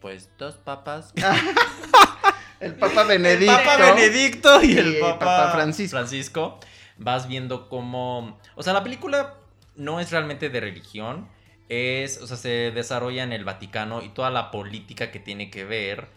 Pues 0.00 0.30
dos 0.38 0.54
papas. 0.56 1.12
El 2.60 2.74
Papa 2.74 3.04
Benedicto. 3.04 3.52
El 3.52 3.64
Papa 3.64 3.76
Benedicto 3.94 4.62
y 4.62 4.76
el 4.76 4.98
Papa, 4.98 5.18
Papa 5.18 5.52
Francisco. 5.52 5.96
Francisco. 5.96 6.60
Vas 6.98 7.26
viendo 7.26 7.68
cómo. 7.70 8.38
O 8.54 8.62
sea, 8.62 8.74
la 8.74 8.82
película 8.82 9.34
no 9.76 9.98
es 9.98 10.10
realmente 10.10 10.50
de 10.50 10.60
religión. 10.60 11.28
Es. 11.70 12.20
O 12.20 12.26
sea, 12.26 12.36
se 12.36 12.70
desarrolla 12.70 13.22
en 13.22 13.32
el 13.32 13.44
Vaticano 13.44 14.02
y 14.02 14.10
toda 14.10 14.30
la 14.30 14.50
política 14.50 15.10
que 15.10 15.20
tiene 15.20 15.50
que 15.50 15.64
ver 15.64 16.08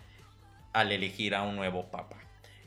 al 0.73 0.91
elegir 0.91 1.33
a 1.33 1.43
un 1.43 1.55
nuevo 1.55 1.89
papa. 1.91 2.17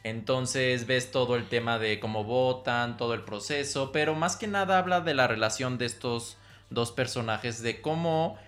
Entonces 0.07 0.87
ves 0.87 1.11
todo 1.11 1.35
el 1.35 1.49
tema 1.49 1.81
de 1.81 1.99
cómo 1.99 2.23
votan, 2.23 2.97
todo 2.97 3.12
el 3.12 3.23
proceso, 3.25 3.90
pero 3.90 4.14
más 4.14 4.37
que 4.37 4.47
nada 4.47 4.79
habla 4.79 5.01
de 5.01 5.14
la 5.14 5.27
relación 5.27 5.79
de 5.79 5.87
estos 5.87 6.37
dos 6.71 6.92
personajes, 6.92 7.61
de 7.61 7.81
cómo 7.81 8.38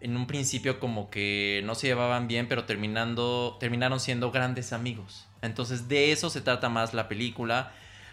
en 0.00 0.16
un 0.16 0.28
principio 0.28 0.78
como 0.78 1.10
que 1.10 1.60
no 1.64 1.74
se 1.74 1.88
llevaban 1.88 2.28
bien, 2.28 2.46
pero 2.46 2.66
terminando, 2.66 3.56
terminaron 3.58 3.98
siendo 3.98 4.30
grandes 4.30 4.72
amigos. 4.72 5.26
Entonces 5.42 5.88
de 5.88 6.12
eso 6.12 6.30
se 6.30 6.40
trata 6.40 6.68
más 6.68 6.94
la 6.94 7.08
película, 7.08 7.72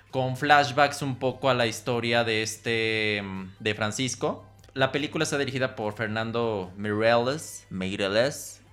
con 0.10 0.36
flashbacks 0.36 1.04
un 1.04 1.18
poco 1.18 1.52
a 1.52 1.54
la 1.54 1.68
historia 1.68 2.24
de 2.24 2.41
este, 2.41 3.22
de 3.60 3.76
Francisco. 3.76 4.48
La 4.74 4.91
película 4.91 5.26
está 5.26 5.38
dirigida 5.38 5.76
por 5.76 5.94
Fernando 5.94 6.74
Mireles, 6.76 7.68
Mireles. 7.70 8.63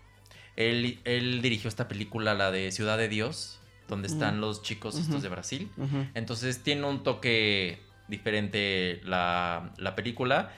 Él 0.57 1.41
dirigió 1.43 1.69
esta 1.69 1.87
película, 1.87 2.33
la 2.33 2.51
de 2.51 2.73
Ciudad 2.73 2.97
de 2.97 3.09
Dios, 3.09 3.59
donde 3.93 4.09
están 4.09 4.41
los 4.41 4.63
chicos 4.63 4.99
estos 4.99 5.23
de 5.23 5.29
Brasil. 5.29 5.71
Entonces 6.15 6.63
tiene 6.63 6.87
un 6.87 7.03
toque 7.03 7.79
diferente 8.09 9.01
la, 9.05 9.73
la 9.77 9.95
película. 9.95 10.51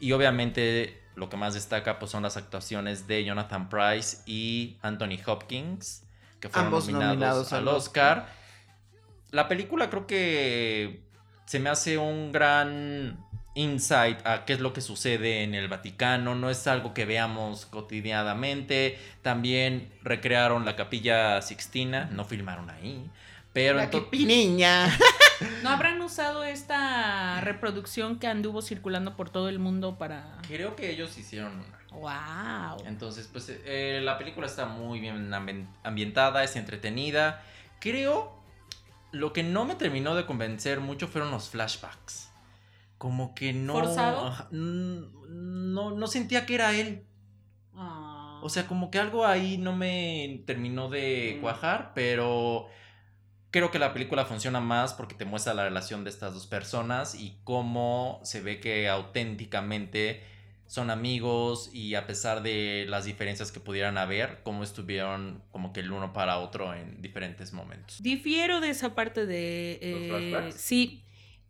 Y 0.00 0.12
obviamente 0.12 1.00
lo 1.14 1.28
que 1.28 1.36
más 1.36 1.54
destaca 1.54 1.98
pues, 1.98 2.10
son 2.10 2.22
las 2.22 2.36
actuaciones 2.36 3.06
de 3.06 3.24
Jonathan 3.24 3.68
Price 3.68 4.18
y 4.26 4.76
Anthony 4.82 5.18
Hopkins, 5.24 6.04
que 6.40 6.48
fueron 6.48 6.66
Ambos 6.66 6.88
nominados, 6.88 7.14
nominados 7.14 7.52
al 7.52 7.68
al 7.68 7.74
Oscar. 7.74 8.28
La 9.30 9.48
película 9.48 9.88
creo 9.88 10.06
que 10.06 11.04
se 11.46 11.60
me 11.60 11.70
hace 11.70 11.98
un 11.98 12.32
gran 12.32 13.24
insight 13.56 14.24
a 14.24 14.44
qué 14.44 14.52
es 14.52 14.60
lo 14.60 14.72
que 14.72 14.80
sucede 14.80 15.42
en 15.42 15.54
el 15.54 15.66
Vaticano. 15.66 16.34
No 16.36 16.48
es 16.50 16.66
algo 16.68 16.94
que 16.94 17.04
veamos 17.04 17.66
cotidianamente. 17.66 18.98
También 19.22 19.92
recrearon 20.02 20.64
la 20.64 20.76
capilla 20.76 21.42
Sixtina, 21.42 22.08
no 22.12 22.24
filmaron 22.24 22.70
ahí. 22.70 23.04
Pero 23.52 23.78
La 23.78 23.90
niña. 24.12 24.96
¿No 25.62 25.70
habrán 25.70 26.00
usado 26.02 26.44
esta 26.44 27.40
reproducción 27.40 28.18
que 28.18 28.26
anduvo 28.26 28.62
circulando 28.62 29.16
por 29.16 29.30
todo 29.30 29.48
el 29.48 29.58
mundo 29.58 29.96
para... 29.98 30.38
creo 30.46 30.76
que 30.76 30.90
ellos 30.90 31.16
hicieron 31.18 31.52
una. 31.52 31.76
¡Wow! 32.76 32.86
Entonces, 32.86 33.28
pues 33.32 33.50
eh, 33.50 34.00
la 34.02 34.18
película 34.18 34.46
está 34.46 34.66
muy 34.66 35.00
bien 35.00 35.30
ambi- 35.30 35.66
ambientada, 35.82 36.44
es 36.44 36.56
entretenida. 36.56 37.42
Creo, 37.80 38.38
lo 39.12 39.32
que 39.32 39.42
no 39.42 39.64
me 39.64 39.74
terminó 39.74 40.14
de 40.14 40.26
convencer 40.26 40.80
mucho 40.80 41.08
fueron 41.08 41.30
los 41.30 41.48
flashbacks. 41.48 42.30
Como 42.98 43.34
que 43.34 43.52
no. 43.52 43.74
¿Forzado? 43.74 44.48
No, 44.50 45.90
no 45.90 46.06
sentía 46.06 46.46
que 46.46 46.54
era 46.54 46.74
él. 46.74 47.04
Ah. 47.74 48.40
O 48.42 48.48
sea, 48.48 48.66
como 48.66 48.90
que 48.90 48.98
algo 48.98 49.26
ahí 49.26 49.58
no 49.58 49.74
me 49.74 50.42
terminó 50.46 50.88
de 50.88 51.34
Mm. 51.36 51.40
cuajar, 51.40 51.92
pero 51.94 52.66
creo 53.50 53.70
que 53.70 53.78
la 53.78 53.92
película 53.92 54.24
funciona 54.26 54.60
más 54.60 54.94
porque 54.94 55.14
te 55.14 55.24
muestra 55.24 55.54
la 55.54 55.64
relación 55.64 56.04
de 56.04 56.10
estas 56.10 56.34
dos 56.34 56.46
personas 56.46 57.14
y 57.14 57.36
cómo 57.44 58.20
se 58.22 58.40
ve 58.40 58.60
que 58.60 58.88
auténticamente 58.88 60.22
son 60.66 60.90
amigos 60.90 61.70
y 61.72 61.94
a 61.94 62.06
pesar 62.06 62.42
de 62.42 62.86
las 62.88 63.04
diferencias 63.04 63.52
que 63.52 63.60
pudieran 63.60 63.98
haber, 63.98 64.40
cómo 64.42 64.64
estuvieron 64.64 65.42
como 65.52 65.72
que 65.72 65.80
el 65.80 65.92
uno 65.92 66.12
para 66.12 66.38
otro 66.38 66.74
en 66.74 67.00
diferentes 67.00 67.52
momentos. 67.52 68.02
Difiero 68.02 68.60
de 68.60 68.70
esa 68.70 68.94
parte 68.94 69.26
de... 69.26 69.78
¿Los 69.80 70.02
eh, 70.02 70.08
flashbacks? 70.30 70.60
sí, 70.60 71.04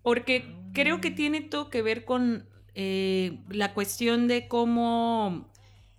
porque 0.07 0.55
creo 0.73 1.01
que 1.01 1.11
tiene 1.11 1.41
todo 1.41 1.69
que 1.69 1.83
ver 1.83 2.05
con 2.05 2.49
eh, 2.77 3.41
la 3.49 3.75
cuestión 3.75 4.29
de 4.29 4.47
cómo 4.47 5.51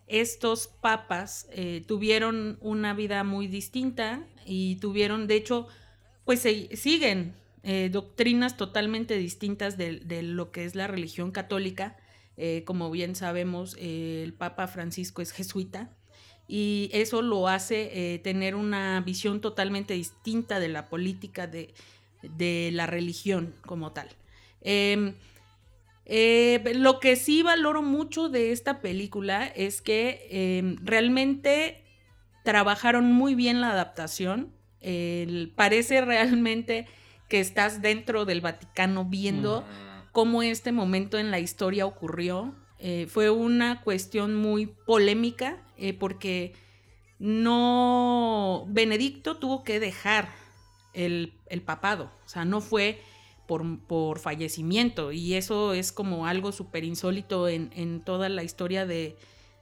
estos 0.08 0.68
papas 0.68 1.45
eh, 1.51 1.84
tuvieron 1.86 2.58
una 2.62 2.93
vida 2.93 3.26
muy 3.26 3.47
distinta 3.47 4.26
y 4.45 4.78
tuvieron, 4.78 5.28
de 5.28 5.36
hecho, 5.36 5.68
pues 6.24 6.39
siguen 6.39 7.34
eh, 7.64 7.89
doctrinas 7.91 8.55
totalmente 8.55 9.18
distintas 9.18 9.78
de, 9.78 9.99
de 9.99 10.24
lo 10.24 10.51
que 10.51 10.64
es 10.64 10.74
la 10.76 10.88
religión 10.88 11.32
católica. 11.32 11.97
Como 12.64 12.89
bien 12.91 13.16
sabemos, 13.16 13.76
el 13.78 14.32
Papa 14.32 14.68
Francisco 14.68 15.22
es 15.22 15.34
jesuita 15.34 15.91
y 16.47 16.89
eso 16.93 17.24
lo 17.24 17.47
hace 17.47 18.22
tener 18.24 18.53
una 18.53 19.01
visión 19.01 19.41
totalmente 19.41 19.95
distinta 19.95 20.60
de 20.60 20.70
la 20.70 20.88
política 20.88 21.47
de, 21.47 21.74
de 22.22 22.70
la 22.74 22.86
religión 22.88 23.53
como 23.65 23.91
tal. 23.91 24.09
Em, 24.61 25.13
eh, 26.05 26.61
lo 26.76 26.99
que 26.99 27.15
sí 27.15 27.43
valoro 27.43 27.82
mucho 27.82 28.30
de 28.30 28.51
esta 28.51 28.80
película 28.82 29.45
es 29.45 29.82
que 29.82 30.28
em, 30.30 30.78
realmente 30.84 31.84
trabajaron 32.43 33.11
muy 33.11 33.36
bien 33.36 33.61
la 33.61 33.72
adaptación. 33.72 34.53
Parece 35.55 35.99
realmente 35.99 36.88
que 37.28 37.39
estás 37.39 37.82
dentro 37.82 38.26
del 38.26 38.41
Vaticano 38.41 39.03
viendo 39.05 39.65
cómo 40.11 40.41
este 40.41 40.72
momento 40.72 41.18
en 41.18 41.30
la 41.30 41.39
historia 41.39 41.86
ocurrió. 41.86 42.55
Eh, 42.80 43.07
fue 43.07 43.30
una 43.30 43.82
cuestión 43.82 44.36
muy 44.36 44.65
polémica 44.65 45.57
eh, 45.78 45.93
porque 45.93 46.53
no 47.20 48.65
Benedicto 48.68 49.38
tuvo 49.38 49.63
que 49.63 49.80
dejar 49.80 50.30
el, 51.06 51.62
papado, 51.66 52.12
o 52.26 52.30
sea, 52.30 52.45
no 52.45 52.62
fue 52.62 53.02
por, 53.45 53.80
por 53.80 54.20
fallecimiento 54.20 55.12
y 55.12 55.36
eso 55.36 55.74
es 55.74 55.91
como 55.91 56.26
algo 56.26 56.52
súper 56.52 56.84
insólito 56.84 57.48
en, 57.48 57.72
en 57.76 58.02
toda 58.02 58.30
la 58.30 58.43
historia 58.43 58.86
de, 58.86 59.18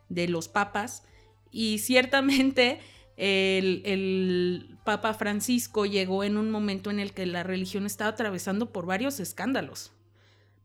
de 0.09 0.27
los 0.27 0.47
papas 0.47 1.03
y 1.51 1.77
ciertamente 1.79 2.79
el, 3.17 3.81
el 3.85 4.77
Papa 4.83 5.13
Francisco 5.13 5.85
llegó 5.85 6.23
en 6.23 6.37
un 6.37 6.51
momento 6.51 6.89
en 6.89 6.99
el 6.99 7.13
que 7.13 7.25
la 7.25 7.43
religión 7.43 7.85
estaba 7.85 8.11
atravesando 8.11 8.71
por 8.71 8.85
varios 8.85 9.19
escándalos 9.19 9.91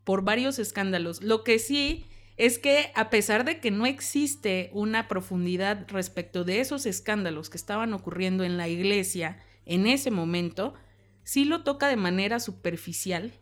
por 0.05 0.23
varios 0.23 0.59
escándalos. 0.59 1.23
Lo 1.23 1.45
que 1.45 1.59
sí 1.59 2.05
es 2.37 2.59
que 2.59 2.91
a 2.95 3.11
pesar 3.11 3.45
de 3.45 3.61
que 3.61 3.71
no 3.71 3.87
existe 3.87 4.71
una 4.73 5.09
profundidad 5.09 5.87
respecto 5.89 6.45
de 6.45 6.61
esos 6.61 6.87
escándalos 6.87 7.51
que 7.51 7.57
estaban 7.57 7.93
ocurriendo 7.93 8.45
en 8.45 8.57
la 8.57 8.66
iglesia 8.68 9.39
en 9.71 9.87
ese 9.87 10.11
momento, 10.11 10.75
sí 11.23 11.45
lo 11.45 11.62
toca 11.62 11.89
de 11.89 11.97
manera 11.97 12.41
superficial, 12.41 13.33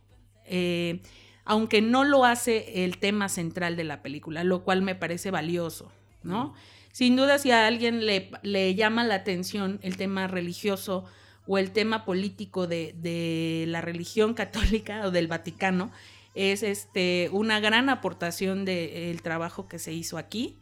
eh, 0.45 1.01
aunque 1.43 1.81
no 1.81 2.03
lo 2.03 2.23
hace 2.23 2.85
el 2.85 2.99
tema 2.99 3.29
central 3.29 3.75
de 3.75 3.83
la 3.83 4.03
película, 4.03 4.43
lo 4.43 4.63
cual 4.63 4.83
me 4.83 4.93
parece 4.93 5.31
valioso, 5.31 5.91
¿no? 6.21 6.53
Sin 6.91 7.15
duda, 7.15 7.39
si 7.39 7.49
a 7.49 7.65
alguien 7.65 8.05
le, 8.05 8.29
le 8.43 8.75
llama 8.75 9.03
la 9.03 9.15
atención 9.15 9.79
el 9.81 9.97
tema 9.97 10.27
religioso 10.27 11.05
o 11.47 11.57
el 11.57 11.71
tema 11.71 12.05
político 12.05 12.67
de, 12.67 12.93
de 12.97 13.65
la 13.67 13.81
religión 13.81 14.33
católica 14.35 15.07
o 15.07 15.11
del 15.11 15.27
Vaticano, 15.27 15.91
es 16.35 16.61
este, 16.61 17.29
una 17.31 17.59
gran 17.59 17.89
aportación 17.89 18.65
del 18.65 19.21
trabajo 19.23 19.67
que 19.67 19.79
se 19.79 19.93
hizo 19.93 20.19
aquí 20.19 20.57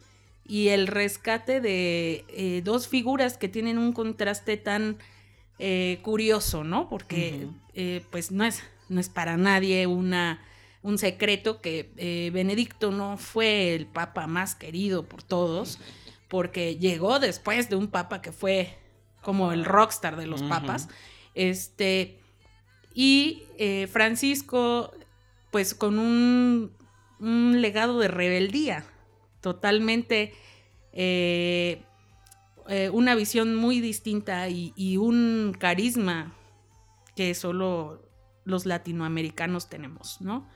y 0.46 0.68
el 0.68 0.86
rescate 0.86 1.60
de 1.60 2.24
eh, 2.28 2.62
dos 2.64 2.88
figuras 2.88 3.36
que 3.36 3.48
tienen 3.48 3.76
un 3.76 3.92
contraste 3.92 4.56
tan 4.56 4.96
eh, 5.58 5.98
curioso, 6.02 6.64
¿no? 6.64 6.88
Porque 6.88 7.48
eh, 7.74 8.04
pues 8.10 8.30
no 8.30 8.44
es, 8.44 8.62
no 8.88 9.00
es 9.00 9.08
para 9.08 9.36
nadie 9.36 9.86
una, 9.86 10.42
un 10.82 10.98
secreto 10.98 11.60
que 11.60 11.90
eh, 11.96 12.30
Benedicto 12.32 12.90
no 12.90 13.16
fue 13.16 13.74
el 13.74 13.86
papa 13.86 14.26
más 14.26 14.54
querido 14.54 15.04
por 15.04 15.22
todos, 15.22 15.78
porque 16.28 16.76
llegó 16.76 17.18
después 17.18 17.68
de 17.68 17.76
un 17.76 17.88
papa 17.88 18.22
que 18.22 18.32
fue 18.32 18.76
como 19.22 19.52
el 19.52 19.64
rockstar 19.64 20.16
de 20.16 20.26
los 20.26 20.42
papas. 20.42 20.88
Este, 21.34 22.20
y 22.94 23.44
Francisco, 23.90 24.92
pues 25.50 25.74
con 25.74 25.98
un, 25.98 26.72
un 27.20 27.60
legado 27.60 27.98
de 27.98 28.08
rebeldía, 28.08 28.84
totalmente 29.40 30.32
eh, 30.92 31.82
eh, 32.68 32.90
una 32.90 33.14
visión 33.14 33.54
muy 33.54 33.80
distinta 33.80 34.48
y, 34.48 34.72
y 34.76 34.96
un 34.96 35.54
carisma 35.58 36.32
que 37.16 37.34
solo 37.34 38.02
los 38.44 38.66
latinoamericanos 38.66 39.68
tenemos, 39.68 40.20
¿no? 40.20 40.46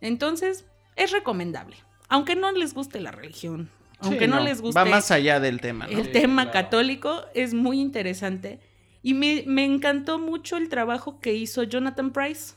Entonces, 0.00 0.66
es 0.96 1.10
recomendable. 1.10 1.76
Aunque 2.08 2.36
no 2.36 2.52
les 2.52 2.72
guste 2.74 3.00
la 3.00 3.10
religión, 3.10 3.70
aunque 4.00 4.26
Sí, 4.26 4.30
no, 4.30 4.40
les 4.40 4.60
guste 4.62 4.78
Va 4.78 4.84
más 4.84 5.10
allá 5.10 5.40
del 5.40 5.60
tema, 5.60 5.86
¿no? 5.86 5.98
el 5.98 6.04
Sí, 6.06 6.12
tema 6.12 6.44
claro. 6.44 6.52
católico 6.52 7.22
es 7.34 7.52
muy 7.54 7.80
interesante. 7.80 8.60
Y 9.02 9.14
me, 9.14 9.44
me 9.46 9.64
encantó 9.64 10.18
mucho 10.18 10.56
el 10.56 10.68
trabajo 10.68 11.20
que 11.20 11.34
hizo 11.34 11.62
Jonathan 11.64 12.12
Price. 12.12 12.54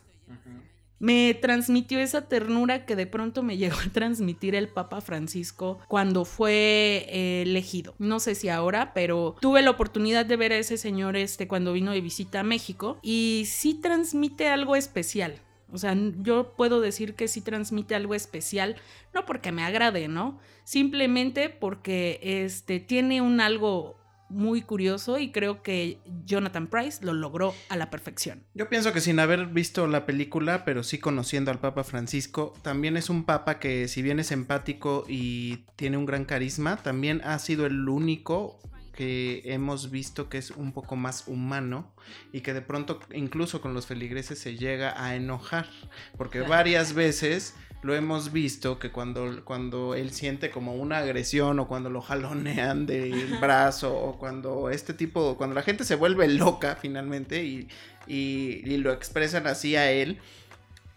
Me 1.02 1.34
transmitió 1.34 2.00
esa 2.00 2.28
ternura 2.28 2.86
que 2.86 2.96
de 2.96 3.08
pronto 3.08 3.42
me 3.42 3.58
llegó 3.62 3.78
a 3.78 3.92
transmitir 3.92 4.54
el 4.54 4.68
Papa 4.68 5.02
Francisco 5.02 5.80
cuando 5.88 6.26
fue 6.26 7.08
eh, 7.10 7.42
elegido. 7.42 7.96
No 7.98 8.20
sé 8.20 8.36
si 8.36 8.50
ahora, 8.50 8.94
pero 8.94 9.36
tuve 9.42 9.64
la 9.64 9.72
oportunidad 9.72 10.28
de 10.28 10.38
ver 10.38 10.54
a 10.54 10.58
ese 10.58 10.78
señor 10.78 11.16
este 11.16 11.48
cuando 11.48 11.74
vino 11.74 11.92
de 11.92 12.02
visita 12.02 12.42
a 12.42 12.44
México 12.44 13.00
y 13.02 13.46
sí 13.48 13.74
transmite 13.74 14.48
algo 14.48 14.76
especial. 14.76 15.42
O 15.74 15.78
sea, 15.78 15.96
yo 16.20 16.54
puedo 16.56 16.82
decir 16.82 17.16
que 17.16 17.28
sí 17.28 17.42
transmite 17.42 17.96
algo 17.96 18.14
especial, 18.14 18.76
no 19.14 19.26
porque 19.26 19.52
me 19.52 19.64
agrade, 19.64 20.08
¿no? 20.08 20.40
Simplemente 20.66 21.50
porque 21.50 22.20
este 22.22 22.80
tiene 22.80 23.22
un 23.22 23.40
algo 23.40 24.01
muy 24.32 24.62
curioso 24.62 25.20
y 25.20 25.32
creo 25.32 25.62
que 25.62 26.00
Jonathan 26.26 26.68
Price 26.68 27.04
lo 27.04 27.14
logró 27.14 27.54
a 27.70 27.76
la 27.76 27.90
perfección. 27.90 28.44
Yo 28.54 28.70
pienso 28.70 28.94
que 28.94 29.02
sin 29.02 29.20
haber 29.20 29.48
visto 29.48 29.88
la 29.88 30.06
película, 30.06 30.66
pero 30.66 30.84
sí 30.84 30.98
conociendo 30.98 31.52
al 31.52 31.60
Papa 31.60 31.84
Francisco, 31.84 32.54
también 32.62 32.98
es 32.98 33.10
un 33.10 33.26
papa 33.26 33.60
que 33.60 33.88
si 33.88 34.02
bien 34.02 34.20
es 34.20 34.32
empático 34.32 35.06
y 35.08 35.66
tiene 35.76 35.98
un 35.98 36.06
gran 36.06 36.26
carisma, 36.26 36.78
también 36.78 37.22
ha 37.24 37.38
sido 37.40 37.66
el 37.66 37.88
único 37.88 38.60
que 38.94 39.42
hemos 39.46 39.90
visto 39.90 40.30
que 40.30 40.38
es 40.38 40.52
un 40.52 40.74
poco 40.74 40.96
más 40.96 41.28
humano 41.28 41.94
y 42.34 42.42
que 42.42 42.54
de 42.54 42.62
pronto 42.62 43.00
incluso 43.14 43.62
con 43.62 43.74
los 43.74 43.86
feligreses 43.86 44.40
se 44.40 44.58
llega 44.58 45.02
a 45.04 45.16
enojar, 45.16 45.70
porque 46.18 46.42
varias 46.42 46.94
veces 46.94 47.56
lo 47.82 47.96
hemos 47.96 48.32
visto 48.32 48.78
que 48.78 48.92
cuando, 48.92 49.44
cuando 49.44 49.96
él 49.96 50.12
siente 50.12 50.52
como 50.52 50.76
una 50.76 51.00
agresión 51.00 51.60
o 51.60 51.68
cuando 51.68 51.90
lo 51.90 52.02
jalonean 52.02 52.86
del 52.86 53.38
brazo 53.40 53.96
o 53.96 54.20
cuando 54.20 54.70
este 54.70 54.94
tipo, 54.94 55.36
cuando 55.38 55.56
la 55.56 55.64
gente 55.64 55.84
se 55.84 55.96
vuelve 55.96 56.28
loca 56.28 56.78
finalmente 56.80 57.44
y, 57.44 57.68
y, 58.08 58.62
y 58.66 58.78
lo 58.78 58.92
expresan 58.92 59.48
así 59.48 59.76
a 59.76 59.92
él, 59.92 60.20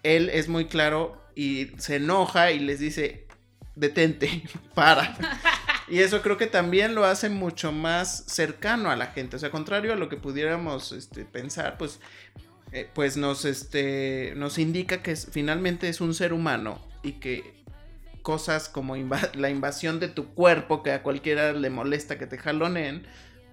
él 0.03 0.28
es 0.30 0.49
muy 0.49 0.66
claro 0.66 1.20
y 1.35 1.70
se 1.78 1.97
enoja 1.97 2.53
y 2.53 2.59
les 2.59 2.78
dice, 2.78 3.26
detente, 3.74 4.43
para. 4.74 5.16
Y 5.87 5.99
eso 5.99 6.22
creo 6.22 6.39
que 6.39 6.47
también 6.47 6.95
lo 6.95 7.05
hace 7.05 7.28
mucho 7.28 7.70
más 7.70 8.24
cercano 8.26 8.91
a 8.91 8.97
la 8.97 9.09
gente. 9.09 9.37
O 9.37 9.39
sea, 9.39 9.51
contrario 9.51 9.93
a 9.93 9.97
lo 9.97 10.09
que 10.09 10.16
pudiéramos 10.16 10.93
este, 10.93 11.26
pensar, 11.26 11.76
pues, 11.76 12.01
eh, 12.75 12.89
pues 12.93 13.16
nos, 13.16 13.45
este, 13.45 14.35
nos 14.37 14.59
indica 14.59 15.01
que 15.03 15.12
es- 15.12 15.29
finalmente 15.31 15.89
es 15.89 16.01
un 16.01 16.12
ser 16.12 16.33
humano 16.33 16.79
y 17.03 17.12
que 17.12 17.55
cosas 18.22 18.68
como 18.68 18.97
la 19.35 19.49
invasión 19.49 20.01
de 20.01 20.09
tu 20.09 20.27
cuerpo, 20.35 20.83
que 20.83 20.93
a 20.93 21.03
cualquiera 21.03 21.53
le 21.53 21.70
molesta 21.70 22.18
que 22.18 22.27
te 22.27 22.37
jaloneen, 22.37 23.07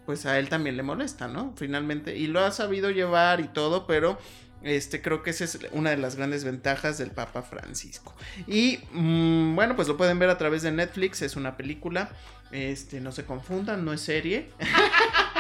pues 0.06 0.26
a 0.26 0.40
él 0.40 0.50
también 0.50 0.76
le 0.76 0.84
molesta, 0.84 1.28
¿no? 1.28 1.54
Finalmente, 1.56 2.18
y 2.18 2.28
lo 2.28 2.40
ha 2.40 2.52
sabido 2.52 2.90
llevar 2.90 3.40
y 3.40 3.48
todo, 3.48 3.86
pero 3.86 4.18
este 4.64 5.02
creo 5.02 5.22
que 5.24 5.30
esa 5.32 5.44
es 5.44 5.60
una 5.72 5.92
de 5.92 5.98
las 5.98 6.16
grandes 6.16 6.44
ventajas 6.44 6.98
del 6.98 7.12
Papa 7.12 7.44
Francisco. 7.44 8.16
Y 8.48 8.80
mm, 8.92 9.56
bueno, 9.56 9.76
pues 9.76 9.88
lo 9.88 9.98
pueden 9.98 10.18
ver 10.20 10.30
a 10.30 10.38
través 10.40 10.64
de 10.64 10.72
Netflix, 10.72 11.22
es 11.22 11.36
una 11.36 11.58
película. 11.58 12.10
Este, 12.52 13.00
no 13.00 13.12
se 13.12 13.24
confundan, 13.26 13.86
no 13.86 13.94
es 13.94 14.02
serie. 14.02 14.50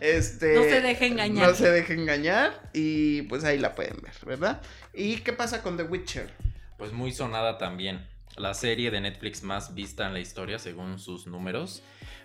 este, 0.00 0.54
No 0.54 0.62
se 0.62 0.80
deje 0.80 1.06
engañar. 1.06 1.48
No 1.48 1.54
se 1.54 1.70
deje 1.70 1.94
engañar 1.94 2.70
y 2.72 3.22
pues 3.22 3.44
ahí 3.44 3.58
la 3.58 3.74
pueden 3.74 3.96
ver, 4.02 4.14
¿verdad? 4.24 4.62
¿Y 4.94 5.16
qué 5.18 5.32
pasa 5.32 5.62
con 5.62 5.76
The 5.76 5.84
Witcher? 5.84 6.30
pues 6.82 6.92
muy 6.92 7.12
sonada 7.12 7.58
también. 7.58 8.04
La 8.36 8.54
serie 8.54 8.90
de 8.90 9.00
Netflix 9.00 9.44
más 9.44 9.72
vista 9.72 10.04
en 10.08 10.14
la 10.14 10.18
historia, 10.18 10.58
según 10.58 10.98
sus 10.98 11.28
números, 11.28 11.80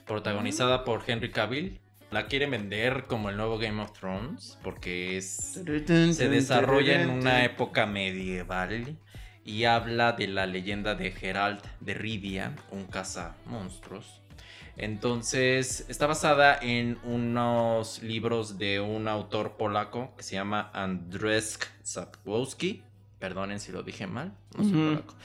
protagonizada 0.08 0.84
por 0.84 1.04
Henry 1.06 1.30
Cavill. 1.30 1.80
La 2.10 2.26
quieren 2.26 2.50
vender 2.50 3.06
como 3.06 3.30
el 3.30 3.38
nuevo 3.38 3.60
Game 3.60 3.80
of 3.80 3.94
Thrones, 3.94 4.58
porque 4.64 5.16
es 5.16 5.62
se 5.64 6.28
desarrolla 6.28 7.04
en 7.04 7.12
una 7.12 7.46
época 7.46 7.86
medieval 7.86 8.98
y 9.46 9.66
habla 9.66 10.14
de 10.14 10.26
la 10.26 10.48
leyenda 10.48 10.96
de 10.96 11.12
Geralt 11.12 11.64
de 11.80 11.94
Rivia, 11.94 12.56
un 12.72 12.88
caza 12.88 13.36
monstruos. 13.46 14.24
Entonces, 14.78 15.86
está 15.90 16.06
basada 16.06 16.58
en 16.62 17.00
unos 17.04 18.04
libros 18.04 18.60
de 18.60 18.80
un 18.80 19.08
autor 19.08 19.58
polaco 19.58 20.16
que 20.16 20.24
se 20.24 20.36
llama 20.36 20.70
Andrzej 20.74 21.58
Sapkowski. 21.82 22.84
Perdonen 23.18 23.60
si 23.60 23.72
lo 23.72 23.82
dije 23.82 24.06
mal, 24.06 24.34
no 24.56 24.64
soy 24.64 24.74
polaco. 24.74 25.16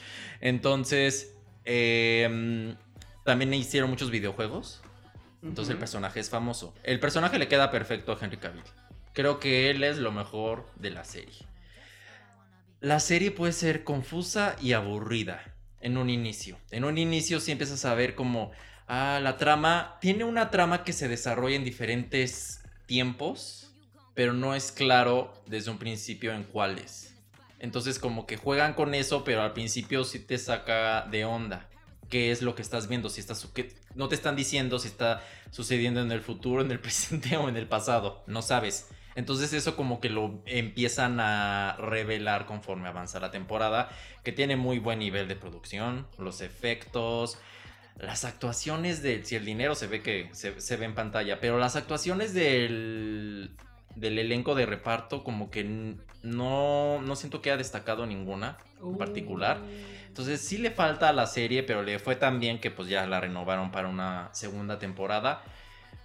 Entonces, 0.41 1.35
em, 1.65 2.75
también 3.23 3.53
hicieron 3.53 3.91
muchos 3.91 4.09
videojuegos. 4.09 4.81
Entonces 5.43 5.73
el 5.73 5.77
personaje 5.77 6.19
es 6.19 6.29
famoso. 6.29 6.73
El 6.83 6.99
personaje 6.99 7.37
le 7.37 7.47
queda 7.47 7.69
perfecto 7.69 8.13
a 8.13 8.17
Henry 8.19 8.37
Cavill. 8.37 8.63
Creo 9.13 9.39
que 9.39 9.69
él 9.69 9.83
es 9.83 9.97
lo 9.97 10.11
mejor 10.11 10.67
de 10.77 10.89
la 10.89 11.03
serie. 11.03 11.45
La 12.79 12.99
serie 12.99 13.29
puede 13.31 13.53
ser 13.53 13.83
confusa 13.83 14.55
y 14.61 14.73
aburrida 14.73 15.53
en 15.79 15.97
un 15.97 16.09
inicio. 16.09 16.57
En 16.71 16.85
un 16.85 16.97
inicio 16.97 17.39
sí 17.39 17.51
empiezas 17.51 17.85
a 17.85 17.93
ver 17.93 18.15
como, 18.15 18.51
ah, 18.87 19.19
la 19.21 19.37
trama, 19.37 19.97
tiene 20.01 20.23
una 20.23 20.49
trama 20.51 20.83
que 20.83 20.93
se 20.93 21.07
desarrolla 21.07 21.55
en 21.55 21.63
diferentes 21.63 22.61
tiempos, 22.85 23.73
pero 24.13 24.33
no 24.33 24.53
es 24.55 24.71
claro 24.71 25.33
desde 25.47 25.71
un 25.71 25.77
principio 25.79 26.33
en 26.33 26.43
cuáles. 26.43 27.13
Entonces 27.59 27.97
como 27.97 28.25
que 28.25 28.37
juegan 28.37 28.73
con 28.73 28.93
eso, 28.93 29.23
pero 29.23 29.41
al 29.41 29.53
principio 29.53 30.03
sí 30.03 30.19
te 30.19 30.37
saca 30.37 31.03
de 31.09 31.25
onda. 31.25 31.67
¿Qué 32.09 32.31
es 32.31 32.41
lo 32.41 32.53
que 32.55 32.61
estás 32.61 32.87
viendo? 32.87 33.09
Si 33.09 33.21
está 33.21 33.33
su- 33.35 33.53
que- 33.53 33.73
no 33.95 34.07
te 34.09 34.15
están 34.15 34.35
diciendo 34.35 34.77
si 34.79 34.87
está 34.87 35.23
sucediendo 35.51 36.01
en 36.01 36.11
el 36.11 36.21
futuro, 36.21 36.61
en 36.61 36.71
el 36.71 36.79
presente 36.81 37.37
o 37.37 37.47
en 37.49 37.55
el 37.57 37.67
pasado. 37.67 38.23
No 38.27 38.41
sabes. 38.41 38.89
Entonces 39.15 39.53
eso 39.53 39.75
como 39.75 39.99
que 40.01 40.09
lo 40.09 40.41
empiezan 40.45 41.19
a 41.19 41.75
revelar 41.79 42.45
conforme 42.45 42.89
avanza 42.89 43.19
la 43.19 43.31
temporada, 43.31 43.89
que 44.23 44.31
tiene 44.31 44.55
muy 44.55 44.79
buen 44.79 44.99
nivel 44.99 45.27
de 45.27 45.35
producción, 45.35 46.07
los 46.17 46.41
efectos, 46.41 47.37
las 47.97 48.25
actuaciones 48.25 49.01
de... 49.01 49.23
Si 49.23 49.35
el 49.35 49.45
dinero 49.45 49.75
se 49.75 49.87
ve 49.87 50.01
que 50.01 50.29
se, 50.33 50.59
se 50.59 50.77
ve 50.77 50.85
en 50.85 50.95
pantalla, 50.95 51.39
pero 51.39 51.59
las 51.59 51.75
actuaciones 51.75 52.33
del, 52.33 53.55
del 53.95 54.19
elenco 54.19 54.55
de 54.55 54.65
reparto 54.65 55.23
como 55.23 55.49
que 55.49 55.95
no, 56.23 57.01
no 57.01 57.15
siento 57.15 57.41
que 57.41 57.51
ha 57.51 57.57
destacado 57.57 58.05
ninguna 58.05 58.57
en 58.81 58.97
particular. 58.97 59.59
Entonces 60.07 60.41
sí 60.41 60.57
le 60.57 60.71
falta 60.71 61.09
a 61.09 61.13
la 61.13 61.25
serie, 61.27 61.63
pero 61.63 61.83
le 61.83 61.99
fue 61.99 62.15
tan 62.15 62.39
bien 62.39 62.59
que 62.59 62.71
pues 62.71 62.87
ya 62.87 63.05
la 63.07 63.19
renovaron 63.19 63.71
para 63.71 63.87
una 63.87 64.29
segunda 64.33 64.79
temporada. 64.79 65.41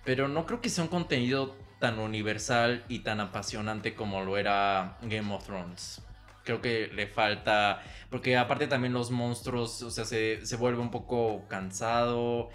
Pero 0.05 0.29
no 0.29 0.47
creo 0.47 0.61
que 0.61 0.71
sea 0.71 0.85
un 0.85 0.91
contenido 0.91 1.57
tan 1.79 1.99
universal 1.99 2.85
y 2.89 3.01
tan 3.01 3.21
apasionante 3.21 3.95
como 3.95 4.23
lo 4.23 4.37
era 4.37 4.97
Game 5.03 5.33
of 5.33 5.45
Thrones. 5.45 6.03
Creo 6.49 6.63
que 6.63 6.87
le 6.95 7.07
falta, 7.07 7.83
porque 8.09 8.39
aparte 8.39 8.69
también 8.69 8.95
los 8.95 9.11
monstruos, 9.11 9.83
o 9.83 9.91
sea, 9.91 10.07
se, 10.07 10.47
se 10.47 10.57
vuelve 10.57 10.81
un 10.81 10.91
poco 10.91 11.47
cansado. 11.47 12.49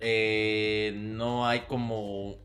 Eh, 0.00 0.94
no 0.96 1.46
hay 1.46 1.60
como, 1.68 2.36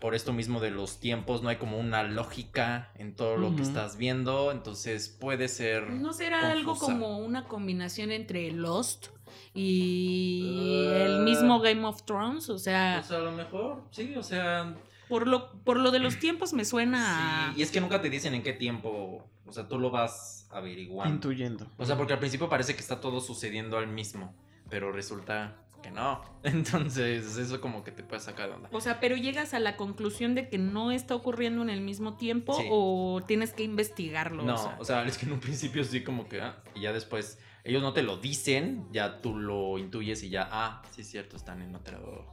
por 0.00 0.14
esto 0.14 0.32
mismo 0.32 0.60
de 0.60 0.70
los 0.70 1.00
tiempos, 1.00 1.42
no 1.42 1.48
hay 1.48 1.56
como 1.56 1.80
una 1.80 2.04
lógica 2.04 2.92
en 2.94 3.16
todo 3.16 3.36
lo 3.36 3.56
que 3.56 3.62
estás 3.62 3.96
viendo. 3.96 4.52
Entonces 4.52 5.08
puede 5.08 5.48
ser... 5.48 5.90
¿No 5.90 6.12
será 6.12 6.52
algo 6.52 6.76
como 6.76 7.18
una 7.18 7.48
combinación 7.48 8.12
entre 8.12 8.52
Lost 8.52 9.08
y 9.52 10.86
Eh. 10.92 11.06
el 11.06 11.22
mismo 11.24 11.58
Game 11.58 11.84
of 11.84 12.04
Thrones? 12.04 12.48
O 12.50 12.58
sea, 12.58 12.98
Pues 13.00 13.10
a 13.10 13.18
lo 13.18 13.32
mejor, 13.32 13.82
sí, 13.90 14.14
o 14.16 14.22
sea, 14.22 14.76
por 15.08 15.26
lo, 15.26 15.50
por 15.64 15.76
lo 15.76 15.90
de 15.90 15.98
los 15.98 16.18
tiempos 16.20 16.52
me 16.52 16.64
suena 16.64 17.48
a... 17.48 17.52
Sí, 17.54 17.58
y 17.58 17.62
es 17.64 17.72
que 17.72 17.80
nunca 17.80 18.00
te 18.00 18.08
dicen 18.10 18.32
en 18.34 18.44
qué 18.44 18.52
tiempo, 18.52 19.26
o 19.52 19.54
sea, 19.54 19.68
tú 19.68 19.78
lo 19.78 19.90
vas 19.90 20.48
averiguando. 20.50 21.14
Intuyendo. 21.14 21.66
O 21.76 21.84
sea, 21.84 21.98
porque 21.98 22.14
al 22.14 22.18
principio 22.18 22.48
parece 22.48 22.74
que 22.74 22.80
está 22.80 23.02
todo 23.02 23.20
sucediendo 23.20 23.76
al 23.76 23.86
mismo, 23.86 24.34
pero 24.70 24.90
resulta 24.92 25.58
que 25.82 25.90
no. 25.90 26.22
Entonces, 26.42 27.36
eso 27.36 27.60
como 27.60 27.84
que 27.84 27.92
te 27.92 28.02
puede 28.02 28.22
sacar 28.22 28.48
de 28.48 28.54
onda. 28.54 28.70
O 28.72 28.80
sea, 28.80 28.98
pero 28.98 29.14
llegas 29.14 29.52
a 29.52 29.58
la 29.58 29.76
conclusión 29.76 30.34
de 30.34 30.48
que 30.48 30.56
no 30.56 30.90
está 30.90 31.14
ocurriendo 31.14 31.60
en 31.60 31.68
el 31.68 31.82
mismo 31.82 32.16
tiempo 32.16 32.54
Sí. 32.54 32.66
o 32.70 33.20
tienes 33.26 33.52
que 33.52 33.62
investigarlo. 33.62 34.42
No, 34.42 34.54
o 34.54 34.56
sea. 34.56 34.76
o 34.80 34.84
sea, 34.86 35.04
es 35.04 35.18
que 35.18 35.26
en 35.26 35.32
un 35.32 35.40
principio 35.40 35.84
sí 35.84 36.02
como 36.02 36.26
que, 36.30 36.40
ah, 36.40 36.62
y 36.74 36.80
ya 36.80 36.94
después, 36.94 37.38
ellos 37.62 37.82
no 37.82 37.92
te 37.92 38.02
lo 38.02 38.16
dicen, 38.16 38.88
ya 38.90 39.20
tú 39.20 39.36
lo 39.36 39.76
intuyes 39.76 40.22
y 40.22 40.30
ya, 40.30 40.48
ah, 40.50 40.80
sí 40.92 41.02
es 41.02 41.10
cierto, 41.10 41.36
están 41.36 41.60
en 41.60 41.74
otro... 41.76 42.26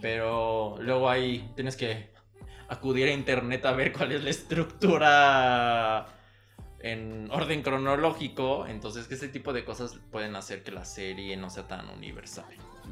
Pero 0.00 0.76
luego 0.80 1.10
ahí 1.10 1.52
tienes 1.54 1.76
que 1.76 2.08
acudir 2.68 3.08
a 3.08 3.12
internet 3.12 3.66
a 3.66 3.72
ver 3.72 3.92
cuál 3.92 4.12
es 4.12 4.24
la 4.24 4.30
estructura 4.30 6.06
en 6.82 7.28
orden 7.30 7.62
cronológico. 7.62 8.66
Entonces, 8.66 9.06
que 9.06 9.14
ese 9.14 9.28
tipo 9.28 9.52
de 9.52 9.64
cosas 9.64 9.96
pueden 10.10 10.36
hacer 10.36 10.62
que 10.62 10.70
la 10.72 10.84
serie 10.84 11.36
no 11.36 11.50
sea 11.50 11.66
tan 11.68 11.88
universal. 11.90 12.44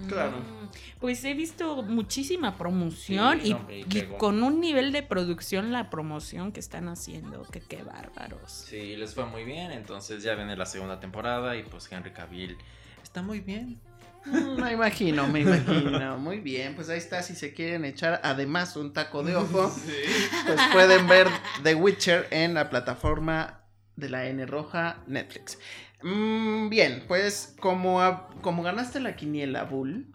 Claro. 0.06 0.36
Mm, 0.38 0.68
Pues 1.00 1.24
he 1.24 1.34
visto 1.34 1.82
muchísima 1.82 2.56
promoción 2.56 3.40
Sí, 3.40 3.48
y, 3.48 3.50
no, 3.54 3.66
y 3.68 3.74
y 3.80 3.84
pegó. 3.84 4.18
con 4.18 4.42
un 4.44 4.60
nivel 4.60 4.92
de 4.92 5.02
producción 5.02 5.72
la 5.72 5.90
promoción 5.90 6.52
que 6.52 6.60
están 6.60 6.88
haciendo, 6.88 7.42
que 7.50 7.60
qué 7.60 7.82
bárbaros. 7.82 8.52
Sí, 8.52 8.94
les 8.96 9.14
fue 9.14 9.26
muy 9.26 9.42
bien. 9.44 9.72
Entonces, 9.72 10.22
ya 10.22 10.34
viene 10.36 10.56
la 10.56 10.66
segunda 10.66 11.00
temporada 11.00 11.56
y 11.56 11.64
pues 11.64 11.90
Henry 11.90 12.12
Cavill 12.12 12.56
está 13.02 13.22
muy 13.22 13.40
bien. 13.40 13.80
Mm, 14.26 14.60
Me 14.60 14.72
imagino, 14.72 15.26
me 15.26 15.40
imagino. 15.40 16.18
Muy 16.18 16.38
bien, 16.40 16.74
pues 16.76 16.88
ahí 16.90 16.98
está. 16.98 17.22
Si 17.22 17.34
se 17.34 17.52
quieren 17.54 17.84
echar 17.84 18.20
además 18.22 18.76
un 18.76 18.92
taco 18.92 19.22
de 19.24 19.34
ojo, 19.34 19.72
pues 20.46 20.60
pueden 20.72 21.08
ver 21.08 21.26
The 21.64 21.74
Witcher 21.74 22.28
en 22.30 22.54
la 22.54 22.68
plataforma 22.70 23.57
de 23.98 24.08
la 24.10 24.26
N 24.26 24.44
Roja 24.46 24.98
Netflix. 25.06 25.58
Mm, 26.02 26.68
bien, 26.68 27.04
pues 27.08 27.54
como, 27.60 28.00
a- 28.00 28.28
como 28.40 28.62
ganaste 28.62 29.00
la 29.00 29.16
quiniela, 29.16 29.64
Bull, 29.64 30.06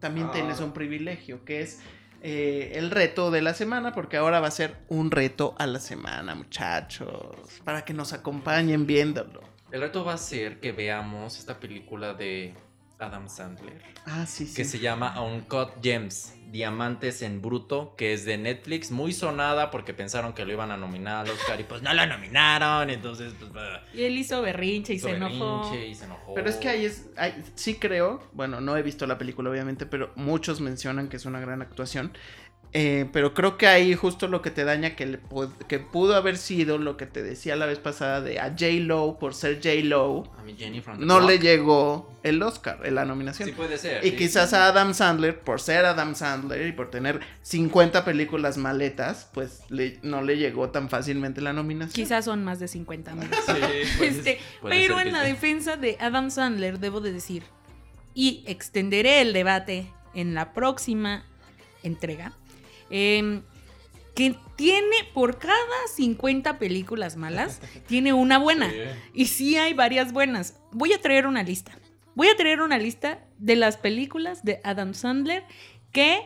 también 0.00 0.26
Ah. 0.28 0.32
tienes 0.32 0.60
un 0.60 0.72
privilegio, 0.72 1.44
que 1.44 1.60
es 1.62 1.80
eh, 2.22 2.72
el 2.74 2.90
reto 2.90 3.30
de 3.30 3.40
la 3.40 3.54
semana, 3.54 3.92
porque 3.94 4.18
ahora 4.18 4.40
va 4.40 4.48
a 4.48 4.50
ser 4.50 4.76
un 4.88 5.10
reto 5.10 5.54
a 5.58 5.66
la 5.66 5.78
semana, 5.78 6.34
muchachos, 6.34 7.34
para 7.64 7.82
que 7.86 7.94
nos 7.94 8.12
acompañen 8.12 8.86
viéndolo. 8.86 9.40
El 9.72 9.80
reto 9.80 10.04
va 10.04 10.12
a 10.14 10.18
ser 10.18 10.60
que 10.60 10.72
veamos 10.72 11.38
esta 11.38 11.58
película 11.58 12.12
de 12.12 12.52
Adam 13.00 13.28
Sandler 13.28 13.82
Ah, 14.06 14.26
sí, 14.26 14.46
sí. 14.46 14.54
que 14.54 14.64
se 14.64 14.78
llama 14.78 15.20
Uncut 15.22 15.70
Gems, 15.82 16.34
Diamantes 16.50 17.22
en 17.22 17.40
Bruto, 17.42 17.94
que 17.96 18.12
es 18.12 18.24
de 18.24 18.36
Netflix, 18.38 18.90
muy 18.90 19.12
sonada 19.12 19.70
porque 19.70 19.94
pensaron 19.94 20.32
que 20.32 20.44
lo 20.44 20.52
iban 20.52 20.70
a 20.70 20.76
nominar 20.76 21.24
al 21.26 21.30
Oscar 21.32 21.60
y 21.60 21.64
pues 21.64 21.82
no 21.82 21.94
lo 21.94 22.04
nominaron, 22.06 22.90
entonces 22.90 23.32
pues 23.38 23.52
bah, 23.52 23.82
Y 23.94 24.02
él 24.02 24.18
hizo 24.18 24.42
berrinche 24.42 24.92
y 24.92 24.96
hizo 24.96 25.08
se 25.08 25.16
enojó. 25.16 25.60
berrinche 25.62 25.86
y 25.88 25.94
se 25.94 26.04
enojó. 26.06 26.34
Pero 26.34 26.48
es 26.50 26.56
que 26.56 26.68
ahí 26.68 26.84
es, 26.84 27.08
ahí- 27.16 27.42
sí 27.54 27.76
creo, 27.76 28.22
bueno, 28.32 28.60
no 28.60 28.76
he 28.76 28.82
visto 28.82 29.06
la 29.06 29.16
película 29.18 29.50
obviamente, 29.50 29.86
pero 29.86 30.12
muchos 30.16 30.60
mencionan 30.60 31.08
que 31.08 31.16
es 31.16 31.24
una 31.26 31.40
gran 31.40 31.62
actuación. 31.62 32.12
Eh, 32.72 33.06
pero 33.12 33.34
creo 33.34 33.58
que 33.58 33.66
ahí 33.66 33.96
justo 33.96 34.28
lo 34.28 34.42
que 34.42 34.52
te 34.52 34.62
daña 34.62 34.94
que, 34.94 35.04
le 35.04 35.20
pu- 35.20 35.50
que 35.66 35.80
pudo 35.80 36.14
haber 36.14 36.36
sido 36.36 36.78
lo 36.78 36.96
que 36.96 37.04
te 37.04 37.20
decía 37.20 37.56
la 37.56 37.66
vez 37.66 37.80
pasada 37.80 38.20
de 38.20 38.38
a 38.38 38.50
J. 38.50 38.66
Lo 38.82 39.18
por 39.18 39.34
ser 39.34 39.56
J. 39.56 39.70
Lo, 39.82 40.22
A 40.38 40.42
mi 40.44 40.54
Jenny 40.54 40.80
from 40.80 41.00
the 41.00 41.04
no 41.04 41.18
le 41.18 41.40
llegó 41.40 42.08
el 42.22 42.40
Oscar, 42.44 42.78
eh, 42.84 42.92
la 42.92 43.04
nominación. 43.04 43.48
Sí 43.48 43.54
puede 43.56 43.76
ser. 43.76 44.04
Y 44.06 44.10
sí. 44.10 44.16
quizás 44.16 44.52
a 44.52 44.68
Adam 44.68 44.94
Sandler, 44.94 45.40
por 45.40 45.60
ser 45.60 45.84
Adam 45.84 46.14
Sandler 46.14 46.64
y 46.68 46.70
por 46.70 46.90
tener 46.92 47.18
50 47.42 48.04
películas 48.04 48.56
maletas, 48.56 49.28
pues 49.34 49.62
le- 49.68 49.98
no 50.02 50.22
le 50.22 50.36
llegó 50.36 50.70
tan 50.70 50.88
fácilmente 50.88 51.40
la 51.40 51.52
nominación. 51.52 51.92
Quizás 51.94 52.24
son 52.26 52.44
más 52.44 52.60
de 52.60 52.68
50 52.68 53.14
mil. 53.16 53.28
Sí, 53.46 53.52
puede- 53.52 53.82
Este, 54.06 54.38
pero 54.62 55.00
en 55.00 55.10
la 55.12 55.22
sí. 55.24 55.32
defensa 55.32 55.76
de 55.76 55.96
Adam 55.98 56.30
Sandler 56.30 56.78
debo 56.78 57.00
de 57.00 57.12
decir, 57.12 57.42
y 58.14 58.44
extenderé 58.46 59.22
el 59.22 59.32
debate 59.32 59.90
en 60.14 60.34
la 60.34 60.52
próxima 60.52 61.24
entrega, 61.82 62.32
em, 62.90 63.42
que 64.14 64.36
tiene 64.56 64.96
por 65.14 65.38
cada 65.38 65.54
50 65.94 66.58
películas 66.58 67.16
malas, 67.16 67.60
tiene 67.86 68.12
una 68.12 68.38
buena. 68.38 68.70
Y 69.14 69.26
sí 69.26 69.56
hay 69.56 69.72
varias 69.72 70.12
buenas. 70.12 70.58
Voy 70.72 70.92
a 70.92 71.00
traer 71.00 71.26
una 71.26 71.42
lista. 71.42 71.72
Voy 72.14 72.28
a 72.28 72.36
traer 72.36 72.60
una 72.60 72.76
lista 72.76 73.20
de 73.38 73.56
las 73.56 73.76
películas 73.76 74.44
de 74.44 74.60
Adam 74.64 74.92
Sandler 74.94 75.44
que 75.92 76.22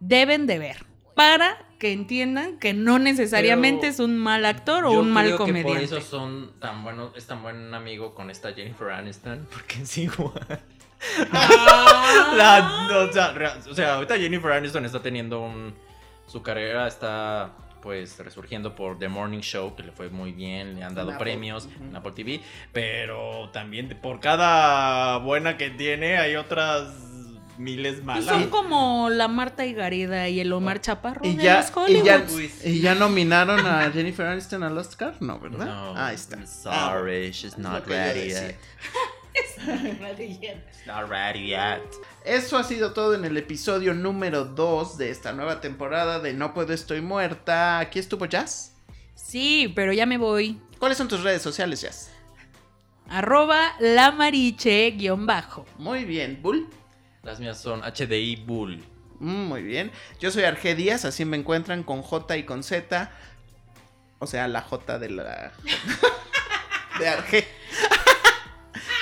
deben 0.00 0.46
de 0.46 0.58
ver. 0.58 0.84
Para 1.14 1.66
que 1.78 1.92
entiendan 1.92 2.58
que 2.58 2.74
no 2.74 2.98
necesariamente 2.98 3.80
Pero 3.82 3.92
es 3.92 3.98
un 4.00 4.16
mal 4.16 4.44
actor 4.44 4.84
o 4.84 4.92
un 4.92 5.10
mal 5.10 5.26
creo 5.26 5.38
que 5.38 5.44
comediante. 5.44 5.72
por 5.72 5.98
eso 5.98 6.00
son 6.00 6.52
tan 6.58 6.82
buenos, 6.84 7.12
es 7.16 7.26
tan 7.26 7.42
buen 7.42 7.74
amigo 7.74 8.14
con 8.14 8.30
esta 8.30 8.52
Jennifer 8.52 8.90
Aniston, 8.90 9.46
porque 9.52 9.82
es 9.82 9.98
igual. 9.98 10.60
Ah. 11.32 12.32
La- 12.36 12.98
o, 12.98 13.12
sea, 13.12 13.58
o 13.68 13.74
sea, 13.74 13.94
ahorita 13.96 14.16
Jennifer 14.16 14.52
Aniston 14.52 14.84
está 14.84 15.00
teniendo 15.02 15.42
un. 15.42 15.74
Su 16.26 16.42
carrera 16.42 16.86
está 16.88 17.52
pues 17.82 18.16
resurgiendo 18.20 18.76
por 18.76 18.98
The 18.98 19.08
Morning 19.08 19.40
Show, 19.40 19.74
que 19.74 19.82
le 19.82 19.90
fue 19.92 20.08
muy 20.08 20.32
bien, 20.32 20.76
le 20.76 20.84
han 20.84 20.94
dado 20.94 21.10
En 21.12 21.18
premios 21.18 21.68
en 21.80 21.94
Apple 21.96 22.12
TV, 22.12 22.40
pero 22.72 23.50
también 23.52 23.88
por 24.00 24.20
cada 24.20 25.18
buena 25.18 25.56
que 25.56 25.70
tiene 25.70 26.16
hay 26.18 26.36
otras 26.36 26.94
miles 27.58 27.94
Pues 27.96 28.04
malas. 28.04 28.24
son 28.24 28.48
como 28.50 29.10
la 29.10 29.26
Marta 29.28 29.66
y 29.66 29.74
Garida 29.74 30.28
y 30.28 30.38
el 30.40 30.52
Omar 30.52 30.80
Chaparro 30.80 31.20
Y 31.26 31.34
de 31.36 31.42
ya, 31.42 31.56
los 31.58 31.66
y, 31.88 32.02
ya, 32.02 32.14
Hollywoods. 32.18 32.32
Uy, 32.34 32.48
sí. 32.48 32.68
y 32.70 32.80
ya 32.80 32.94
nominaron 32.94 33.66
a 33.66 33.90
Jennifer 33.90 34.26
Aniston 34.26 34.62
al 34.62 34.78
Oscar, 34.78 35.16
¿no, 35.20 35.38
verdad? 35.40 35.66
No, 35.66 35.96
Ahí 35.96 36.14
está. 36.14 36.36
I'm 36.36 36.46
Ah, 36.66 36.90
sorry, 36.92 37.30
she's 37.32 37.52
es 37.52 37.58
not 37.58 37.86
ready 37.88 38.32
She's 39.34 40.86
not 40.86 41.08
ready 41.08 41.48
yet. 41.48 41.80
Eso 42.24 42.58
ha 42.58 42.64
sido 42.64 42.92
todo 42.92 43.14
en 43.14 43.24
el 43.24 43.36
episodio 43.36 43.94
número 43.94 44.44
2 44.44 44.98
de 44.98 45.10
esta 45.10 45.32
nueva 45.32 45.60
temporada 45.60 46.20
de 46.20 46.34
No 46.34 46.52
Puedo 46.54 46.72
Estoy 46.72 47.00
Muerta. 47.00 47.78
Aquí 47.78 47.98
estuvo 47.98 48.26
Jazz. 48.26 48.74
Sí, 49.14 49.72
pero 49.74 49.92
ya 49.92 50.06
me 50.06 50.18
voy. 50.18 50.60
¿Cuáles 50.78 50.98
son 50.98 51.08
tus 51.08 51.22
redes 51.22 51.42
sociales, 51.42 51.80
Jazz? 51.80 52.10
Arroba 53.08 53.74
lamariche 53.80 54.90
guion 54.92 55.26
bajo. 55.26 55.66
Muy 55.78 56.04
bien, 56.04 56.40
Bull. 56.42 56.68
Las 57.22 57.40
mías 57.40 57.60
son 57.60 57.82
HDI 57.82 58.36
Bull. 58.36 58.82
Mm, 59.20 59.46
muy 59.46 59.62
bien. 59.62 59.92
Yo 60.18 60.30
soy 60.30 60.44
Arge 60.44 60.74
Díaz, 60.74 61.04
así 61.04 61.24
me 61.24 61.36
encuentran 61.36 61.84
con 61.84 62.02
J 62.02 62.36
y 62.36 62.44
con 62.44 62.62
Z. 62.62 63.10
O 64.18 64.26
sea, 64.26 64.48
la 64.48 64.62
J 64.62 64.98
de 64.98 65.10
la. 65.10 65.52
de 66.98 67.08
Arge. 67.08 67.46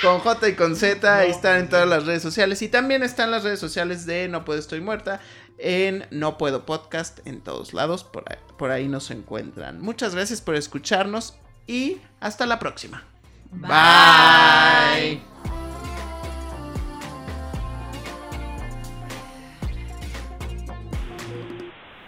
Con 0.02 0.20
J 0.20 0.48
y 0.48 0.54
con 0.54 0.76
Z. 0.76 1.18
ahí 1.18 1.30
están 1.30 1.58
en 1.60 1.68
todas 1.68 1.88
las 1.88 2.06
redes 2.06 2.22
sociales. 2.22 2.62
Y 2.62 2.68
también 2.68 3.02
están 3.02 3.30
las 3.30 3.44
redes 3.44 3.60
sociales 3.60 4.06
de 4.06 4.28
No 4.28 4.44
Puedo 4.44 4.58
Estoy 4.58 4.80
Muerta. 4.80 5.20
En 5.58 6.06
No 6.10 6.38
Puedo 6.38 6.66
Podcast. 6.66 7.26
En 7.26 7.40
todos 7.40 7.74
lados. 7.74 8.04
Por 8.04 8.24
ahí, 8.30 8.38
por 8.58 8.70
ahí 8.70 8.88
nos 8.88 9.10
encuentran. 9.10 9.80
Muchas 9.80 10.14
gracias 10.14 10.40
por 10.40 10.54
escucharnos. 10.54 11.36
Y 11.66 12.00
hasta 12.20 12.46
la 12.46 12.58
próxima. 12.58 13.04
Bye. 13.52 15.22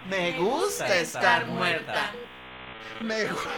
Me 0.08 0.32
gusta 0.38 1.00
estar 1.00 1.46
muerta. 1.46 2.12
Me 3.00 3.24
gusta 3.24 3.52